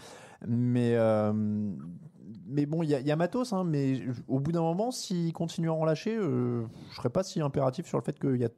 Mais 0.46 0.94
euh, 0.96 1.32
mais 2.46 2.64
bon, 2.64 2.82
il 2.82 2.88
y, 2.88 2.94
a- 2.94 3.00
il 3.00 3.06
y 3.06 3.10
a 3.10 3.16
matos, 3.16 3.52
hein, 3.52 3.62
mais 3.64 4.00
au 4.26 4.40
bout 4.40 4.52
d'un 4.52 4.62
moment, 4.62 4.90
s'ils 4.90 5.34
continuent 5.34 5.68
à 5.68 5.74
en 5.74 5.84
lâcher, 5.84 6.16
je 6.16 6.64
serais 6.96 7.10
pas 7.10 7.22
si 7.22 7.42
impératif 7.42 7.86
sur 7.86 7.98
le 7.98 8.02
fait 8.04 8.18
qu'il 8.18 8.36
y 8.36 8.44
a 8.44 8.48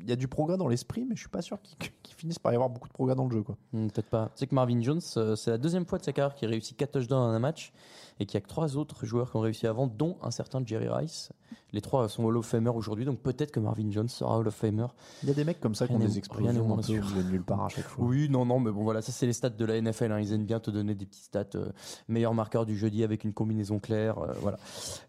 il 0.00 0.08
y 0.08 0.12
a 0.12 0.16
du 0.16 0.28
progrès 0.28 0.56
dans 0.56 0.68
l'esprit, 0.68 1.04
mais 1.04 1.14
je 1.14 1.20
suis 1.20 1.28
pas 1.28 1.42
sûr 1.42 1.60
qu'il 1.62 1.76
qu'il 2.02 2.14
finisse 2.14 2.38
par 2.38 2.52
y 2.52 2.54
avoir 2.54 2.70
beaucoup 2.70 2.88
de 2.88 2.92
progrès 2.92 3.14
dans 3.14 3.26
le 3.26 3.32
jeu. 3.32 3.42
Quoi. 3.42 3.56
Hmm, 3.72 3.88
Peut-être 3.88 4.10
pas. 4.10 4.26
Tu 4.34 4.40
sais 4.40 4.46
que 4.46 4.54
Marvin 4.54 4.80
Jones, 4.82 5.00
euh, 5.16 5.36
c'est 5.36 5.50
la 5.50 5.58
deuxième 5.58 5.86
fois 5.86 5.98
de 5.98 6.04
sa 6.04 6.12
carrière 6.12 6.34
qu'il 6.34 6.48
réussit 6.48 6.76
4 6.76 6.92
touchdowns 6.92 7.18
en 7.18 7.30
un 7.30 7.38
match 7.38 7.72
et 8.20 8.26
qu'il 8.26 8.34
y 8.34 8.38
a 8.38 8.40
que 8.40 8.48
trois 8.48 8.76
autres 8.76 9.06
joueurs 9.06 9.30
qui 9.30 9.36
ont 9.36 9.40
réussi 9.40 9.66
avant, 9.66 9.86
dont 9.86 10.16
un 10.22 10.30
certain 10.30 10.62
Jerry 10.64 10.88
Rice. 10.88 11.30
Les 11.74 11.80
trois 11.80 12.08
sont 12.08 12.24
Hall 12.24 12.36
of 12.36 12.46
Famer 12.46 12.70
aujourd'hui, 12.70 13.04
donc 13.04 13.20
peut-être 13.20 13.50
que 13.50 13.60
Marvin 13.60 13.90
Jones 13.90 14.08
sera 14.08 14.38
Hall 14.38 14.46
of 14.46 14.54
Famer. 14.54 14.86
Il 15.22 15.28
y 15.28 15.32
a 15.32 15.34
des 15.34 15.44
mecs 15.44 15.60
comme 15.60 15.74
ça 15.74 15.86
qui 15.86 15.94
ont 15.94 15.98
des 15.98 16.18
explosions 16.18 16.78
un 16.78 16.82
sûr. 16.82 17.04
nulle 17.30 17.42
part 17.42 17.64
à 17.64 17.68
chaque 17.68 17.86
fois. 17.86 18.04
Oui, 18.04 18.28
non, 18.28 18.44
non, 18.44 18.60
mais 18.60 18.70
bon, 18.70 18.82
voilà, 18.82 19.00
ça 19.02 19.12
c'est 19.12 19.26
les 19.26 19.32
stats 19.32 19.50
de 19.50 19.64
la 19.64 19.80
NFL. 19.80 20.12
hein. 20.12 20.20
Ils 20.20 20.32
aiment 20.32 20.44
bien 20.44 20.60
te 20.60 20.70
donner 20.70 20.94
des 20.94 21.06
petits 21.06 21.22
stats. 21.22 21.44
euh, 21.54 21.70
meilleur 22.08 22.34
marqueur 22.34 22.66
du 22.66 22.76
jeudi 22.76 23.04
avec 23.04 23.24
une 23.24 23.32
combinaison 23.32 23.78
claire. 23.78 24.18
euh, 24.18 24.32
voilà. 24.40 24.58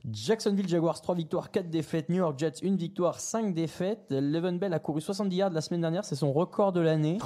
Jacksonville 0.09 0.67
Jaguars, 0.67 1.01
3 1.01 1.15
victoires, 1.15 1.51
4 1.51 1.69
défaites. 1.69 2.09
New 2.09 2.17
York 2.17 2.37
Jets, 2.37 2.63
1 2.63 2.75
victoire, 2.75 3.19
5 3.19 3.53
défaites. 3.53 4.07
Levan 4.11 4.57
Bell 4.57 4.73
a 4.73 4.79
couru 4.79 5.01
70 5.01 5.35
yards 5.35 5.49
la 5.51 5.61
semaine 5.61 5.81
dernière, 5.81 6.05
c'est 6.05 6.15
son 6.15 6.31
record 6.33 6.71
de 6.73 6.79
l'année. 6.81 7.17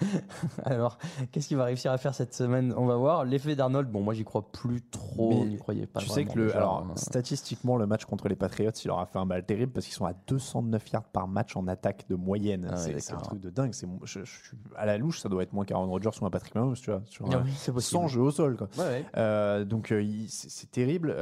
Alors, 0.64 0.98
qu'est-ce 1.30 1.48
qu'il 1.48 1.56
va 1.56 1.64
réussir 1.64 1.92
à 1.92 1.98
faire 1.98 2.14
cette 2.14 2.34
semaine? 2.34 2.74
On 2.76 2.86
va 2.86 2.96
voir. 2.96 3.24
L'effet 3.24 3.54
d'Arnold, 3.54 3.90
bon, 3.90 4.02
moi 4.02 4.14
j'y 4.14 4.24
crois 4.24 4.50
plus 4.50 4.82
trop. 4.82 5.30
Mais 5.30 5.36
on 5.36 5.44
n'y 5.46 5.58
croyait 5.58 5.86
pas. 5.86 6.00
tu 6.00 6.08
sais 6.08 6.24
que 6.24 6.38
le, 6.38 6.46
déjà, 6.46 6.58
alors, 6.58 6.86
statistiquement, 6.96 7.76
le 7.76 7.86
match 7.86 8.04
contre 8.04 8.28
les 8.28 8.36
Patriots, 8.36 8.70
il 8.70 8.88
leur 8.88 8.98
a 8.98 9.06
fait 9.06 9.18
un 9.18 9.24
mal 9.24 9.44
terrible 9.44 9.72
parce 9.72 9.86
qu'ils 9.86 9.94
sont 9.94 10.06
à 10.06 10.14
209 10.26 10.90
yards 10.90 11.04
par 11.04 11.28
match 11.28 11.56
en 11.56 11.66
attaque 11.68 12.06
de 12.08 12.14
moyenne. 12.14 12.68
Ah 12.70 12.76
c'est 12.76 13.12
un 13.12 13.18
truc 13.18 13.40
de 13.40 13.50
dingue. 13.50 13.72
C'est, 13.72 13.86
je, 14.04 14.20
je 14.24 14.30
suis 14.30 14.56
à 14.76 14.86
la 14.86 14.98
louche, 14.98 15.20
ça 15.20 15.28
doit 15.28 15.42
être 15.42 15.52
moins 15.52 15.64
qu'Aaron 15.64 15.86
Rodgers 15.86 16.10
ou 16.20 16.26
un 16.26 16.30
Patrick 16.30 16.54
Mahomes, 16.54 16.74
tu 16.74 16.90
vois, 16.90 17.02
sur, 17.06 17.26
Ah 17.30 17.36
euh, 17.36 17.42
oui, 17.44 17.82
sans 17.82 18.08
jeu 18.08 18.20
au 18.20 18.30
sol. 18.30 18.56
Quoi. 18.56 18.68
Ouais, 18.78 18.84
ouais. 18.84 19.04
Euh, 19.16 19.64
donc 19.64 19.92
euh, 19.92 20.04
c'est 20.28 20.70
terrible. 20.70 21.16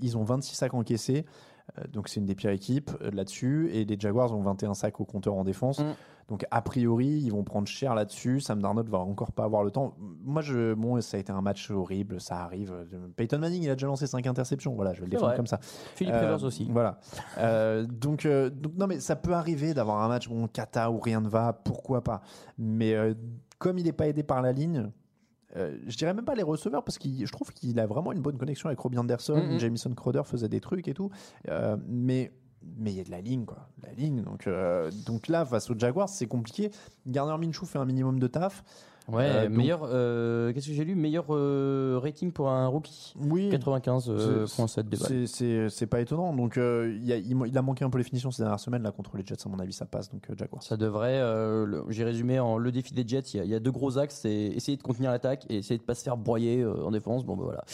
Ils 0.00 0.16
ont 0.16 0.24
26 0.24 0.54
sacs 0.54 0.74
encaissés. 0.74 1.24
Euh, 1.78 1.84
donc 1.92 2.08
c'est 2.08 2.20
une 2.20 2.26
des 2.26 2.34
pires 2.34 2.50
équipes 2.50 2.90
euh, 3.00 3.10
là-dessus. 3.10 3.70
Et 3.72 3.84
les 3.84 3.96
Jaguars 3.98 4.32
ont 4.32 4.42
21 4.42 4.74
sacs 4.74 5.00
au 5.00 5.04
compteur 5.04 5.34
en 5.34 5.44
défense. 5.44 5.80
Mm. 5.80 5.94
Donc 6.28 6.46
a 6.50 6.62
priori, 6.62 7.06
ils 7.06 7.30
vont 7.30 7.42
prendre 7.44 7.66
cher 7.68 7.94
là-dessus. 7.94 8.40
Sam 8.40 8.62
Darnold 8.62 8.88
va 8.88 8.98
encore 8.98 9.32
pas 9.32 9.44
avoir 9.44 9.64
le 9.64 9.70
temps. 9.70 9.94
Moi, 9.98 10.40
je, 10.40 10.72
bon, 10.74 11.00
ça 11.00 11.16
a 11.16 11.20
été 11.20 11.32
un 11.32 11.40
match 11.42 11.70
horrible. 11.70 12.20
Ça 12.20 12.38
arrive. 12.38 12.72
Peyton 13.16 13.38
Manning, 13.38 13.62
il 13.64 13.70
a 13.70 13.74
déjà 13.74 13.86
lancé 13.88 14.06
5 14.06 14.26
interceptions. 14.26 14.74
Voilà, 14.74 14.92
je 14.94 15.00
vais 15.00 15.06
le 15.06 15.10
défendre 15.10 15.28
vrai. 15.30 15.36
comme 15.36 15.46
ça. 15.46 15.58
Philippe 15.60 16.14
Euh, 16.14 16.20
Rivers 16.20 16.44
aussi. 16.44 16.68
Voilà. 16.70 16.98
Euh, 17.38 17.84
donc, 17.84 18.24
euh, 18.24 18.50
donc, 18.50 18.72
non, 18.76 18.86
mais 18.86 19.00
ça 19.00 19.16
peut 19.16 19.34
arriver 19.34 19.74
d'avoir 19.74 20.00
un 20.02 20.08
match 20.08 20.28
bon, 20.28 20.46
cata 20.46 20.90
où 20.90 21.00
rien 21.00 21.20
ne 21.20 21.28
va, 21.28 21.52
pourquoi 21.52 22.02
pas. 22.02 22.22
Mais 22.56 22.94
euh, 22.94 23.14
comme 23.58 23.78
il 23.78 23.84
n'est 23.84 23.92
pas 23.92 24.06
aidé 24.08 24.22
par 24.22 24.40
la 24.42 24.52
ligne, 24.52 24.90
euh, 25.56 25.76
je 25.86 25.96
dirais 25.96 26.14
même 26.14 26.24
pas 26.24 26.34
les 26.34 26.42
receveurs 26.42 26.84
parce 26.84 26.98
que 26.98 27.08
je 27.08 27.32
trouve 27.32 27.52
qu'il 27.52 27.78
a 27.78 27.86
vraiment 27.86 28.12
une 28.12 28.20
bonne 28.20 28.38
connexion 28.38 28.68
avec 28.68 28.78
Robbie 28.78 28.98
Anderson. 28.98 29.58
Jamison 29.58 29.90
Crowder 29.94 30.22
faisait 30.24 30.48
des 30.48 30.60
trucs 30.60 30.88
et 30.88 30.94
tout. 30.94 31.10
Euh, 31.48 31.76
mais 31.88 32.32
mais 32.78 32.92
il 32.92 32.96
y 32.96 33.00
a 33.00 33.04
de 33.04 33.10
la 33.10 33.20
ligne, 33.20 33.44
quoi. 33.44 33.68
La 33.82 33.92
ligne. 33.92 34.22
Donc, 34.22 34.46
euh, 34.46 34.90
donc 35.04 35.28
là, 35.28 35.44
face 35.44 35.68
aux 35.70 35.78
Jaguars, 35.78 36.08
c'est 36.08 36.26
compliqué. 36.26 36.70
Gardner 37.06 37.44
Minshew 37.44 37.66
fait 37.66 37.78
un 37.78 37.84
minimum 37.84 38.20
de 38.20 38.26
taf. 38.26 38.62
Ouais, 39.08 39.24
Euh, 39.24 39.48
meilleur. 39.48 39.80
euh, 39.84 40.52
Qu'est-ce 40.52 40.68
que 40.68 40.72
j'ai 40.72 40.84
lu? 40.84 40.94
Meilleur 40.94 41.26
euh, 41.30 41.98
rating 42.02 42.30
pour 42.32 42.48
un 42.50 42.66
rookie. 42.68 43.14
Oui. 43.20 43.48
95,7 43.50 44.88
des 44.88 44.96
balles. 44.96 45.28
C'est- 45.28 45.86
pas 45.86 46.00
étonnant. 46.00 46.32
Donc, 46.34 46.56
il, 46.56 47.12
a, 47.12 47.16
il 47.16 47.34
manqué 47.62 47.84
un 47.84 47.90
peu 47.90 47.98
les 47.98 48.04
finitions 48.04 48.30
ces 48.30 48.42
dernières 48.42 48.60
semaines. 48.60 48.82
Là, 48.82 48.92
contre 48.92 49.16
les 49.16 49.26
Jets, 49.26 49.36
à 49.44 49.48
mon 49.48 49.58
avis, 49.58 49.72
ça 49.72 49.84
passe. 49.86 50.10
Donc, 50.10 50.22
Jaguars. 50.36 50.62
Ça 50.62 50.76
devrait. 50.76 51.20
J'ai 51.88 52.04
résumé 52.04 52.38
en 52.38 52.58
le 52.58 52.70
défi 52.72 52.94
des 52.94 53.06
Jets. 53.06 53.22
Il 53.34 53.36
y 53.38 53.40
a, 53.40 53.44
il 53.44 53.50
y 53.50 53.54
a 53.54 53.60
deux 53.60 53.72
gros 53.72 53.98
axes 53.98 54.20
c'est 54.22 54.30
essayer 54.32 54.76
de 54.76 54.82
contenir 54.82 55.10
l'attaque 55.10 55.46
et 55.50 55.56
essayer 55.56 55.78
de 55.78 55.82
pas 55.82 55.94
se 55.94 56.02
faire 56.04 56.16
broyer 56.16 56.64
en 56.64 56.90
défense. 56.90 57.24
Bon, 57.24 57.36
ben 57.36 57.44
voilà. 57.44 57.64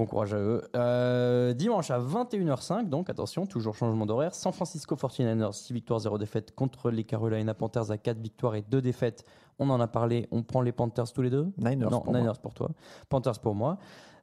Bon 0.00 0.06
courage 0.06 0.32
à 0.32 0.38
eux. 0.38 0.62
Euh, 0.76 1.52
dimanche 1.52 1.90
à 1.90 1.98
21h05, 2.00 2.88
donc 2.88 3.10
attention, 3.10 3.44
toujours 3.44 3.74
changement 3.74 4.06
d'horaire. 4.06 4.34
San 4.34 4.50
Francisco 4.50 4.94
49ers, 4.96 5.52
6 5.52 5.74
victoires, 5.74 6.00
0 6.00 6.16
défaites 6.16 6.54
contre 6.54 6.90
les 6.90 7.04
Carolina 7.04 7.52
Panthers 7.52 7.90
à 7.90 7.98
4 7.98 8.18
victoires 8.18 8.54
et 8.54 8.62
2 8.62 8.80
défaites. 8.80 9.26
On 9.58 9.68
en 9.68 9.78
a 9.78 9.86
parlé. 9.86 10.26
On 10.30 10.42
prend 10.42 10.62
les 10.62 10.72
Panthers 10.72 11.12
tous 11.12 11.20
les 11.20 11.28
deux? 11.28 11.52
Niners 11.58 11.90
Non, 11.90 12.00
pour 12.00 12.12
moi. 12.12 12.20
Niners 12.22 12.38
pour 12.40 12.54
toi. 12.54 12.70
Panthers 13.10 13.40
pour 13.40 13.54
moi. 13.54 13.76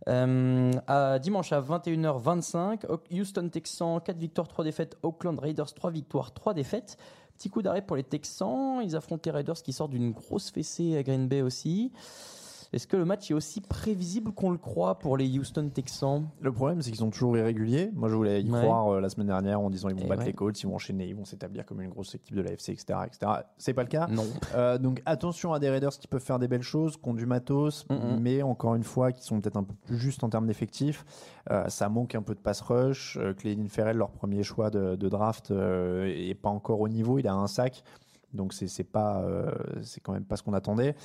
Euh, 0.07 0.71
à 0.87 1.19
dimanche 1.19 1.53
à 1.53 1.61
21h25, 1.61 2.87
Ho- 2.89 2.97
Houston 3.11 3.47
Texans, 3.49 4.01
4 4.03 4.17
victoires, 4.17 4.47
3 4.47 4.65
défaites. 4.65 4.97
Oakland 5.03 5.37
Raiders, 5.39 5.71
3 5.75 5.91
victoires, 5.91 6.33
3 6.33 6.55
défaites. 6.55 6.97
Petit 7.37 7.51
coup 7.51 7.61
d'arrêt 7.61 7.83
pour 7.83 7.97
les 7.97 8.03
Texans. 8.03 8.81
Ils 8.83 8.95
affrontent 8.95 9.21
les 9.25 9.31
Raiders 9.31 9.61
qui 9.61 9.73
sortent 9.73 9.91
d'une 9.91 10.09
grosse 10.11 10.49
fessée 10.49 10.97
à 10.97 11.03
Green 11.03 11.27
Bay 11.27 11.43
aussi. 11.43 11.91
Est-ce 12.73 12.87
que 12.87 12.97
le 12.97 13.05
match 13.05 13.31
est 13.31 13.33
aussi 13.33 13.61
prévisible 13.61 14.31
qu'on 14.31 14.51
le 14.51 14.57
croit 14.57 14.99
pour 14.99 15.15
les 15.17 15.39
Houston 15.39 15.69
Texans? 15.73 16.25
Le 16.41 16.51
problème, 16.51 16.81
c'est 16.81 16.89
qu'ils 16.91 16.99
sont 16.99 17.09
toujours 17.09 17.37
irréguliers. 17.37 17.91
Moi, 17.95 18.09
je 18.09 18.15
voulais 18.15 18.41
y 18.41 18.51
Ouais. 18.51 18.61
croire 18.61 18.93
euh, 18.95 19.01
la 19.01 19.09
semaine 19.09 19.27
dernière 19.27 19.61
en 19.61 19.69
disant 19.69 19.89
ils 19.89 19.95
vont 19.95 20.01
Et 20.05 20.07
battre 20.07 20.21
ouais. 20.21 20.27
les 20.27 20.33
Colts, 20.33 20.61
ils 20.61 20.67
vont 20.67 20.75
enchaîner, 20.75 21.07
ils 21.07 21.15
vont 21.15 21.25
s'établir 21.25 21.65
comme 21.65 21.81
une 21.81 21.89
grosse 21.89 22.13
équipe 22.15 22.35
de 22.35 22.41
l'AFC, 22.41 22.69
etc., 22.69 22.99
etc. 23.05 23.31
C'est 23.57 23.73
pas 23.73 23.83
le 23.83 23.89
cas. 23.89 24.07
Non. 24.07 24.25
Euh, 24.55 24.77
donc 24.77 25.01
attention 25.05 25.53
à 25.53 25.59
des 25.59 25.69
Raiders 25.69 25.91
qui 25.97 26.07
peuvent 26.07 26.21
faire 26.23 26.39
des 26.39 26.47
belles 26.47 26.61
choses, 26.61 26.97
qui 26.97 27.07
ont 27.09 27.13
du 27.13 27.25
matos, 27.25 27.85
Mhm. 27.89 28.19
mais 28.21 28.41
encore 28.43 28.75
une 28.75 28.83
fois 28.83 29.11
qui 29.11 29.23
sont 29.23 29.39
peut-être 29.39 29.57
un 29.57 29.63
peu 29.63 29.73
plus 29.85 29.97
justes 29.97 30.23
en 30.23 30.29
termes 30.29 30.47
d'effectifs. 30.47 31.05
Euh, 31.51 31.67
ça 31.69 31.87
manque 31.89 32.15
un 32.15 32.21
peu 32.21 32.33
de 32.35 32.39
pass 32.39 32.59
rush. 32.61 33.17
Clelin 33.37 33.67
Ferrell, 33.69 33.97
leur 33.97 34.11
premier 34.11 34.43
choix 34.43 34.69
de, 34.69 34.95
de 34.95 35.09
draft, 35.09 35.51
est 35.51 36.35
pas 36.41 36.49
encore 36.49 36.81
au 36.81 36.89
niveau. 36.89 37.19
Il 37.19 37.27
a 37.27 37.33
un 37.33 37.47
sac. 37.47 37.83
Donc 38.33 38.53
c'est 38.53 38.67
c'est 38.67 38.83
pas 38.83 39.21
euh, 39.21 39.51
c'est 39.81 40.01
quand 40.01 40.11
même 40.11 40.25
pas 40.25 40.35
ce 40.35 40.43
qu'on 40.43 40.53
attendait, 40.53 40.95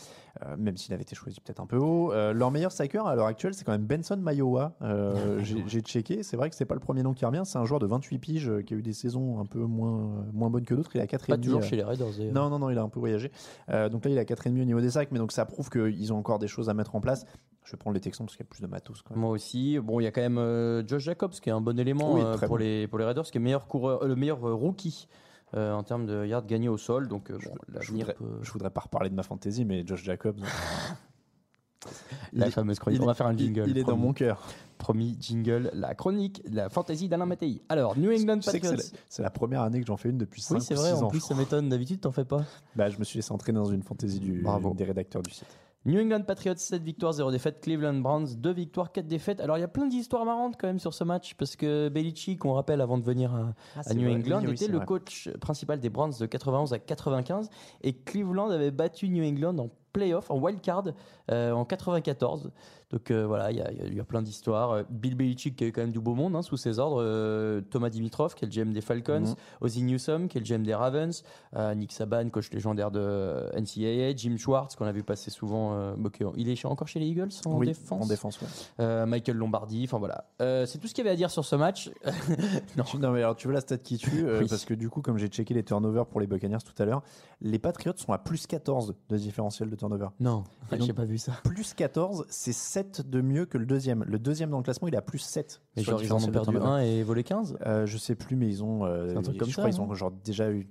euh, 0.45 0.57
même 0.57 0.77
s'il 0.77 0.93
avait 0.93 1.03
été 1.03 1.15
choisi 1.15 1.41
peut-être 1.41 1.61
un 1.61 1.67
peu 1.67 1.77
haut. 1.77 2.13
Euh, 2.13 2.33
leur 2.33 2.51
meilleur 2.51 2.73
sacker 2.73 3.07
à 3.07 3.15
l'heure 3.15 3.27
actuelle, 3.27 3.55
c'est 3.55 3.65
quand 3.65 3.73
même 3.73 3.87
Benson 3.87 4.17
Mayowa. 4.17 4.77
J'ai 5.39 5.81
checké, 5.81 6.23
c'est 6.23 6.37
vrai 6.37 6.51
que 6.51 6.57
c'est 6.57 6.65
pas 6.65 6.75
le 6.75 6.81
premier 6.81 7.03
nom 7.03 7.15
qui 7.15 7.25
revient. 7.25 7.43
C'est 7.45 7.59
un 7.59 7.65
joueur 7.65 7.81
de 7.81 7.87
28 7.87 8.19
piges 8.19 8.53
qui 8.67 8.75
a 8.75 8.77
eu 8.77 8.83
des 8.83 8.93
saisons 8.93 9.41
un 9.41 9.47
peu 9.47 9.61
moins 9.61 10.27
moins 10.33 10.51
bonnes 10.51 10.65
que 10.65 10.75
d'autres. 10.75 10.91
Il 10.95 11.01
a 11.01 11.07
4 11.07 11.27
Pas 11.27 11.39
toujours 11.39 11.63
chez 11.63 11.77
les 11.77 11.85
Raiders. 11.85 12.09
non, 12.33 12.51
non, 12.51 12.59
non, 12.59 12.71
il 12.71 12.79
a 12.79 12.83
un 12.83 12.89
peu 12.89 12.99
voyagé. 12.99 13.31
Donc 13.69 14.05
là, 14.05 14.11
il 14.11 14.19
a 14.19 14.25
4,5 14.25 14.61
au 14.61 14.65
niveau 14.65 14.81
des 14.81 14.91
sacs, 14.91 15.11
mais 15.13 15.19
donc 15.19 15.33
ça 15.33 15.45
prouve 15.45 15.71
qu'ils 15.71 16.13
ont 16.13 16.19
encore 16.19 16.39
des 16.41 16.49
choses 16.49 16.69
à 16.69 16.75
mettre 16.75 16.97
en 16.97 17.01
place. 17.01 17.25
Je 17.65 17.71
vais 17.71 17.79
prendre 17.79 17.95
les 17.95 18.01
Texans 18.01 18.27
parce 18.27 18.37
qu'il 18.37 18.45
y 18.45 18.49
a 18.49 18.51
plus 18.51 18.61
de 18.63 18.67
matos. 18.67 19.03
Quand 19.03 19.15
même. 19.15 19.21
Moi 19.21 19.31
aussi. 19.31 19.79
Bon, 19.79 20.01
il 20.01 20.05
y 20.05 20.07
a 20.09 20.11
quand 20.11 20.29
même 20.29 20.85
Josh 20.89 21.05
Jacobs 21.05 21.31
qui 21.31 21.49
est 21.49 21.53
un 21.53 21.61
bon 21.61 21.79
élément 21.79 22.15
Oui, 22.15 22.23
pour, 22.41 22.49
bon. 22.49 22.57
les, 22.57 22.89
pour 22.89 22.99
les 22.99 23.05
Raiders, 23.05 23.23
qui 23.23 23.39
est 23.39 23.41
meilleur 23.41 23.69
coureur, 23.69 24.05
le 24.05 24.17
meilleur 24.17 24.41
rookie 24.41 25.07
euh, 25.55 25.73
en 25.73 25.83
termes 25.83 26.07
de 26.07 26.25
yards 26.27 26.47
gagnés 26.47 26.69
au 26.69 26.79
sol. 26.79 27.09
Donc, 27.09 27.31
euh, 27.31 27.39
bon, 27.45 27.55
je, 27.69 27.75
l'avenir 27.75 28.07
voudrais, 28.07 28.15
peut- 28.15 28.39
je 28.43 28.53
voudrais 28.53 28.71
pas 28.71 28.81
reparler 28.83 29.11
de 29.11 29.15
ma 29.15 29.23
fantasy, 29.23 29.65
mais 29.65 29.87
Josh 29.87 30.03
Jacobs, 30.05 30.39
La 32.33 32.47
il- 32.47 32.53
fameuse 32.53 32.79
chronique. 32.79 33.01
il 33.01 33.03
On 33.03 33.07
va 33.07 33.13
est- 33.13 33.15
faire 33.17 33.27
un 33.27 33.37
jingle. 33.37 33.65
Il, 33.69 33.77
est 33.79 33.85
dans 33.85 33.97
mon 33.97 34.13
cœur. 34.13 34.47
Promis 34.79 35.17
jingle, 35.21 35.71
la 35.75 35.95
chronique, 35.95 36.43
la 36.51 36.69
fantasy 36.69 37.09
d'Alain 37.09 37.27
Mattei. 37.27 37.61
Alors, 37.69 37.97
New 37.99 38.11
England 38.13 38.41
Patriots. 38.45 38.77
c'est 39.09 39.23
la, 39.23 39.27
la 39.27 39.31
première 39.31 39.63
année 39.63 39.81
que 39.81 39.87
j'en 39.87 39.97
fais 39.97 40.11
une 40.11 40.19
depuis 40.19 40.41
5 40.43 40.55
Oui, 40.57 40.61
c'est 40.61 40.75
ou 40.75 40.79
vrai, 40.79 40.91
6 40.91 40.97
en 41.03 41.07
ans. 41.07 41.09
plus 41.09 41.21
ça 41.21 41.35
m'étonne, 41.35 41.69
d'habitude 41.69 42.01
t'en 42.01 42.11
fais 42.13 42.25
pas. 42.25 42.45
Bah, 42.75 42.89
je 42.89 42.99
me 42.99 43.05
suis 43.05 43.19
laissé 43.19 43.33
entraîner 43.33 43.59
dans 43.59 43.67
une 43.71 43.83
fantasy 43.83 44.19
du, 44.21 44.41
Bravo. 44.43 44.75
des 44.75 44.85
rédacteurs 44.85 45.23
du 45.23 45.31
site. 45.31 45.47
New 45.85 46.01
England 46.01 46.23
Patriots, 46.27 46.55
7 46.57 46.83
victoires, 46.83 47.13
0 47.13 47.31
défaites. 47.33 47.61
Cleveland 47.61 47.95
Browns, 48.01 48.37
2 48.37 48.53
victoires, 48.53 48.93
4 48.93 49.07
défaites. 49.07 49.41
Alors 49.41 49.59
il 49.59 49.61
y 49.61 49.65
a 49.65 49.69
plein 49.69 49.87
d'histoires 49.87 50.25
marrantes 50.25 50.55
quand 50.61 50.69
même 50.69 50.79
sur 50.79 50.95
ce 50.95 51.03
match 51.03 51.35
parce 51.35 51.57
que 51.57 51.89
Belichick, 51.89 52.45
on 52.45 52.53
rappelle 52.53 52.81
avant 52.81 52.99
de 52.99 53.05
venir 53.05 53.35
à, 53.35 53.55
à 53.77 53.83
c'est 53.83 53.95
New 53.95 54.03
vrai. 54.09 54.15
England, 54.15 54.43
Oui, 54.47 54.53
était 54.53 54.69
le 54.69 54.77
vrai. 54.77 54.87
coach 54.87 55.29
principal 55.41 55.81
des 55.81 55.91
Browns 55.91 56.13
de 56.21 56.27
91 56.27 56.73
à 56.73 56.79
95 56.79 57.51
et 57.83 57.95
Cleveland 57.95 58.51
avait 58.51 58.71
battu 58.71 59.09
New 59.09 59.25
England 59.25 59.59
en 59.59 59.71
playoff, 59.93 60.31
en 60.31 60.39
wildcard 60.39 60.85
euh, 61.31 61.53
en 61.53 61.65
94. 61.65 62.51
Donc 62.93 63.11
euh, 63.11 63.27
voilà, 63.27 63.51
il 63.51 63.57
y, 63.57 63.63
a- 63.63 63.73
y 63.73 64.03
plein 64.03 64.21
d'histoires. 64.23 64.71
Euh, 64.73 64.83
Bill 64.91 65.15
Belichick 65.17 65.57
qui 65.57 65.65
a 65.65 65.67
eu 65.67 65.73
quand 65.73 65.81
même 65.81 65.93
du 65.93 66.01
beau 66.01 66.15
monde 66.15 66.37
hein, 66.37 66.43
sous 66.43 66.57
ses 66.59 66.79
ordres. 66.79 67.01
Euh, 67.03 67.61
Thomas 67.71 67.89
Dimitrov 67.89 68.35
qui 68.35 68.45
est 68.45 68.49
le 68.49 68.53
GM 68.65 68.73
des 68.73 68.81
Falcons. 68.83 69.21
Mhm. 69.21 69.35
Ozzie 69.63 69.83
Newsome 69.83 70.29
qui 70.29 70.39
est 70.39 70.41
le 70.41 70.47
GM 70.47 70.63
des 70.63 70.75
Ravens. 70.75 71.23
Euh, 71.57 71.75
Nick 71.75 71.93
Saban, 71.93 72.29
coach 72.29 72.51
légendaire 72.53 72.91
de 72.91 73.49
NCAA. 73.57 74.15
Jim 74.17 74.37
Schwartz 74.37 74.77
qu'on 74.77 74.85
a 74.87 74.93
vu 74.93 75.03
passer 75.03 75.31
souvent. 75.31 75.95
il 76.37 76.49
est 76.49 76.65
encore 76.67 76.87
chez 76.89 77.01
les 77.01 77.07
Eagles 77.07 77.31
en 77.47 77.57
Oui, 77.59 77.67
défense. 77.69 78.05
En 78.05 78.07
défense, 78.07 78.39
ouais. 78.79 79.07
Michael 79.07 79.37
Lombardi. 79.37 79.83
Enfin 79.85 79.99
voilà. 79.99 80.27
C'est 80.67 80.79
tout 80.79 80.87
ce 80.87 80.95
qu'il 80.95 81.05
y 81.05 81.07
avait 81.09 81.15
à 81.15 81.17
dire 81.17 81.31
sur 81.31 81.45
ce 81.45 81.57
match. 81.57 81.91
non. 82.77 82.85
Non, 83.01 83.11
mais 83.13 83.21
alors 83.21 83.37
tu 83.37 83.49
veux 83.49 83.55
la 83.55 83.61
stat 83.61 83.79
qui 83.79 83.97
tue 83.99 84.25
Oui. 84.25 84.47
Parce 84.49 84.65
que 84.65 84.75
du 84.75 84.89
coup, 84.91 85.01
comme 85.01 85.19
j'ai 85.19 85.29
checké 85.29 85.55
les 85.55 85.63
turnovers 85.65 86.07
pour 86.07 86.21
les 86.21 86.27
Buccaneers 86.27 86.59
tout 86.65 86.81
à 86.81 86.85
l'heure, 86.85 87.03
les 87.41 87.59
Patriots 87.59 87.95
sont 87.97 88.13
à 88.13 88.19
plus 88.19 88.47
14 88.47 88.95
de 89.09 89.17
différentiel 89.17 89.71
de 89.71 89.77
turnover. 89.77 90.09
Non, 90.21 90.45
donc- 90.71 90.83
j'ai 90.83 90.93
pas 90.93 91.05
vu 91.05 91.19
ça. 91.19 91.33
Plus 91.45 91.75
14, 91.75 92.27
c'est 92.29 92.53
7 92.53 92.82
de 92.83 93.21
mieux 93.21 93.47
que 93.47 93.59
le 93.59 93.67
deuxième. 93.67 94.05
Le 94.05 94.19
deuxième 94.19 94.51
dans 94.51 94.59
le 94.59 94.63
classement, 94.63 94.89
il 94.89 94.97
à 94.97 95.03
plus 95.03 95.19
7. 95.19 95.63
Mais 95.77 95.83
genre 95.83 96.03
ils 96.03 96.13
en 96.13 96.17
ont 96.17 96.27
perdu 96.31 96.53
turnover. 96.53 96.67
un 96.67 96.79
et 96.81 97.03
volé 97.03 97.23
15 97.25 97.57
Euh, 97.67 97.87
je 97.87 97.97
sais 97.99 98.15
plus, 98.15 98.37
mais 98.37 98.49
ils 98.49 98.63
ont. 98.65 98.85
euh, 98.85 99.09
C'est 99.11 99.17
un 99.17 99.23
truc 99.23 99.39
comme 99.39 99.49
je 99.49 99.55
ça, 99.55 99.63
crois 99.63 99.71
non 99.79 99.91
ont 99.91 99.95
genre 99.95 100.11
déjà 100.11 100.51
eu 100.51 100.69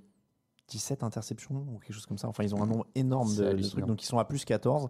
17 0.68 1.02
interceptions 1.02 1.54
ou 1.56 1.78
quelque 1.80 1.92
chose 1.92 2.06
comme 2.06 2.18
ça. 2.18 2.28
Enfin, 2.28 2.44
ils 2.44 2.54
ont 2.54 2.62
un 2.62 2.66
nombre 2.66 2.86
énorme 2.94 3.34
de, 3.36 3.62
trucs. 3.68 3.84
Donc, 3.84 4.02
ils 4.02 4.06
sont 4.06 4.18
à 4.18 4.24
plus 4.24 4.44
14. 4.44 4.88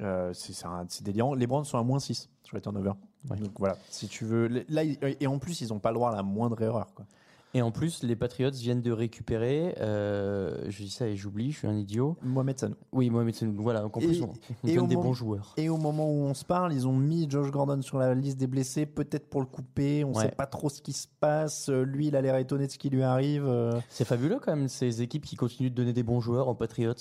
Euh, 0.00 0.32
c'est 0.32 1.02
délirant. 1.04 1.34
Les 1.34 1.46
Browns 1.46 1.64
sont 1.64 1.78
à 1.78 1.82
moins 1.82 1.98
6 1.98 2.28
sur 2.42 2.56
les 2.56 2.60
turnovers. 2.62 2.96
Ouais. 3.28 3.36
Donc 3.36 3.52
voilà, 3.58 3.76
si 3.90 4.08
tu 4.08 4.24
veux. 4.24 4.48
Là, 4.68 4.82
ils- 4.84 4.98
et 5.20 5.26
en 5.26 5.38
plus, 5.38 5.60
ils 5.60 5.68
n'ont 5.68 5.78
pas 5.78 5.90
le 5.90 5.96
droit 5.96 6.10
à 6.10 6.16
la 6.16 6.22
moindre 6.22 6.60
erreur. 6.62 6.94
Quoi. 6.94 7.04
Et 7.52 7.62
en 7.62 7.72
plus, 7.72 8.04
les 8.04 8.14
Patriots 8.14 8.50
viennent 8.52 8.80
de 8.80 8.92
récupérer. 8.92 9.74
euh, 9.80 10.66
je 10.68 10.82
dis 10.84 10.90
ça 10.90 11.08
et 11.08 11.16
j'oublie, 11.16 11.50
je 11.50 11.58
suis 11.58 11.66
un 11.66 11.76
idiot. 11.76 12.16
Mohamed 12.22 12.58
Sanou. 12.60 12.74
Oui, 12.92 13.10
Mohamed 13.10 13.34
Senou. 13.34 13.54
Voilà, 13.60 13.80
donc 13.80 13.96
en 13.96 14.00
Et- 14.00 14.06
plus, 14.06 14.22
on, 14.22 14.32
on 14.62 14.68
et 14.68 14.76
donne 14.76 14.86
des 14.86 14.94
moment- 14.94 15.08
bons 15.08 15.14
joueurs. 15.14 15.52
Et 15.56 15.68
au 15.68 15.76
moment 15.76 16.08
où 16.08 16.22
on 16.22 16.34
se 16.34 16.44
parle, 16.44 16.72
ils 16.72 16.86
ont 16.86 16.96
mis 16.96 17.28
Josh 17.28 17.50
Gordon 17.50 17.82
sur 17.82 17.98
la 17.98 18.14
liste 18.14 18.38
des 18.38 18.46
blessés, 18.46 18.86
peut-être 18.86 19.28
pour 19.28 19.40
le 19.40 19.46
couper. 19.46 20.04
On 20.04 20.10
ne 20.10 20.14
Ouais. 20.16 20.26
sait 20.26 20.30
pas 20.30 20.46
trop 20.46 20.68
ce 20.68 20.80
qui 20.80 20.92
se 20.92 21.08
passe. 21.18 21.68
Euh, 21.70 21.82
Lui, 21.84 22.06
il 22.06 22.14
a 22.16 22.20
l'air 22.22 22.36
étonné 22.36 22.66
de 22.68 22.72
ce 22.72 22.78
qui 22.78 22.88
lui 22.88 23.02
arrive. 23.02 23.44
Euh, 23.46 23.80
C'est 23.88 24.04
fabuleux 24.04 24.38
quand 24.40 24.54
même, 24.54 24.68
ces 24.68 25.02
équipes 25.02 25.24
qui 25.24 25.34
continuent 25.36 25.70
de 25.70 25.74
donner 25.74 25.92
des 25.92 26.04
bons 26.04 26.20
joueurs 26.20 26.46
aux 26.46 26.54
Patriots. 26.54 26.94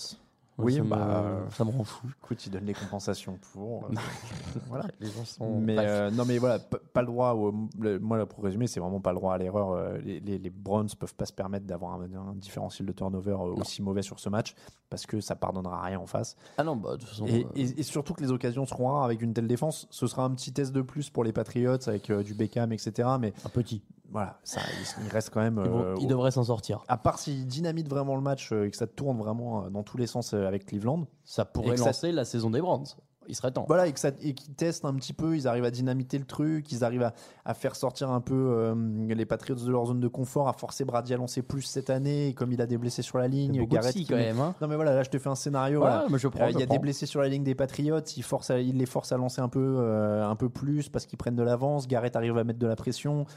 Moi, 0.60 0.65
Oui, 0.65 0.76
ça, 0.76 0.84
me, 0.84 0.89
bah, 0.89 1.26
ça 1.52 1.63
me 1.63 1.72
rend 1.72 1.84
fou. 1.86 2.08
Écoute, 2.22 2.45
il 2.45 2.52
donne 2.52 2.65
les 2.65 2.74
compensations 2.74 3.39
pour. 3.54 3.86
euh, 3.86 3.88
voilà. 4.67 4.86
Les 5.00 5.10
gens 5.10 5.24
sont. 5.26 5.60
Mais 5.60 5.78
euh, 5.80 6.12
non, 6.12 6.26
mais 6.26 6.38
voilà, 6.38 6.60
pas 6.60 7.02
le 7.02 7.08
droit. 7.08 7.32
au- 7.34 7.54
le- 7.80 7.98
moi, 8.00 8.17
là, 8.17 8.26
pour 8.26 8.43
résumer, 8.43 8.67
c'est 8.67 8.80
vraiment 8.80 9.00
pas 9.00 9.12
le 9.12 9.17
droit 9.19 9.34
à 9.34 9.38
l'erreur. 9.38 9.72
Euh, 9.72 9.98
Les, 10.00 10.19
les, 10.19 10.38
les 10.38 10.50
Browns 10.50 10.89
peuvent 11.00 11.15
pas 11.15 11.26
se 11.26 11.34
permettre 11.34 11.65
d'avoir 11.65 11.93
un, 11.93 12.02
un 12.13 12.36
différentiel 12.36 12.86
de 12.88 12.91
turnover 12.91 13.34
aussi 13.58 13.82
mauvais 13.82 14.02
sur 14.02 14.19
ce 14.19 14.28
match 14.30 14.54
parce 14.89 15.06
que 15.06 15.22
ça 15.22 15.36
pardonnera 15.36 15.82
rien 15.82 16.00
en 16.00 16.08
face. 16.08 16.36
Ah 16.58 16.63
non, 16.63 16.76
bah 16.76 16.91
de 16.93 16.98
toute 16.98 17.10
façon. 17.10 17.26
Et, 17.26 17.45
et- 17.56 17.80
et 17.80 17.84
surtout 17.84 18.13
que 18.13 18.22
les 18.22 18.32
occasions 18.32 18.65
seront 18.65 18.88
rares 18.93 19.04
avec 19.06 19.22
une 19.22 19.34
telle 19.34 19.48
défense. 19.48 19.88
Ce 19.91 20.08
sera 20.08 20.24
un 20.26 20.32
petit 20.32 20.52
test 20.52 20.74
de 20.74 20.82
plus 20.82 21.10
pour 21.10 21.24
les 21.24 21.32
Patriots 21.32 21.88
avec 21.88 22.12
du 22.12 22.34
Beckham, 22.34 22.74
etc. 22.74 23.08
Mais 23.19 23.34
un 23.45 23.50
petit. 23.50 23.82
Voilà, 24.12 24.39
ça, 24.43 24.62
il, 25.00 25.06
il 25.06 25.10
reste 25.10 25.30
quand 25.32 25.41
même. 25.41 25.56
Bon, 25.56 25.82
euh, 25.82 25.95
ils 26.00 26.08
devraient 26.08 26.32
s'en 26.32 26.43
sortir. 26.43 26.84
À 26.88 26.98
part 26.98 27.19
s'ils 27.19 27.45
dynamitent 27.48 27.89
vraiment 27.89 28.15
le 28.15 28.22
match 28.22 28.52
euh, 28.52 28.65
et 28.65 28.72
que 28.72 28.78
ça 28.78 28.88
tourne 28.88 29.17
vraiment 29.17 29.65
euh, 29.65 29.69
dans 29.69 29.84
tous 29.84 29.98
les 29.98 30.08
sens 30.08 30.34
avec 30.34 30.65
Cleveland. 30.65 31.08
Ça 31.24 31.45
pourrait 31.45 31.78
ça- 31.78 31.86
lancer 31.86 32.12
la 32.12 32.26
saison 32.26 32.50
des 32.50 32.62
Browns. 32.62 32.86
Il 33.28 33.36
serait 33.36 33.52
temps. 33.52 33.65
Voilà, 33.67 33.86
et 33.86 33.93
qu'ils 33.93 34.56
testent 34.56 34.86
un 34.86 34.95
petit 34.95 35.13
peu, 35.13 35.36
ils 35.36 35.48
arrivent 35.48 35.63
à 35.65 35.69
dynamiter 35.69 36.17
le 36.17 36.26
truc, 36.26 36.72
ils 36.72 36.84
arrivent 36.84 37.04
à, 37.04 37.13
à 37.45 37.54
faire 37.54 37.76
sortir 37.76 38.10
un 38.10 38.22
peu 38.22 38.34
euh, 38.34 38.74
les 39.08 39.26
Patriots 39.28 39.54
de 39.63 39.69
leur 39.69 39.86
zone 39.86 40.00
de 40.00 40.08
confort, 40.08 40.48
à 40.48 40.54
forcer 40.54 40.84
Brady 40.84 41.13
à 41.13 41.17
lancer 41.17 41.43
plus 41.43 41.62
cette 41.62 41.91
année, 41.91 42.30
et 42.30 42.34
comme 42.34 42.52
il 42.52 42.60
a 42.60 42.65
des 42.65 42.80
blessés 42.80 43.04
sur 43.04 43.19
la 43.19 43.28
ligne, 43.28 43.63
Garrett 43.67 43.93
si, 43.93 44.00
qui 44.06 44.08
quand 44.10 44.15
même. 44.15 44.39
hein. 44.39 44.56
Non 44.62 44.67
mais 44.67 44.76
voilà, 44.76 44.95
là 44.95 45.04
je 45.04 45.12
te 45.12 45.19
fais 45.19 45.30
un 45.30 45.36
scénario. 45.36 45.80
Ouais, 45.80 45.86
voilà. 45.88 46.06
mais 46.10 46.17
je 46.17 46.28
prends, 46.28 46.45
Euh, 46.45 46.48
je 46.48 46.54
Il 46.54 46.60
y 46.60 46.63
a 46.63 46.65
prends. 46.65 46.74
des 46.74 46.80
blessés 46.80 47.06
sur 47.06 47.22
la 47.22 47.28
ligne 47.28 47.43
des 47.43 47.54
Patriots, 47.54 48.00
il, 48.17 48.24
force 48.24 48.50
à- 48.50 48.60
il 48.62 48.78
les 48.80 48.88
force 48.88 49.12
à 49.12 49.17
lancer 49.17 49.41
un 49.41 49.50
peu, 49.50 49.78
un 50.24 50.36
peu 50.36 50.50
plus 50.50 50.89
parce 50.89 51.06
qu'ils 51.06 51.19
prennent 51.19 51.36
de 51.36 51.43
l'avance. 51.43 51.88
Garrett 51.88 52.15
arrive 52.15 52.36
à 52.36 52.43
mettre 52.43 52.58
de 52.58 52.65
la 52.65 52.76
pression. 52.76 53.28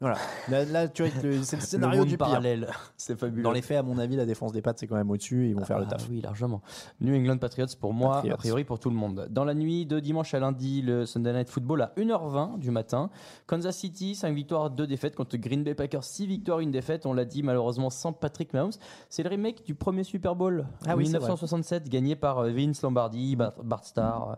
Voilà. 0.00 0.16
Là, 0.48 0.64
là, 0.64 0.88
tu 0.88 1.02
vois, 1.02 1.10
c'est 1.42 1.56
le 1.56 1.62
scénario 1.62 2.04
du 2.04 2.10
pire. 2.16 2.18
parallèle. 2.26 2.70
C'est 2.96 3.18
fabuleux. 3.18 3.42
Dans 3.42 3.50
les 3.50 3.62
faits, 3.62 3.78
à 3.78 3.82
mon 3.82 3.98
avis, 3.98 4.14
la 4.16 4.26
défense 4.26 4.52
des 4.52 4.62
Pats 4.62 4.72
c'est 4.76 4.86
quand 4.86 4.94
même 4.96 5.10
au-dessus 5.10 5.46
et 5.46 5.48
ils 5.50 5.54
vont 5.56 5.64
faire 5.64 5.78
le 5.78 5.86
Ah 5.88 5.90
taf. 5.90 6.08
Oui, 6.08 6.20
largement. 6.20 6.62
New 7.00 7.14
England 7.14 7.38
Patriots 7.38 7.66
pour 7.80 7.92
moi, 7.92 8.14
Patriots. 8.16 8.34
a 8.34 8.36
priori 8.36 8.64
pour 8.64 8.78
tout 8.78 8.90
le 8.90 8.96
monde. 8.96 9.26
Dans 9.30 9.44
la 9.44 9.54
nuit 9.54 9.86
de 9.86 9.98
dimanche 9.98 10.32
à 10.34 10.38
lundi, 10.40 10.82
le 10.82 11.04
Sunday 11.04 11.32
Night 11.32 11.50
Football 11.50 11.82
à 11.82 11.92
1h20 11.96 12.58
du 12.60 12.70
matin. 12.70 13.10
Kansas 13.46 13.76
City, 13.76 14.14
5 14.14 14.32
victoires, 14.34 14.70
2 14.70 14.86
défaites 14.86 15.16
contre 15.16 15.36
Green 15.36 15.64
Bay 15.64 15.74
Packers, 15.74 16.04
6 16.04 16.26
victoires, 16.26 16.60
1 16.60 16.66
défaite. 16.70 17.04
On 17.04 17.12
l'a 17.12 17.24
dit 17.24 17.42
malheureusement 17.42 17.90
sans 17.90 18.12
Patrick 18.12 18.52
Mahomes. 18.54 18.72
C'est 19.08 19.24
le 19.24 19.30
remake 19.30 19.64
du 19.66 19.74
premier 19.74 20.04
Super 20.04 20.36
Bowl 20.36 20.66
Ah 20.86 20.96
oui, 20.96 21.06
c'est 21.06 21.12
1967 21.18 21.88
gagné 21.88 22.14
par 22.14 22.38
euh, 22.38 22.50
Vince 22.50 22.82
Lombardi, 22.82 23.34
Bart, 23.34 23.54
Bart 23.64 23.84
Starr. 23.84 24.36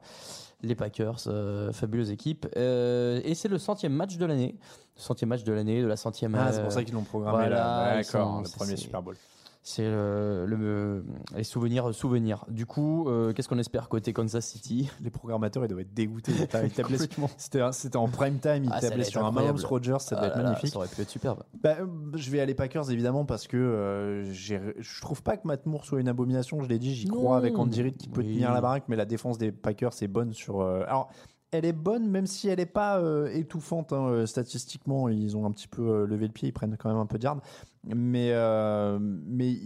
Les 0.63 0.75
Packers, 0.75 1.25
euh, 1.27 1.73
fabuleuse 1.73 2.11
équipe. 2.11 2.47
Euh, 2.57 3.21
et 3.25 3.35
c'est 3.35 3.49
le 3.49 3.59
centième 3.59 3.93
match 3.93 4.17
de 4.17 4.27
l'année. 4.27 4.57
Le 4.97 5.03
centième 5.03 5.31
match 5.31 5.45
de 5.45 5.53
l'année, 5.53 5.83
de 5.83 5.87
la 5.87 5.97
centième. 5.97 6.35
Ah, 6.35 6.53
c'est 6.53 6.59
euh, 6.59 6.63
pour 6.63 6.73
ça 6.73 6.85
qu'ils 6.85 6.95
l'ont 6.95 7.05
programmé 7.05 7.39
voilà, 7.39 7.57
là. 7.57 8.01
ils 8.01 8.05
D'accord, 8.05 8.43
le 8.43 8.49
premier 8.49 8.77
Super 8.77 9.03
Bowl. 9.03 9.17
C'est 9.63 9.85
le, 9.89 10.47
le- 10.47 11.05
les 11.37 11.45
souvenirs, 11.45 11.95
souvenirs. 11.95 12.47
Du 12.49 12.65
coup, 12.65 13.07
euh, 13.09 13.35
qu'est-ce 13.35 13.47
qu'on 13.47 13.59
espère 13.59 13.91
côté 13.91 14.15
Kansas 14.15 14.47
City? 14.47 14.91
Les 15.03 15.11
programmateurs, 15.11 15.63
ils 15.65 15.69
doivent 15.69 15.81
être 15.83 15.93
dégoûtés. 15.93 16.33
C'était 17.37 17.97
en 17.97 18.09
prime 18.09 18.39
time, 18.39 18.65
ils 18.65 18.71
Ah, 18.73 18.79
allait 18.91 19.05
sur 19.05 19.25
un 19.25 19.31
Mahomes. 19.31 19.59
Rogers, 19.63 19.99
ça 20.01 20.17
Ah 20.17 20.21
devait 20.21 20.29
être 20.29 20.37
là 20.37 20.43
là, 20.45 20.49
magnifique. 20.51 20.71
Ça 20.73 20.79
aurait 20.79 20.89
pu 20.89 21.03
être 21.03 21.11
superbe. 21.11 21.43
Bah, 21.63 21.77
euh, 21.81 21.87
je 22.15 22.31
vais 22.31 22.41
aller 22.41 22.55
Packers 22.55 22.91
évidemment 22.91 23.27
parce 23.27 23.47
que 23.47 23.59
euh, 23.59 24.33
je 24.33 25.01
trouve 25.03 25.23
pas 25.23 25.37
que 25.37 25.47
Matt 25.47 25.67
Moore 25.67 25.85
soit 25.85 26.01
une 26.01 26.09
abomination. 26.09 26.63
Je 26.63 26.69
l'ai 26.69 26.79
dit, 26.79 26.95
j'y 26.95 27.07
crois 27.09 27.37
avec 27.37 27.59
Andy 27.59 27.83
Reid 27.83 27.97
qui 27.99 28.09
peut 28.09 28.23
Oui. 28.23 28.33
tenir 28.33 28.53
la 28.53 28.63
baraque, 28.63 28.85
mais 28.89 28.97
la 28.97 29.05
défense 29.05 29.37
des 29.37 29.53
Packers 29.53 29.93
est 30.01 30.09
bonne 30.09 30.33
sur. 30.33 30.63
euh, 30.63 30.85
alors, 30.87 31.11
elle 31.53 31.65
est 31.65 31.73
bonne 31.73 32.09
même 32.09 32.27
si 32.27 32.49
elle 32.49 32.61
est 32.61 32.65
pas 32.67 32.99
euh, 33.01 33.27
étouffante 33.35 33.93
hein, 33.93 34.07
euh, 34.09 34.25
statistiquement. 34.27 35.09
Ils 35.09 35.37
ont 35.37 35.45
un 35.47 35.51
petit 35.51 35.67
peu 35.69 35.83
euh, 35.83 36.07
levé 36.07 36.27
le 36.29 36.33
pied, 36.33 36.49
ils 36.49 36.53
prennent 36.53 36.77
quand 36.79 36.89
même 36.89 36.99
un 36.99 37.07
peu 37.07 37.19
de 37.19 37.25
yards. 37.25 37.41
Mais 37.87 38.31
euh, 38.33 38.99
mais 39.01 39.57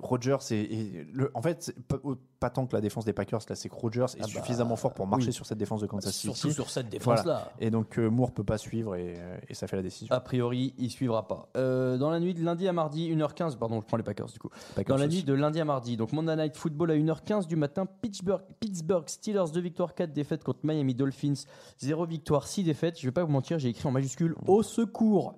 Rodgers 0.00 0.36
est, 0.52 0.54
est- 0.54 1.06
le, 1.12 1.32
en 1.34 1.42
fait 1.42 1.74
pas, 1.88 1.96
pas 2.38 2.48
tant 2.48 2.66
que 2.66 2.76
la 2.76 2.80
défense 2.80 3.04
des 3.04 3.12
Packers 3.12 3.40
là, 3.48 3.56
c'est 3.56 3.68
que 3.68 3.74
Rodgers 3.74 4.04
est 4.16 4.20
Ah 4.20 4.26
bah, 4.26 4.28
suffisamment 4.28 4.76
fort 4.76 4.94
pour 4.94 5.08
marcher 5.08 5.26
oui. 5.28 5.32
sur 5.32 5.44
cette 5.44 5.58
défense 5.58 5.80
de 5.80 5.88
Kansas 5.88 6.14
City. 6.14 6.32
Surtout 6.36 6.54
sur 6.54 6.70
cette 6.70 6.88
défense-là. 6.88 7.50
Et 7.58 7.70
donc 7.70 7.98
euh, 7.98 8.08
Moore 8.08 8.30
peut 8.30 8.44
pas 8.44 8.58
suivre 8.58 8.94
et, 8.94 9.14
euh, 9.18 9.36
et 9.48 9.54
ça 9.54 9.66
fait 9.66 9.74
la 9.74 9.82
décision. 9.82 10.14
A 10.14 10.20
priori, 10.20 10.72
il 10.78 10.88
suivra 10.88 11.26
pas. 11.26 11.48
Euh, 11.56 11.98
dans 11.98 12.10
la 12.10 12.20
nuit 12.20 12.32
de 12.34 12.44
lundi 12.44 12.68
à 12.68 12.72
mardi, 12.72 13.10
1h15, 13.12 13.56
pardon, 13.58 13.80
je 13.80 13.86
prends 13.86 13.96
les 13.96 14.04
Packers 14.04 14.26
du 14.28 14.38
coup. 14.38 14.50
Packers 14.76 14.94
Dans 14.94 15.00
la 15.00 15.08
aussi. 15.08 15.16
nuit 15.16 15.24
de 15.24 15.32
lundi 15.34 15.60
à 15.60 15.64
mardi, 15.64 15.96
donc 15.96 16.12
Monday 16.12 16.36
Night 16.36 16.56
Football 16.56 16.92
à 16.92 16.94
1h15 16.96 17.48
du 17.48 17.56
matin, 17.56 17.86
Pittsburgh, 18.02 18.42
Pittsburgh 18.60 19.08
Steelers 19.08 19.50
2 19.52 19.60
victoires, 19.60 19.94
4 19.96 20.12
défaites 20.12 20.44
contre 20.44 20.60
Miami 20.62 20.94
Dolphins, 20.94 21.34
0 21.78 22.06
victoire, 22.06 22.46
6 22.46 22.62
défaites. 22.62 23.00
Je 23.00 23.04
vais 23.06 23.12
pas 23.12 23.24
vous 23.24 23.32
mentir, 23.32 23.58
j'ai 23.58 23.70
écrit 23.70 23.88
en 23.88 23.90
majuscule 23.90 24.36
au 24.46 24.62
secours. 24.62 25.34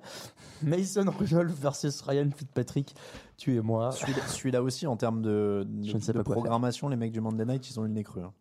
Mason 0.63 1.05
Rudolph 1.19 1.53
versus 1.61 2.01
Ryan 2.03 2.26
Fitzpatrick, 2.33 2.95
tu 3.37 3.55
et 3.57 3.61
moi. 3.61 3.91
Celui-là 3.93 4.63
aussi, 4.63 4.87
en 4.87 4.97
termes 4.97 5.23
de, 5.23 5.67
de, 5.69 5.83
Je 5.89 5.95
ne 5.97 6.01
sais 6.01 6.13
de 6.13 6.19
pas 6.19 6.25
quoi 6.25 6.35
programmation, 6.35 6.89
les 6.89 6.97
mecs 6.97 7.13
du 7.13 7.21
Monday 7.21 7.45
Night, 7.45 7.71
ils 7.71 7.79
ont 7.81 7.85
eu 7.85 7.89
le 7.89 7.95
nez 7.95 8.05
cru. 8.05 8.23
hein. 8.23 8.33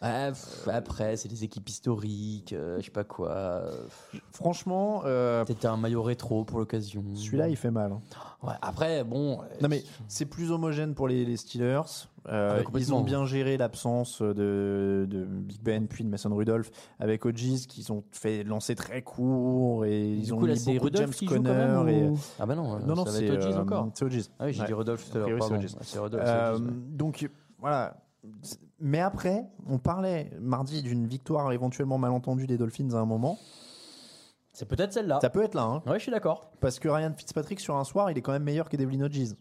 Ah, 0.00 0.28
pff, 0.30 0.68
après, 0.68 1.16
c'est 1.16 1.28
des 1.28 1.44
équipes 1.44 1.68
historiques, 1.68 2.52
euh, 2.52 2.78
je 2.80 2.84
sais 2.86 2.90
pas 2.90 3.04
quoi. 3.04 3.62
Franchement, 4.32 5.02
euh, 5.06 5.44
Peut-être 5.44 5.64
un 5.66 5.76
maillot 5.76 6.02
rétro 6.02 6.44
pour 6.44 6.58
l'occasion. 6.58 7.02
celui-là, 7.14 7.48
il 7.48 7.56
fait 7.56 7.70
mal. 7.70 7.92
hein. 7.92 8.00
Ouais, 8.42 8.54
après, 8.60 9.04
bon. 9.04 9.40
euh, 9.40 9.44
Non, 9.62 9.68
mais 9.68 9.82
c'est 10.08 10.26
plus 10.26 10.50
homogène 10.50 10.94
pour 10.94 11.08
les, 11.08 11.24
les 11.24 11.36
Steelers. 11.36 11.80
Euh, 12.26 12.48
Ah 12.50 12.54
bah, 12.54 12.58
ils 12.60 12.64
complètement. 12.64 12.98
ont 12.98 13.02
bien 13.04 13.24
géré 13.26 13.56
l'absence 13.56 14.20
de, 14.22 15.06
de 15.08 15.24
Big 15.24 15.60
Ben 15.62 15.86
puis 15.86 16.04
de 16.04 16.08
Mason 16.08 16.34
Rudolph 16.34 16.70
avec 16.98 17.24
Hodges 17.26 17.66
qui 17.68 17.90
ont 17.92 18.02
fait 18.12 18.44
lancer 18.44 18.74
très 18.74 19.02
court 19.02 19.84
et 19.84 20.12
ils 20.14 20.22
du 20.24 20.32
ont 20.32 20.38
coup, 20.38 20.46
là, 20.46 20.54
mis 20.54 20.58
c'est 20.58 20.72
beaucoup 20.74 20.88
de 20.90 20.96
Rudolph 20.98 21.10
James 21.10 21.14
qui 21.18 21.26
joue 21.26 21.42
quand 21.42 21.42
Conner. 21.50 21.54
même, 21.54 21.88
et- 21.88 22.08
ou- 22.08 22.18
Ah 22.40 22.46
bah 22.46 22.54
non, 22.54 22.78
Non, 22.80 22.94
non, 22.94 23.04
ça 23.04 23.10
va 23.12 23.18
c'est 23.18 23.26
être 23.26 23.34
Hodges 23.46 23.54
euh, 23.56 23.60
encore. 23.62 23.88
c'est 23.94 24.04
Hodges. 24.06 24.22
Ah 24.38 24.44
oui, 24.46 24.52
j'ai 24.54 24.60
Ouais. 24.62 24.66
dit 24.66 24.72
Rodolphe 24.72 25.10
tout 25.10 25.18
à 25.18 25.22
A 25.22 25.26
l'heure, 25.28 25.38
priori, 25.38 25.42
c'est 25.42 25.48
pardon. 25.50 25.64
Hodges. 25.64 25.86
C'est 25.86 25.98
Rodolphe, 25.98 26.24
c'est 26.24 26.30
Euh, 26.32 26.54
Hodges, 26.54 26.62
ouais. 26.64 26.72
donc 26.92 27.30
voilà. 27.58 27.96
Mais 28.80 29.00
après, 29.00 29.46
on 29.68 29.78
parlait 29.78 30.30
mardi 30.40 30.82
d'une 30.82 31.06
victoire 31.06 31.50
éventuellement 31.52 31.98
malentendue 31.98 32.46
des 32.46 32.58
Dolphins 32.58 32.90
à 32.92 32.98
un 32.98 33.06
moment. 33.06 33.38
C'est 34.52 34.66
peut-être 34.68 34.92
celle-là. 34.92 35.18
Ça 35.20 35.30
peut 35.30 35.42
être 35.42 35.54
là, 35.54 35.62
hein, 35.62 35.82
Ouais, 35.86 35.98
je 35.98 36.02
suis 36.04 36.12
d'accord. 36.12 36.50
parce 36.60 36.78
que 36.78 36.88
Ryan 36.88 37.12
Fitzpatrick 37.16 37.58
sur 37.60 37.76
un 37.76 37.84
soir, 37.84 38.10
il 38.10 38.18
est 38.18 38.22
quand 38.22 38.32
même 38.32 38.44
meilleur 38.44 38.68
que 38.68 38.76
Devlin 38.76 39.00
Hodges. 39.02 39.34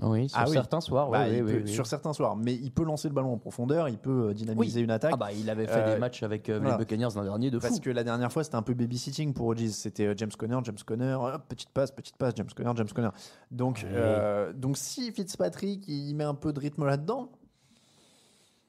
Oui, 0.00 0.28
sur 0.28 0.38
Ah 0.38 0.44
oui. 0.46 0.52
certains 0.52 0.80
soirs, 0.80 1.10
Bah, 1.10 1.20
ouais, 1.22 1.38
il 1.38 1.42
oui, 1.42 1.50
peut- 1.52 1.56
oui, 1.58 1.62
oui. 1.64 1.72
Sur 1.72 1.86
certains 1.86 2.12
soirs, 2.12 2.36
mais 2.36 2.54
il 2.54 2.70
peut 2.70 2.84
lancer 2.84 3.08
le 3.08 3.14
ballon 3.14 3.32
en 3.32 3.38
profondeur, 3.38 3.88
il 3.88 3.98
peut 3.98 4.28
euh, 4.28 4.34
dynamiser 4.34 4.80
une 4.80 4.90
attaque. 4.92 5.12
Ah 5.14 5.16
bah, 5.16 5.32
il 5.32 5.48
avait 5.50 5.66
fait 5.66 5.80
Euh, 5.80 5.94
des 5.94 5.98
matchs 5.98 6.22
avec 6.22 6.48
euh, 6.48 6.58
voilà. 6.60 6.74
les 6.76 6.78
Buccaneers 6.84 7.08
l'an 7.16 7.24
dernier 7.24 7.50
de 7.50 7.58
fou. 7.58 7.66
Parce 7.66 7.80
que 7.80 7.90
la 7.90 8.04
dernière 8.04 8.30
fois, 8.30 8.44
c'était 8.44 8.54
un 8.56 8.62
peu 8.62 8.74
babysitting 8.74 9.32
pour 9.32 9.46
Hodges. 9.48 9.70
C'était 9.70 10.06
euh, 10.06 10.14
James 10.16 10.30
Conner, 10.38 10.58
James 10.62 10.76
Conner, 10.86 11.14
hop, 11.14 11.42
petite 11.48 11.70
passe, 11.70 11.90
petite 11.90 12.16
passe, 12.16 12.34
James 12.36 12.46
Conner, 12.54 12.70
James 12.76 12.88
Conner. 12.94 13.08
Donc, 13.50 13.84
euh, 13.90 14.52
donc 14.52 14.76
si 14.76 15.10
Fitzpatrick, 15.10 15.88
il 15.88 16.14
met 16.14 16.24
un 16.24 16.34
peu 16.34 16.52
de 16.52 16.60
rythme 16.60 16.84
là-dedans. 16.84 17.30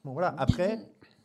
Bon, 0.04 0.12
voilà. 0.12 0.34
Après, 0.38 0.78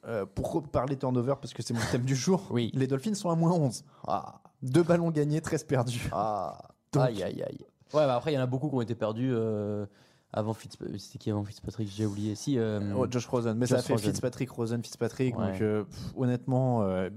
euh, 0.05 0.25
pour 0.25 0.63
parler 0.69 0.97
turnover, 0.97 1.35
parce 1.41 1.53
que 1.53 1.61
c'est 1.63 1.73
mon 1.73 1.79
thème 1.91 2.03
du 2.03 2.15
jour, 2.15 2.47
Oui. 2.51 2.71
les 2.73 2.87
Dolphins 2.87 3.13
sont 3.13 3.29
à 3.29 3.35
moins 3.35 3.51
11. 3.53 3.83
Ah, 4.07 4.41
Deux 4.61 4.83
ballons 4.83 5.11
gagnés, 5.11 5.41
13 5.41 5.63
perdus. 5.63 6.09
ah. 6.11 6.57
Donc- 6.91 7.03
Aïe, 7.03 7.23
aïe, 7.23 7.43
aïe. 7.43 7.65
Ouais, 7.93 8.05
bah 8.05 8.15
après, 8.15 8.31
il 8.31 8.35
y 8.35 8.37
en 8.37 8.41
a 8.41 8.45
beaucoup 8.47 8.69
qui 8.69 8.75
ont 8.75 8.81
été 8.81 8.95
perdus 8.95 9.31
euh, 9.33 9.85
avant 10.33 10.53
Fitzpatrick. 10.53 10.99
C'était 10.99 11.17
qui 11.19 11.29
avant 11.31 11.43
Fitzpatrick? 11.45 11.87
J'ai 11.89 12.05
oublié. 12.05 12.35
Si, 12.35 12.57
euh, 12.57 12.93
Oh, 12.97 13.05
Josh 13.09 13.25
Rosen, 13.27 13.57
mais 13.57 13.67
ça 13.67 13.77
Josh 13.77 13.85
fait 13.85 13.93
Rosen. 13.93 14.09
Fitzpatrick, 14.11 14.49
Rosen, 14.51 14.83
Fitzpatrick. 14.83 15.37
Ouais. 15.37 15.51
Donc, 15.51 15.61
euh, 15.61 15.83
pff, 15.83 16.13
honnêtement, 16.17 16.81
euh, 16.83 17.09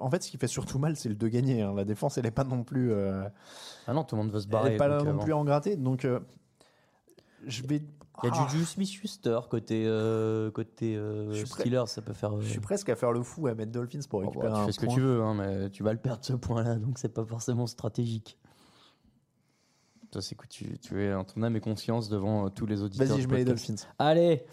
en 0.00 0.10
fait, 0.10 0.22
ce 0.22 0.30
qui 0.30 0.38
fait 0.38 0.46
surtout 0.46 0.78
mal, 0.78 0.96
c'est 0.96 1.08
le 1.08 1.14
de 1.16 1.28
gagner. 1.28 1.62
hein. 1.62 1.74
La 1.74 1.84
défense, 1.84 2.16
elle 2.18 2.24
n'est 2.24 2.30
pas 2.30 2.44
non 2.44 2.62
plus. 2.64 2.92
euh, 2.92 3.24
Ah 3.86 3.92
non, 3.92 4.04
tout 4.04 4.16
le 4.16 4.22
monde 4.22 4.30
va 4.32 4.40
se 4.40 4.44
elle 4.46 4.50
barrer. 4.52 4.70
n'est 4.70 4.76
pas 4.76 4.88
non 5.02 5.18
euh, 5.18 5.22
plus 5.22 5.32
en 5.32 5.44
gratté. 5.44 5.76
Donc, 5.76 6.04
euh, 6.04 6.20
je 7.46 7.62
vais. 7.66 7.82
Il 8.22 8.28
y 8.28 8.30
a 8.30 8.34
Ah, 8.36 8.48
Juju 8.48 8.64
Smith-Schuster 8.64 9.40
côté, 9.50 9.84
euh, 9.86 10.50
côté 10.50 10.96
euh. 10.96 11.44
Steelers, 11.44 11.86
ça 11.86 12.02
peut 12.02 12.12
faire. 12.12 12.36
euh, 12.36 12.40
Je 12.40 12.48
suis 12.48 12.60
presque 12.60 12.88
à 12.88 12.96
faire 12.96 13.12
le 13.12 13.22
fou 13.22 13.46
à 13.48 13.54
mettre 13.54 13.72
Dolphins 13.72 13.98
pour 14.08 14.20
oh, 14.20 14.22
bah, 14.22 14.28
récupérer 14.30 14.52
tu 14.54 14.60
un 14.60 14.66
fais 14.66 14.72
ce 14.72 14.80
que 14.80 14.86
tu 14.86 15.00
veux, 15.00 15.22
hein, 15.22 15.34
mais 15.34 15.70
tu 15.70 15.82
vas 15.82 15.92
le 15.92 15.98
perdre 15.98 16.24
ce 16.24 16.34
point-là, 16.34 16.76
donc 16.76 16.98
c'est 16.98 17.12
pas 17.12 17.24
forcément 17.24 17.66
stratégique. 17.66 18.38
Toi, 20.12 20.20
c'est 20.20 20.34
que 20.34 20.46
tu, 20.46 20.78
tu 20.78 21.02
es 21.02 21.14
en 21.14 21.24
ton 21.24 21.42
âme 21.42 21.56
et 21.56 21.60
conscience 21.60 22.10
devant 22.10 22.44
euh, 22.44 22.48
tous 22.50 22.66
les 22.66 22.82
auditeurs. 22.82 23.08
Vas-y, 23.08 23.22
je 23.22 23.28
mets 23.28 23.38
les. 23.38 23.44
Dolphins. 23.46 23.76
Allez, 23.98 24.44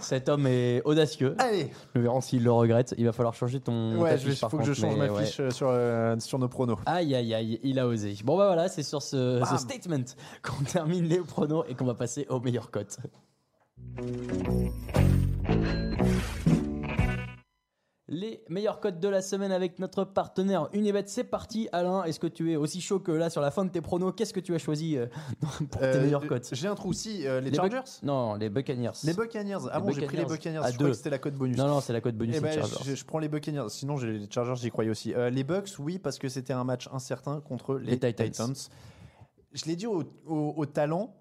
cet 0.00 0.28
homme 0.28 0.48
est 0.48 0.82
audacieux. 0.84 1.36
Allez 1.38 1.70
Nous 1.94 2.02
verrons 2.02 2.20
s'il 2.20 2.42
le 2.42 2.50
regrette. 2.50 2.92
Il 2.98 3.04
va 3.04 3.12
falloir 3.12 3.32
changer 3.32 3.60
ton. 3.60 4.00
Ouais, 4.00 4.16
il 4.16 4.34
faut 4.34 4.58
que 4.58 4.64
je 4.64 4.72
change 4.72 4.96
mais 4.98 5.08
ma 5.08 5.22
fiche 5.22 5.38
euh, 5.38 5.50
sur, 5.50 5.68
euh, 5.70 6.16
sur 6.18 6.40
nos 6.40 6.48
pronos. 6.48 6.78
Aïe, 6.86 7.14
aïe, 7.14 7.32
aïe, 7.34 7.60
il 7.62 7.78
a 7.78 7.86
osé. 7.86 8.16
Bon, 8.24 8.36
bah 8.36 8.46
voilà, 8.46 8.68
c'est 8.68 8.82
sur 8.82 9.00
ce, 9.00 9.40
statement 9.56 10.04
qu'on 10.42 10.64
termine 10.64 11.04
les 11.04 11.20
pronos 11.20 11.64
et 11.68 11.76
qu'on 11.76 11.86
va 11.86 11.94
passer 11.94 12.26
aux 12.28 12.40
meilleures 12.40 12.72
cotes. 12.72 12.98
Les 18.08 18.44
meilleures 18.48 18.78
cotes 18.78 19.00
de 19.00 19.08
la 19.08 19.20
semaine 19.20 19.50
avec 19.50 19.80
notre 19.80 20.04
partenaire 20.04 20.68
Unibet. 20.72 21.02
C'est 21.08 21.24
parti, 21.24 21.68
Alain. 21.72 22.04
Est-ce 22.04 22.20
que 22.20 22.28
tu 22.28 22.52
es 22.52 22.56
aussi 22.56 22.80
chaud 22.80 23.00
que 23.00 23.10
là 23.10 23.30
sur 23.30 23.40
la 23.40 23.50
fin 23.50 23.64
de 23.64 23.70
tes 23.70 23.80
pronos? 23.80 24.12
Qu'est-ce 24.16 24.32
que 24.32 24.38
tu 24.38 24.54
as 24.54 24.58
choisi 24.58 24.96
euh, 24.96 25.06
pour 25.40 25.80
tes 25.80 25.86
Euh, 25.86 26.02
meilleures 26.02 26.24
cotes 26.24 26.48
J'ai 26.52 26.68
un 26.68 26.76
trou 26.76 26.90
aussi. 26.90 27.26
euh, 27.26 27.40
les, 27.40 27.50
Les 27.50 27.56
Chargers? 27.56 27.80
Non, 28.04 28.34
les 28.36 28.48
Buccaneers. 28.48 28.92
Les 29.02 29.12
Buccaneers. 29.12 29.56
Ah 29.72 29.78
Les 29.78 29.84
bon, 29.84 29.90
j'ai 29.90 30.02
pris 30.06 30.18
les 30.18 30.24
Buccaneers. 30.24 30.58
À 30.58 30.70
je 30.70 30.74
crois 30.76 30.86
deux. 30.86 30.92
que 30.92 30.96
c'était 30.96 31.10
la 31.10 31.18
cote 31.18 31.34
bonus. 31.34 31.56
Non, 31.56 31.66
non, 31.66 31.80
c'est 31.80 31.92
la 31.92 32.00
cote 32.00 32.14
bonus 32.14 32.36
Eh 32.38 32.40
ben, 32.40 32.52
Chargers. 32.52 32.76
je, 32.84 32.94
je 32.94 33.04
prends 33.04 33.18
les 33.18 33.28
Buccaneers. 33.28 33.68
Sinon, 33.70 33.96
j'ai 33.96 34.12
les 34.18 34.30
Chargers, 34.30 34.54
j'y 34.54 34.70
croyais 34.70 34.90
aussi. 34.90 35.12
Euh, 35.12 35.28
les 35.28 35.42
Bucks, 35.42 35.70
oui, 35.80 35.98
parce 35.98 36.18
que 36.20 36.28
c'était 36.28 36.52
un 36.52 36.62
match 36.62 36.88
incertain 36.92 37.40
contre 37.40 37.74
les, 37.74 37.96
Les 37.98 38.14
Titans. 38.14 38.54
Je 39.52 39.64
l'ai 39.64 39.74
dit 39.74 39.88
au, 39.88 40.04
au- 40.28 40.54
au 40.56 40.64
talent. 40.66 41.12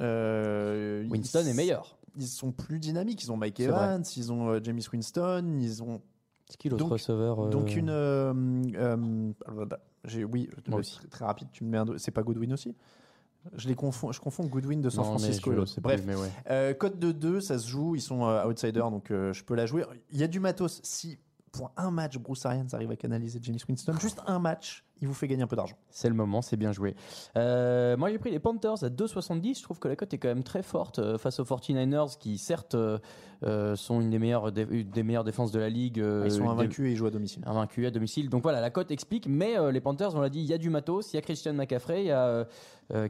euh, 0.00 1.06
Winston 1.10 1.44
est 1.46 1.52
meilleur. 1.54 1.98
Ils 2.16 2.26
sont 2.26 2.50
plus 2.52 2.78
dynamiques. 2.78 3.22
Ils 3.24 3.30
ont 3.32 3.36
Mike. 3.36 3.60
Evans, 3.60 4.02
ils 4.16 4.32
ont 4.32 4.48
euh, 4.48 4.60
James 4.62 4.80
Winston, 4.92 5.58
ils 5.60 5.82
ont 5.82 6.00
C'est 6.50 6.56
qui 6.58 6.68
l'autre 6.68 6.82
Donc- 6.84 6.92
receveur 6.92 7.46
euh, 7.46 7.48
donc 7.48 7.74
une. 7.76 7.88
euh, 7.90 8.34
euh, 8.74 9.26
j'ai 10.04 10.24
oui, 10.24 10.48
Moi 10.68 10.78
le- 10.78 10.80
aussi. 10.80 10.96
très, 10.98 11.08
très 11.08 11.24
rapide. 11.24 11.48
Tu 11.52 11.64
me 11.64 11.70
mets 11.70 11.78
un. 11.78 11.84
do- 11.84 11.98
C'est 11.98 12.10
pas 12.10 12.22
Goodwin 12.22 12.52
aussi? 12.52 12.74
Je 13.54 13.68
les 13.68 13.74
confonds. 13.74 14.12
Je 14.12 14.20
confonds 14.20 14.44
Goodwin 14.46 14.80
de 14.82 14.90
San 14.90 15.04
non, 15.04 15.12
mais 15.12 15.18
Francisco. 15.18 15.50
et 15.50 15.54
je 15.54 15.58
l'autre. 15.60 15.72
sais 15.72 15.80
Bref, 15.80 16.02
plus, 16.02 16.08
mais 16.08 16.16
ouais. 16.20 16.28
euh, 16.50 16.74
code 16.74 16.98
de 16.98 17.10
2, 17.12 17.40
ça 17.40 17.58
se 17.58 17.66
joue. 17.68 17.94
Ils 17.94 18.00
sont 18.02 18.24
euh, 18.26 18.44
outsiders, 18.46 18.90
donc 18.90 19.10
euh, 19.10 19.32
je 19.32 19.42
peux 19.44 19.54
la 19.54 19.64
jouer. 19.66 19.84
Il 20.10 20.18
y 20.18 20.22
a 20.22 20.26
du 20.28 20.40
matos. 20.40 20.80
Si 20.82 21.18
pour 21.52 21.72
un 21.76 21.90
match, 21.90 22.18
Bruce 22.18 22.44
Arians 22.44 22.66
arrive 22.72 22.90
à 22.90 22.96
canaliser 22.96 23.38
James 23.42 23.58
Winston, 23.68 23.94
juste 24.00 24.20
un 24.26 24.38
match, 24.38 24.84
il 25.00 25.08
vous 25.08 25.14
fait 25.14 25.28
gagner 25.28 25.42
un 25.42 25.46
peu 25.46 25.56
d'argent. 25.56 25.76
C'est 25.90 26.08
le 26.08 26.14
moment, 26.14 26.42
c'est 26.42 26.56
bien 26.56 26.72
joué. 26.72 26.94
Euh, 27.36 27.96
moi, 27.96 28.10
j'ai 28.10 28.18
pris 28.18 28.30
les 28.30 28.38
Panthers 28.38 28.82
à 28.84 28.88
2,70. 28.88 29.58
Je 29.58 29.62
trouve 29.62 29.78
que 29.78 29.88
la 29.88 29.96
cote 29.96 30.12
est 30.14 30.18
quand 30.18 30.28
même 30.28 30.42
très 30.44 30.62
forte 30.62 30.98
euh, 30.98 31.18
face 31.18 31.40
aux 31.40 31.44
49ers 31.44 32.18
qui, 32.18 32.38
certes, 32.38 32.74
euh, 32.74 32.98
sont 33.76 34.00
une 34.00 34.10
des 34.10 34.18
meilleures, 34.18 34.48
une 34.70 34.90
des 34.90 35.02
meilleures 35.02 35.24
défenses 35.24 35.52
de 35.52 35.58
la 35.58 35.68
ligue. 35.70 35.96
Ils 35.98 36.30
sont 36.30 36.42
des- 36.42 36.48
invaincus 36.48 36.86
et 36.88 36.92
ils 36.92 36.96
jouent 36.96 37.06
à 37.06 37.10
domicile. 37.10 37.42
invaincus 37.46 37.86
à 37.86 37.90
domicile. 37.90 38.28
Donc 38.28 38.42
voilà, 38.42 38.60
la 38.60 38.70
cote 38.70 38.90
explique. 38.90 39.26
Mais 39.26 39.58
euh, 39.58 39.72
les 39.72 39.80
Panthers, 39.80 40.14
on 40.14 40.20
l'a 40.20 40.28
dit, 40.28 40.40
il 40.40 40.46
y 40.46 40.52
a 40.54 40.58
du 40.58 40.68
matos. 40.70 41.12
Il 41.12 41.16
y 41.16 41.18
a 41.18 41.22
Christian 41.22 41.54
McCaffrey, 41.54 42.02
il 42.04 42.06
y 42.08 42.10
a 42.12 42.46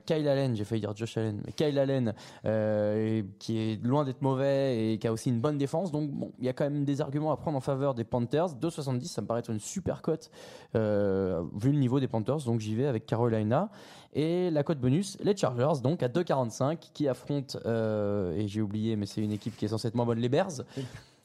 Kyle 0.04 0.28
Allen, 0.28 0.54
j'ai 0.54 0.64
failli 0.64 0.82
dire 0.82 0.94
Josh 0.94 1.16
Allen, 1.16 1.40
mais 1.46 1.52
Kyle 1.52 1.78
Allen, 1.78 2.12
et- 2.44 3.24
qui 3.38 3.56
est 3.58 3.82
loin 3.82 4.04
d'être 4.04 4.20
mauvais 4.20 4.92
et 4.92 4.98
qui 4.98 5.06
a 5.08 5.12
aussi 5.12 5.30
une 5.30 5.40
bonne 5.40 5.56
défense. 5.56 5.90
Donc 5.90 6.10
bon, 6.10 6.32
il 6.38 6.44
y 6.44 6.50
a 6.50 6.52
quand 6.52 6.64
même 6.64 6.84
des 6.84 7.00
arguments 7.00 7.32
à 7.32 7.36
prendre 7.38 7.56
en 7.56 7.62
faveur 7.62 7.94
des 7.94 8.04
Panthers. 8.04 8.54
2,70, 8.60 9.06
ça 9.10 9.22
me 9.22 9.26
paraît 9.26 9.40
être 9.40 9.48
une 9.50 9.58
super 9.58 10.02
cote 10.02 10.30
vu 10.74 11.72
le 11.72 11.78
niveau 11.80 11.98
des 12.00 12.08
Panthers. 12.08 12.44
Donc 12.44 12.60
j'y 12.60 12.74
vais 12.74 12.86
avec 12.86 13.06
Carolina. 13.06 13.70
Et 14.12 14.50
la 14.50 14.62
cote 14.62 14.78
bonus, 14.80 15.16
les 15.22 15.36
Chargers, 15.36 15.80
donc 15.82 16.02
à 16.02 16.08
2,45, 16.08 16.78
qui 16.92 17.06
affrontent, 17.06 17.58
euh, 17.64 18.36
et 18.36 18.48
j'ai 18.48 18.60
oublié, 18.60 18.96
mais 18.96 19.06
c'est 19.06 19.20
une 19.20 19.30
équipe 19.30 19.56
qui 19.56 19.64
est 19.64 19.68
censée 19.68 19.88
être 19.88 19.94
moins 19.94 20.06
bonne, 20.06 20.18
les 20.18 20.28
Bears. 20.28 20.62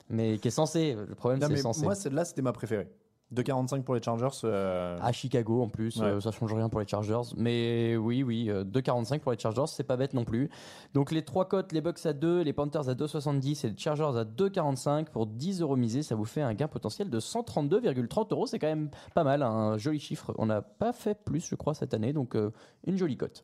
Mais 0.09 0.37
qui 0.37 0.49
est 0.49 0.51
censée, 0.51 0.93
le 0.93 1.15
problème 1.15 1.41
c'est 1.41 1.57
censé. 1.57 1.83
moi, 1.83 1.95
celle-là, 1.95 2.25
c'était 2.25 2.43
ma 2.43 2.53
préférée. 2.53 2.87
2,45 3.33 3.83
pour 3.83 3.95
les 3.95 4.01
Chargers. 4.03 4.27
euh, 4.43 4.97
À 5.01 5.11
Chicago 5.11 5.61
en 5.63 5.67
plus, 5.67 5.97
Ouais. 5.97 6.05
euh, 6.05 6.19
ça 6.21 6.31
change 6.31 6.53
rien 6.53 6.69
pour 6.69 6.79
les 6.79 6.87
Chargers. 6.87 7.21
Mais 7.37 7.97
oui, 7.97 8.21
oui, 8.23 8.49
euh, 8.49 8.63
2,45 8.63 9.19
pour 9.21 9.31
les 9.31 9.39
Chargers, 9.39 9.65
c'est 9.67 9.83
pas 9.83 9.97
bête 9.97 10.13
non 10.13 10.25
plus. 10.25 10.49
Donc 10.93 11.11
les 11.11 11.23
trois 11.25 11.47
cotes, 11.47 11.71
les 11.71 11.81
Bucks 11.81 12.05
à 12.05 12.13
2, 12.13 12.41
les 12.43 12.53
Panthers 12.53 12.87
à 12.87 12.93
2,70 12.93 13.65
et 13.65 13.69
les 13.71 13.77
Chargers 13.77 14.17
à 14.17 14.23
2,45 14.25 15.05
pour 15.09 15.25
10 15.25 15.61
euros 15.61 15.75
misés, 15.75 16.03
ça 16.03 16.13
vous 16.15 16.25
fait 16.25 16.41
un 16.41 16.53
gain 16.53 16.67
potentiel 16.67 17.09
de 17.09 17.19
132,30 17.19 18.31
euros. 18.31 18.45
C'est 18.45 18.59
quand 18.59 18.67
même 18.67 18.89
pas 19.15 19.23
mal, 19.23 19.41
un 19.41 19.77
joli 19.77 19.99
chiffre. 19.99 20.33
On 20.37 20.45
n'a 20.45 20.61
pas 20.61 20.93
fait 20.93 21.15
plus, 21.25 21.45
je 21.47 21.55
crois, 21.55 21.73
cette 21.73 21.93
année, 21.95 22.13
donc 22.13 22.35
euh, 22.35 22.51
une 22.85 22.97
jolie 22.97 23.17
cote. 23.17 23.43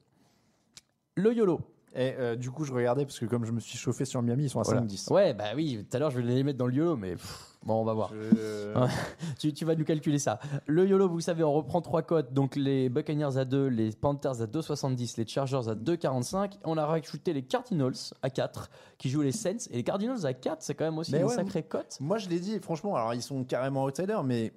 Le 1.15 1.33
YOLO. 1.33 1.59
Et 1.93 2.13
euh, 2.17 2.35
du 2.37 2.51
coup, 2.51 2.63
je 2.63 2.71
regardais 2.73 3.05
parce 3.05 3.19
que 3.19 3.25
comme 3.25 3.43
je 3.45 3.51
me 3.51 3.59
suis 3.59 3.77
chauffé 3.77 4.05
sur 4.05 4.21
Miami, 4.21 4.45
ils 4.45 4.49
sont 4.49 4.59
à 4.61 4.63
Voilà. 4.63 4.81
5-10. 4.81 5.11
Ouais, 5.13 5.33
bah 5.33 5.45
oui, 5.55 5.85
tout 5.89 5.97
à 5.97 5.99
l'heure 5.99 6.09
je 6.11 6.19
vais 6.19 6.23
les 6.33 6.43
mettre 6.43 6.57
dans 6.57 6.67
le 6.67 6.73
YOLO, 6.73 6.95
mais 6.95 7.11
pff, 7.11 7.45
bon, 7.63 7.73
on 7.81 7.83
va 7.83 7.93
voir. 7.93 8.11
Je- 8.13 8.79
Ouais. 8.79 8.87
tu, 9.39 9.51
tu 9.53 9.65
vas 9.65 9.75
nous 9.75 9.83
calculer 9.83 10.17
ça. 10.17 10.39
Le 10.67 10.87
YOLO, 10.87 11.09
vous 11.09 11.19
savez, 11.19 11.43
on 11.43 11.51
reprend 11.51 11.81
trois 11.81 12.01
cotes. 12.01 12.31
Donc 12.33 12.55
les 12.55 12.87
Buccaneers 12.87 13.37
à 13.37 13.43
2, 13.43 13.67
les 13.67 13.91
Panthers 13.91 14.41
à 14.41 14.45
2,70, 14.45 15.15
les 15.17 15.27
Chargers 15.27 15.67
à 15.69 15.75
2,45. 15.75 16.53
On 16.63 16.77
a 16.77 16.85
rajouté 16.85 17.33
les 17.33 17.41
Cardinals 17.43 17.91
à 18.21 18.29
4, 18.29 18.69
qui 18.97 19.09
jouent 19.09 19.21
les 19.21 19.33
Saints. 19.33 19.57
Et 19.71 19.75
les 19.77 19.83
Cardinals 19.83 20.25
à 20.25 20.33
4, 20.33 20.61
c'est 20.61 20.75
quand 20.75 20.85
même 20.85 20.97
aussi 20.97 21.11
Mais 21.11 21.19
une 21.19 21.25
ouais, 21.25 21.35
sacrée 21.35 21.63
cote. 21.63 21.97
Moi, 21.99 22.17
je 22.19 22.29
l'ai 22.29 22.39
dit, 22.39 22.57
franchement, 22.59 22.95
alors 22.95 23.13
ils 23.13 23.21
sont 23.21 23.43
carrément 23.43 23.83
outsiders, 23.83 24.23
mais 24.23 24.53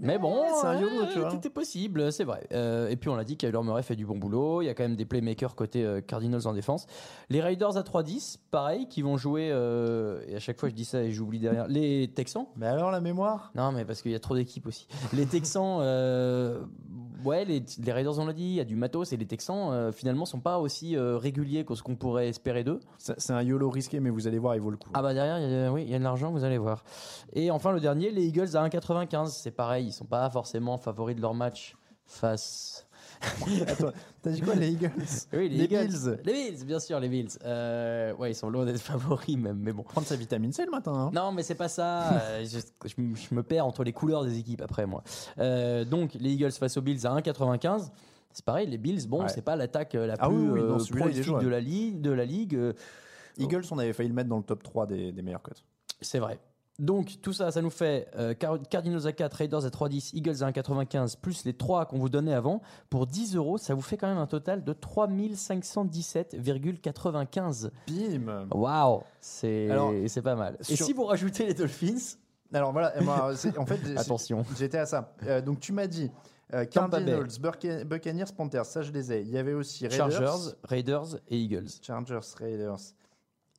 Mais 0.00 0.16
bon, 0.18 0.42
c'est 0.60 0.66
un 0.66 0.76
ouais, 0.76 0.82
YOLO, 0.82 1.06
tu 1.12 1.18
vois. 1.18 1.30
tout 1.30 1.44
est 1.44 1.50
possible, 1.50 2.12
c'est 2.12 2.22
vrai. 2.24 2.46
Euh, 2.52 2.88
et 2.88 2.96
puis 2.96 3.10
on 3.10 3.16
l'a 3.16 3.24
dit, 3.24 3.36
Kyler 3.36 3.60
Murray 3.64 3.82
fait 3.82 3.96
du 3.96 4.06
bon 4.06 4.16
boulot. 4.16 4.62
Il 4.62 4.66
y 4.66 4.68
a 4.68 4.74
quand 4.74 4.84
même 4.84 4.94
des 4.96 5.04
playmakers 5.04 5.54
côté 5.56 5.84
euh, 5.84 6.00
Cardinals 6.00 6.46
en 6.46 6.52
défense. 6.52 6.86
Les 7.30 7.40
Raiders 7.40 7.76
à 7.76 7.82
3,10, 7.82 8.36
pareil, 8.50 8.86
qui 8.88 9.02
vont 9.02 9.16
jouer. 9.16 9.50
euh, 9.50 10.20
et 10.28 10.36
à 10.36 10.38
chaque 10.40 10.58
fois 10.58 10.68
je 10.68 10.74
dis 10.74 10.84
ça 10.84 11.02
et 11.02 11.10
j'oublie 11.10 11.40
derrière. 11.40 11.66
Les 11.66 12.08
Texans. 12.14 12.46
Mais 12.56 12.66
alors 12.66 12.90
la 12.90 13.00
mémoire? 13.00 13.50
Non, 13.56 13.72
mais 13.72 13.84
parce 13.84 14.02
qu'il 14.02 14.12
y 14.12 14.14
a 14.14 14.20
trop 14.20 14.36
d'équipes 14.36 14.66
aussi. 14.66 14.86
Les 15.12 15.26
Texans, 15.26 15.78
euh, 15.80 16.60
ouais, 17.24 17.44
les, 17.44 17.62
les 17.78 17.92
Raiders, 17.92 18.18
on 18.18 18.26
l'a 18.26 18.32
dit, 18.32 18.44
il 18.44 18.54
y 18.54 18.60
a 18.60 18.64
du 18.64 18.76
matos 18.76 19.12
et 19.12 19.16
les 19.16 19.26
Texans, 19.26 19.70
euh, 19.72 19.92
finalement, 19.92 20.24
sont 20.24 20.40
pas 20.40 20.58
aussi 20.58 20.96
euh, 20.96 21.16
réguliers 21.16 21.64
que 21.64 21.74
ce 21.74 21.82
qu'on 21.82 21.96
pourrait 21.96 22.28
espérer 22.28 22.64
d'eux. 22.64 22.80
C'est 22.98 23.32
un 23.32 23.42
YOLO 23.42 23.70
risqué, 23.70 24.00
mais 24.00 24.10
vous 24.10 24.26
allez 24.26 24.38
voir, 24.38 24.54
il 24.54 24.60
vaut 24.60 24.70
le 24.70 24.76
coup. 24.76 24.90
Ah 24.94 25.02
bah 25.02 25.14
derrière, 25.14 25.38
il 25.38 25.50
y 25.50 25.54
a, 25.54 25.72
oui, 25.72 25.82
il 25.82 25.90
y 25.90 25.94
a 25.94 25.98
de 25.98 26.04
l'argent, 26.04 26.30
vous 26.30 26.44
allez 26.44 26.58
voir. 26.58 26.84
Et 27.32 27.50
enfin, 27.50 27.72
le 27.72 27.80
dernier, 27.80 28.10
les 28.10 28.26
Eagles 28.26 28.56
à 28.56 28.66
1,95. 28.66 29.28
C'est 29.28 29.50
pareil, 29.50 29.86
ils 29.86 29.92
sont 29.92 30.04
pas 30.04 30.28
forcément 30.30 30.78
favoris 30.78 31.16
de 31.16 31.20
leur 31.20 31.34
match 31.34 31.76
face. 32.06 32.87
Attends, 33.66 33.90
t'as 34.22 34.30
dit 34.30 34.40
quoi, 34.40 34.54
les 34.54 34.70
Eagles? 34.72 34.90
Oui, 35.32 35.48
les, 35.48 35.56
Les 35.56 35.64
Eagles. 35.64 35.88
Bills. 35.88 36.18
Les 36.24 36.32
Bills, 36.32 36.64
bien 36.64 36.78
sûr, 36.80 37.00
les 37.00 37.08
Bills. 37.08 37.28
Euh, 37.44 38.14
ouais, 38.14 38.30
ils 38.30 38.34
sont 38.34 38.48
loin 38.50 38.64
d'être 38.64 38.80
favoris 38.80 39.36
même, 39.36 39.58
mais 39.60 39.72
bon. 39.72 39.82
Prendre 39.82 40.06
sa 40.06 40.16
vitamine 40.16 40.52
C 40.52 40.64
le 40.64 40.70
matin. 40.70 40.92
hein. 40.92 41.10
Non, 41.12 41.32
mais 41.32 41.42
c'est 41.42 41.54
pas 41.54 41.68
ça. 41.68 42.12
Euh, 42.20 42.44
je, 42.44 42.58
je 42.88 43.00
me- 43.02 43.14
je 43.16 43.34
me 43.34 43.42
perds 43.42 43.66
entre 43.66 43.82
les 43.84 43.92
couleurs 43.92 44.24
des 44.24 44.38
équipes 44.38 44.62
après 44.62 44.86
moi. 44.86 45.02
Euh, 45.38 45.84
donc 45.84 46.14
les 46.14 46.30
Eagles 46.32 46.52
face 46.52 46.76
aux 46.76 46.82
Bills 46.82 47.06
à 47.06 47.10
1,95. 47.14 47.90
C'est 48.32 48.44
pareil, 48.44 48.68
les 48.68 48.78
Bills, 48.78 49.06
bon, 49.08 49.22
Ouais. 49.22 49.28
c'est 49.28 49.42
pas 49.42 49.56
l'attaque 49.56 49.94
la 49.94 50.14
Ah 50.18 50.28
plus 50.28 50.36
oui, 50.36 50.60
non, 50.62 50.76
prolifique 50.78 51.38
de 51.38 51.48
la 51.48 51.60
ligue. 51.60 52.00
De 52.00 52.10
la 52.10 52.24
ligue 52.24 52.74
Eagles, 53.38 53.64
on 53.70 53.78
avait 53.78 53.92
failli 53.92 54.08
le 54.10 54.14
mettre 54.14 54.28
dans 54.28 54.36
le 54.38 54.42
top 54.44 54.62
3 54.62 54.86
des, 54.86 55.12
des 55.12 55.22
meilleures 55.22 55.42
cotes. 55.42 55.64
c'est 56.00 56.18
vrai. 56.18 56.38
Donc 56.78 57.20
tout 57.20 57.32
ça, 57.32 57.50
ça 57.50 57.60
nous 57.60 57.70
fait 57.70 58.06
euh, 58.16 58.34
Car- 58.34 58.60
Cardinals 58.70 59.04
à 59.08 59.12
4, 59.12 59.34
Raiders 59.34 59.64
à 59.64 59.68
3,10, 59.68 60.10
Eagles 60.14 60.44
à 60.44 60.50
1,95, 60.52 61.16
plus 61.20 61.44
les 61.44 61.52
3 61.52 61.86
qu'on 61.86 61.98
vous 61.98 62.08
donnait 62.08 62.34
avant. 62.34 62.62
Pour 62.88 63.08
10 63.08 63.34
euros, 63.34 63.58
ça 63.58 63.74
vous 63.74 63.80
fait 63.80 63.96
quand 63.96 64.06
même 64.06 64.16
un 64.18 64.28
total 64.28 64.62
de 64.62 64.72
3517,95. 64.72 67.70
Bim 67.88 68.46
Waouh, 68.50 69.02
c'est 69.20 69.68
pas 70.22 70.34
mal. 70.36 70.56
Et 70.68 70.76
si 70.76 70.92
vous 70.92 71.04
rajoutez 71.04 71.46
les 71.46 71.54
Dolphins, 71.54 72.16
Alors 72.52 72.72
voilà, 72.72 72.92
moi, 73.02 73.32
en 73.58 73.66
fait, 73.66 73.80
attention. 73.96 74.44
j'étais 74.56 74.78
à 74.78 74.86
ça. 74.86 75.14
Euh, 75.24 75.40
donc 75.40 75.60
tu 75.60 75.72
m'as 75.72 75.86
dit 75.86 76.10
euh. 76.54 76.64
Cardinals, 76.64 77.26
Bucca- 77.40 77.84
Buccaneers, 77.84 78.32
Panthers, 78.36 78.66
ça 78.66 78.82
je 78.82 78.90
les 78.92 79.12
ai. 79.12 79.20
Il 79.22 79.30
y 79.30 79.38
avait 79.38 79.52
aussi 79.52 79.86
Raiders, 79.86 80.10
Chargers, 80.12 80.54
Raiders 80.64 81.06
et 81.28 81.38
Eagles. 81.38 81.68
Chargers, 81.82 82.20
Raiders 82.38 82.78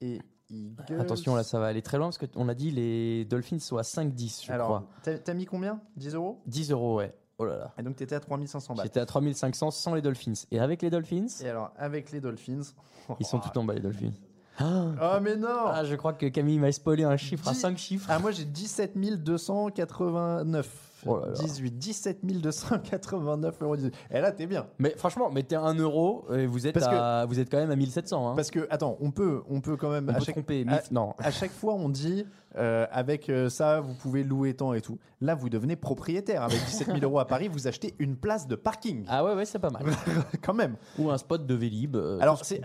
et 0.01 0.19
Eagles. 0.51 0.99
Attention, 0.99 1.35
là, 1.35 1.43
ça 1.43 1.59
va 1.59 1.67
aller 1.67 1.81
très 1.81 1.97
loin 1.97 2.07
parce 2.07 2.17
qu'on 2.17 2.49
a 2.49 2.53
dit 2.55 2.71
les 2.71 3.25
Dolphins 3.25 3.59
sont 3.59 3.77
à 3.77 3.83
5-10, 3.83 4.45
je 4.45 4.51
Alors, 4.51 4.67
crois. 4.67 4.83
t'as 5.03 5.33
mis 5.33 5.45
combien? 5.45 5.79
10 5.97 6.15
euros? 6.15 6.41
10 6.47 6.71
euros, 6.71 6.97
ouais. 6.97 7.13
Oh 7.37 7.45
là 7.45 7.55
là. 7.57 7.73
Et 7.77 7.83
donc 7.83 7.95
t'étais 7.95 8.15
à 8.15 8.19
3500 8.19 8.73
balles. 8.75 8.85
J'étais 8.85 8.99
à 8.99 9.05
3500 9.05 9.71
sans 9.71 9.93
les 9.95 10.01
Dolphins. 10.01 10.33
Et 10.51 10.59
avec 10.59 10.81
les 10.81 10.89
Dolphins, 10.89 11.27
Et 11.41 11.47
alors, 11.47 11.71
avec 11.77 12.11
les 12.11 12.19
Dolphins. 12.19 12.61
ils 13.19 13.25
sont 13.25 13.39
tout 13.39 13.57
en 13.57 13.63
bas, 13.63 13.73
les 13.73 13.79
Dolphins. 13.81 14.11
Ah, 14.61 15.21
mais 15.21 15.37
non 15.37 15.67
Ah, 15.67 15.85
je 15.85 15.95
crois 15.95 16.11
que 16.11 16.25
Camille 16.25 16.59
m'a 16.59 16.69
spoilé 16.73 17.05
un 17.05 17.15
chiffre 17.15 17.47
à 17.47 17.53
Dix- 17.53 17.59
5 17.61 17.77
chiffres. 17.77 18.07
Ah, 18.11 18.19
moi 18.19 18.31
j'ai 18.31 18.43
17 18.43 18.97
289. 19.23 20.88
Oh 21.05 21.17
là 21.19 21.27
là. 21.27 21.33
18, 21.33 21.77
17 21.77 22.25
289 22.25 23.61
euros. 23.61 23.75
Et 24.11 24.21
là, 24.21 24.31
t'es 24.31 24.47
bien. 24.47 24.67
Mais 24.79 24.93
franchement, 24.97 25.29
mettez 25.29 25.55
un 25.55 25.73
euro 25.75 26.25
et 26.33 26.45
vous 26.45 26.67
êtes, 26.67 26.73
Parce 26.73 26.87
à, 26.87 27.25
vous 27.25 27.39
êtes 27.39 27.49
quand 27.49 27.57
même 27.57 27.71
à 27.71 27.75
1700. 27.75 28.29
Hein. 28.31 28.35
Parce 28.35 28.51
que, 28.51 28.67
attends, 28.69 28.97
on 28.99 29.11
peut, 29.11 29.41
on 29.49 29.61
peut 29.61 29.77
quand 29.77 29.89
même. 29.89 30.07
On 30.09 30.11
à 30.11 30.19
peut 30.19 30.25
chaque, 30.25 30.35
tromper. 30.35 30.65
à- 30.67 30.81
non. 30.91 31.13
à 31.19 31.31
chaque 31.31 31.51
fois, 31.51 31.73
on 31.75 31.89
dit 31.89 32.25
euh, 32.57 32.87
avec 32.91 33.29
euh, 33.29 33.49
ça, 33.49 33.79
vous 33.79 33.93
pouvez 33.93 34.23
louer 34.23 34.53
tant 34.55 34.73
et 34.73 34.81
tout. 34.81 34.97
Là, 35.21 35.35
vous 35.35 35.49
devenez 35.49 35.75
propriétaire. 35.75 36.41
Avec 36.43 36.57
17 36.65 36.87
000 36.87 36.99
euros 37.03 37.19
à 37.19 37.25
Paris, 37.27 37.47
vous 37.47 37.67
achetez 37.67 37.93
une 37.99 38.15
place 38.15 38.47
de 38.47 38.55
parking. 38.55 39.05
Ah 39.07 39.23
ouais, 39.23 39.35
ouais, 39.35 39.45
c'est 39.45 39.59
pas 39.59 39.69
mal. 39.69 39.83
quand 40.41 40.53
même. 40.53 40.75
Ou 40.97 41.11
un 41.11 41.17
spot 41.17 41.45
de 41.45 41.53
Vélib. 41.53 41.95
euh, 41.95 42.17
Alors, 42.21 42.43
c'est 42.43 42.61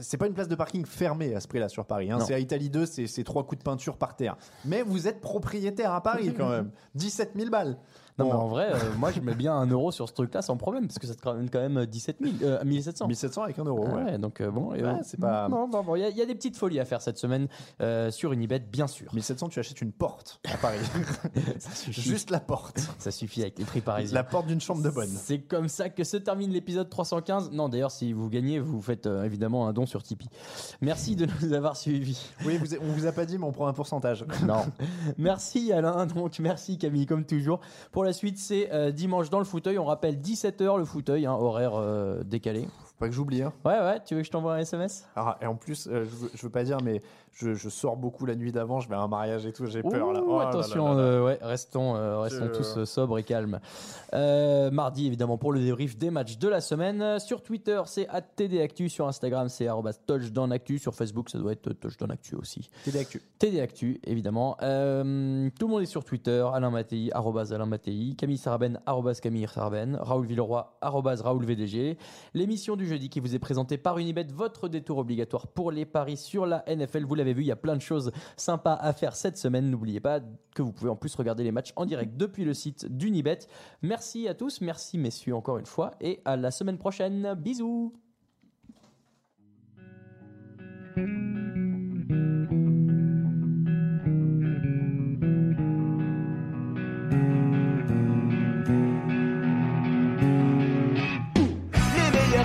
c'est 0.00 0.16
pas 0.16 0.26
une 0.26 0.34
place 0.34 0.48
de 0.48 0.54
parking 0.54 0.86
fermée 0.86 1.34
à 1.34 1.40
ce 1.40 1.48
prix-là 1.48 1.68
sur 1.68 1.84
Paris. 1.84 2.10
hein. 2.10 2.18
Non. 2.18 2.24
C'est 2.24 2.34
à 2.34 2.38
Italie 2.38 2.70
2, 2.70 2.86
c'est 2.86 3.06
c'est 3.06 3.24
trois 3.24 3.44
coups 3.44 3.58
de 3.58 3.64
peinture 3.64 3.96
par 3.98 4.16
terre. 4.16 4.36
Mais 4.64 4.82
vous 4.82 5.06
êtes 5.08 5.20
propriétaire 5.20 5.92
à 5.92 6.02
Paris 6.02 6.32
quand 6.36 6.48
même. 6.48 6.70
17 6.94 7.32
000 7.36 7.50
balles. 7.50 7.76
Non, 8.18 8.24
Bon, 8.26 8.30
mais 8.32 8.38
en 8.38 8.48
vrai, 8.48 8.70
euh, 8.72 8.78
moi, 8.98 9.10
je 9.12 9.20
mets 9.20 9.34
bien 9.34 9.54
un 9.54 9.66
euro 9.66 9.92
sur 9.92 10.08
ce 10.08 10.14
truc-là 10.14 10.42
sans 10.42 10.56
problème 10.56 10.86
parce 10.86 10.98
que 10.98 11.06
ça 11.06 11.14
te 11.14 11.26
ramène 11.28 11.50
quand 11.50 11.60
même 11.60 11.84
17 11.86 12.16
000, 12.20 12.32
euh, 12.42 12.64
1700. 12.64 13.06
1700 13.08 13.42
avec 13.42 13.58
un 13.58 13.64
euro. 13.64 13.84
Ah 13.88 13.94
ouais. 13.94 14.02
ouais, 14.04 14.18
donc 14.18 14.40
euh, 14.40 14.50
bon, 14.50 14.72
et 14.74 14.82
Ouais, 14.82 14.92
bon. 14.94 15.00
c'est 15.02 15.20
pas- 15.20 15.48
Bon, 15.48 15.68
bon, 15.68 15.82
bon, 15.82 15.96
il 15.96 16.00
y, 16.02 16.04
a- 16.04 16.08
il 16.08 16.16
y 16.16 16.22
a 16.22 16.26
des 16.26 16.34
petites 16.34 16.56
folies 16.56 16.80
à 16.80 16.84
faire 16.84 17.02
cette 17.02 17.18
semaine 17.18 17.48
euh, 17.80 18.10
sur 18.10 18.32
Unibet, 18.32 18.60
bien 18.60 18.86
sûr. 18.86 19.12
1700, 19.14 19.48
tu 19.50 19.58
achètes 19.60 19.80
une 19.82 19.92
porte 19.92 20.40
à 20.52 20.56
Paris. 20.56 20.78
Ça 21.58 21.70
suffit. 21.74 22.00
Juste 22.00 22.30
la 22.30 22.40
porte. 22.40 22.80
Ça 22.98 23.10
suffit 23.10 23.42
avec 23.42 23.58
les 23.58 23.64
prix 23.64 23.80
parisiens. 23.80 24.14
La 24.14 24.24
porte 24.24 24.46
d'une 24.46 24.60
chambre 24.60 24.82
de 24.82 24.90
bonne. 24.90 25.08
C'est 25.08 25.40
comme 25.40 25.68
ça 25.68 25.88
que 25.90 26.04
se 26.04 26.16
termine 26.16 26.50
l'épisode 26.50 26.88
315. 26.88 27.50
Non, 27.52 27.68
d'ailleurs, 27.68 27.90
si 27.90 28.12
vous 28.12 28.28
gagnez, 28.30 28.58
vous 28.60 28.80
faites 28.80 29.06
euh, 29.06 29.24
évidemment 29.24 29.68
un 29.68 29.72
don 29.72 29.84
sur 29.86 30.02
Tipeee. 30.02 30.28
Merci 30.80 31.16
de 31.16 31.26
nous 31.42 31.52
avoir 31.52 31.76
suivis. 31.76 32.30
Oui, 32.44 32.56
vous, 32.56 32.74
on 32.80 32.92
vous 32.92 33.06
a 33.06 33.12
pas 33.12 33.26
dit, 33.26 33.36
mais 33.38 33.44
on 33.44 33.52
prend 33.52 33.66
un 33.66 33.72
pourcentage. 33.72 34.24
Non. 34.46 34.64
merci 35.18 35.72
Alain, 35.72 36.06
donc 36.06 36.38
merci 36.38 36.78
Camille, 36.78 37.06
comme 37.06 37.24
toujours. 37.24 37.60
Pour 37.92 38.04
la 38.06 38.12
suite, 38.12 38.38
c'est 38.38 38.72
euh, 38.72 38.90
dimanche 38.90 39.28
dans 39.30 39.38
le 39.38 39.44
fauteuil. 39.44 39.78
On 39.78 39.84
rappelle 39.84 40.16
17h 40.16 40.78
le 40.78 40.84
fauteuil, 40.84 41.26
hein, 41.26 41.32
horaire 41.32 41.72
euh, 41.74 42.22
décalé. 42.24 42.62
Faut 42.62 42.94
pas 42.98 43.08
que 43.08 43.14
j'oublie. 43.14 43.42
Hein. 43.42 43.52
Ouais, 43.64 43.78
ouais, 43.78 44.00
tu 44.04 44.14
veux 44.14 44.20
que 44.22 44.26
je 44.26 44.30
t'envoie 44.30 44.54
un 44.54 44.58
SMS 44.58 45.06
Ah, 45.16 45.36
et 45.42 45.46
en 45.46 45.54
plus, 45.54 45.86
euh, 45.86 46.04
je, 46.04 46.16
veux, 46.16 46.30
je 46.34 46.42
veux 46.42 46.50
pas 46.50 46.64
dire, 46.64 46.78
mais 46.82 47.02
je, 47.38 47.52
je 47.52 47.68
sors 47.68 47.96
beaucoup 47.96 48.24
la 48.24 48.34
nuit 48.34 48.50
d'avant. 48.50 48.80
Je 48.80 48.88
vais 48.88 48.94
à 48.94 49.00
un 49.00 49.08
mariage 49.08 49.44
et 49.44 49.52
tout. 49.52 49.66
J'ai 49.66 49.82
peur 49.82 50.12
là. 50.12 50.22
Oh 50.26 50.38
attention, 50.40 50.88
là 50.88 50.94
là. 50.94 51.00
euh, 51.00 51.24
ouais, 51.24 51.38
restons, 51.42 51.94
euh, 51.94 52.18
restons 52.20 52.48
tous 52.48 52.78
euh, 52.78 52.84
sobres 52.86 53.18
et 53.18 53.22
calmes. 53.24 53.60
Euh, 54.14 54.70
mardi, 54.70 55.06
évidemment, 55.06 55.36
pour 55.36 55.52
le 55.52 55.60
débrief 55.60 55.98
des 55.98 56.10
matchs 56.10 56.38
de 56.38 56.48
la 56.48 56.60
semaine. 56.62 57.18
Sur 57.18 57.42
Twitter, 57.42 57.80
c'est 57.84 58.08
@tdactu. 58.36 58.88
Sur 58.88 59.06
Instagram, 59.06 59.48
c'est 59.50 59.68
@touchdownactu. 60.06 60.78
Sur 60.78 60.94
Facebook, 60.94 61.28
ça 61.28 61.38
doit 61.38 61.52
être 61.52 61.72
touchdownactu 61.74 62.36
aussi. 62.36 62.70
Télé 62.84 63.00
Actu. 63.00 63.20
TD 63.38 63.60
Actu, 63.60 64.00
évidemment. 64.04 64.56
Euh, 64.62 65.50
tout 65.58 65.66
le 65.66 65.72
monde 65.72 65.82
est 65.82 65.86
sur 65.86 66.04
Twitter. 66.04 66.46
Alain 66.54 66.70
Mattei, 66.70 67.10
Alain 67.12 67.66
Mattei. 67.66 68.14
Camille 68.16 68.38
Sarben, 68.38 68.80
arrobase 68.86 69.20
Camille 69.20 69.46
Sarben. 69.46 69.96
Raoul 70.00 70.24
Villeroy, 70.24 70.66
Raoul 70.80 71.44
VDG. 71.44 71.98
L'émission 72.32 72.76
du 72.76 72.86
jeudi 72.86 73.10
qui 73.10 73.20
vous 73.20 73.34
est 73.34 73.38
présentée 73.38 73.76
par 73.76 73.98
Unibet, 73.98 74.26
votre 74.32 74.68
détour 74.68 74.98
obligatoire 74.98 75.48
pour 75.48 75.70
les 75.70 75.84
paris 75.84 76.16
sur 76.16 76.46
la 76.46 76.64
NFL. 76.66 77.04
Vous 77.04 77.14
l'avez 77.14 77.25
vu, 77.32 77.42
il 77.42 77.46
y 77.46 77.52
a 77.52 77.56
plein 77.56 77.76
de 77.76 77.82
choses 77.82 78.12
sympas 78.36 78.74
à 78.74 78.92
faire 78.92 79.16
cette 79.16 79.36
semaine. 79.36 79.70
N'oubliez 79.70 80.00
pas 80.00 80.20
que 80.54 80.62
vous 80.62 80.72
pouvez 80.72 80.90
en 80.90 80.96
plus 80.96 81.14
regarder 81.14 81.44
les 81.44 81.52
matchs 81.52 81.72
en 81.76 81.86
direct 81.86 82.16
depuis 82.16 82.44
le 82.44 82.54
site 82.54 82.86
d'Unibet. 82.86 83.38
Merci 83.82 84.28
à 84.28 84.34
tous, 84.34 84.60
merci 84.60 84.98
messieurs 84.98 85.34
encore 85.34 85.58
une 85.58 85.66
fois 85.66 85.92
et 86.00 86.20
à 86.24 86.36
la 86.36 86.50
semaine 86.50 86.78
prochaine. 86.78 87.34
Bisous 87.34 87.92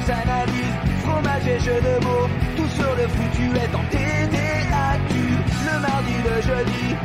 analyses, 0.09 0.75
fromage 1.03 1.47
et 1.47 1.59
jeux 1.59 1.81
de 1.81 2.03
mots, 2.03 2.27
tout 2.57 2.67
sur 2.69 2.95
le 2.95 3.07
foutu 3.07 3.45
est 3.57 3.75
très 6.41 6.49
joli, 6.49 6.95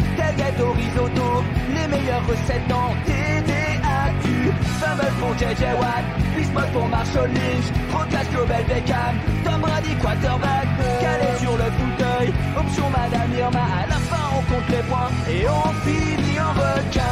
au 0.61 0.73
risotto, 0.73 1.45
les 1.75 1.89
meilleures 1.89 2.27
recettes 2.27 2.73
en 2.73 2.95
TDAQ. 3.05 4.53
Fumble 4.81 5.13
pour 5.21 5.35
JJ 5.35 5.63
Watt, 5.79 6.05
Bismuth 6.37 6.73
pour 6.73 6.89
Marshall 6.89 7.29
Lynch, 7.29 7.67
Rocas 7.93 8.25
Global 8.33 8.65
Beckham, 8.65 9.19
Tom 9.45 9.61
Brady 9.61 9.95
quarterback, 10.01 10.67
calé 11.01 11.39
sur 11.39 11.53
le 11.53 11.65
fauteuil, 11.65 12.33
option 12.59 12.91
Madame 12.91 13.33
Irma, 13.39 13.61
à 13.61 13.87
la 13.87 13.97
fin 13.97 14.25
on 14.37 14.55
compte 14.55 14.69
les 14.71 14.83
points 14.89 15.11
et 15.29 15.49
on 15.49 15.73
finit 15.85 16.41
en 16.41 16.53
requin. 16.53 17.03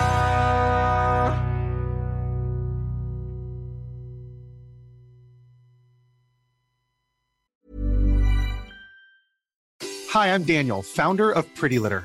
Hi, 10.15 10.29
I'm 10.29 10.45
Daniel, 10.45 10.83
founder 10.83 11.33
of 11.33 11.53
Pretty 11.57 11.81
Litter. 11.81 12.05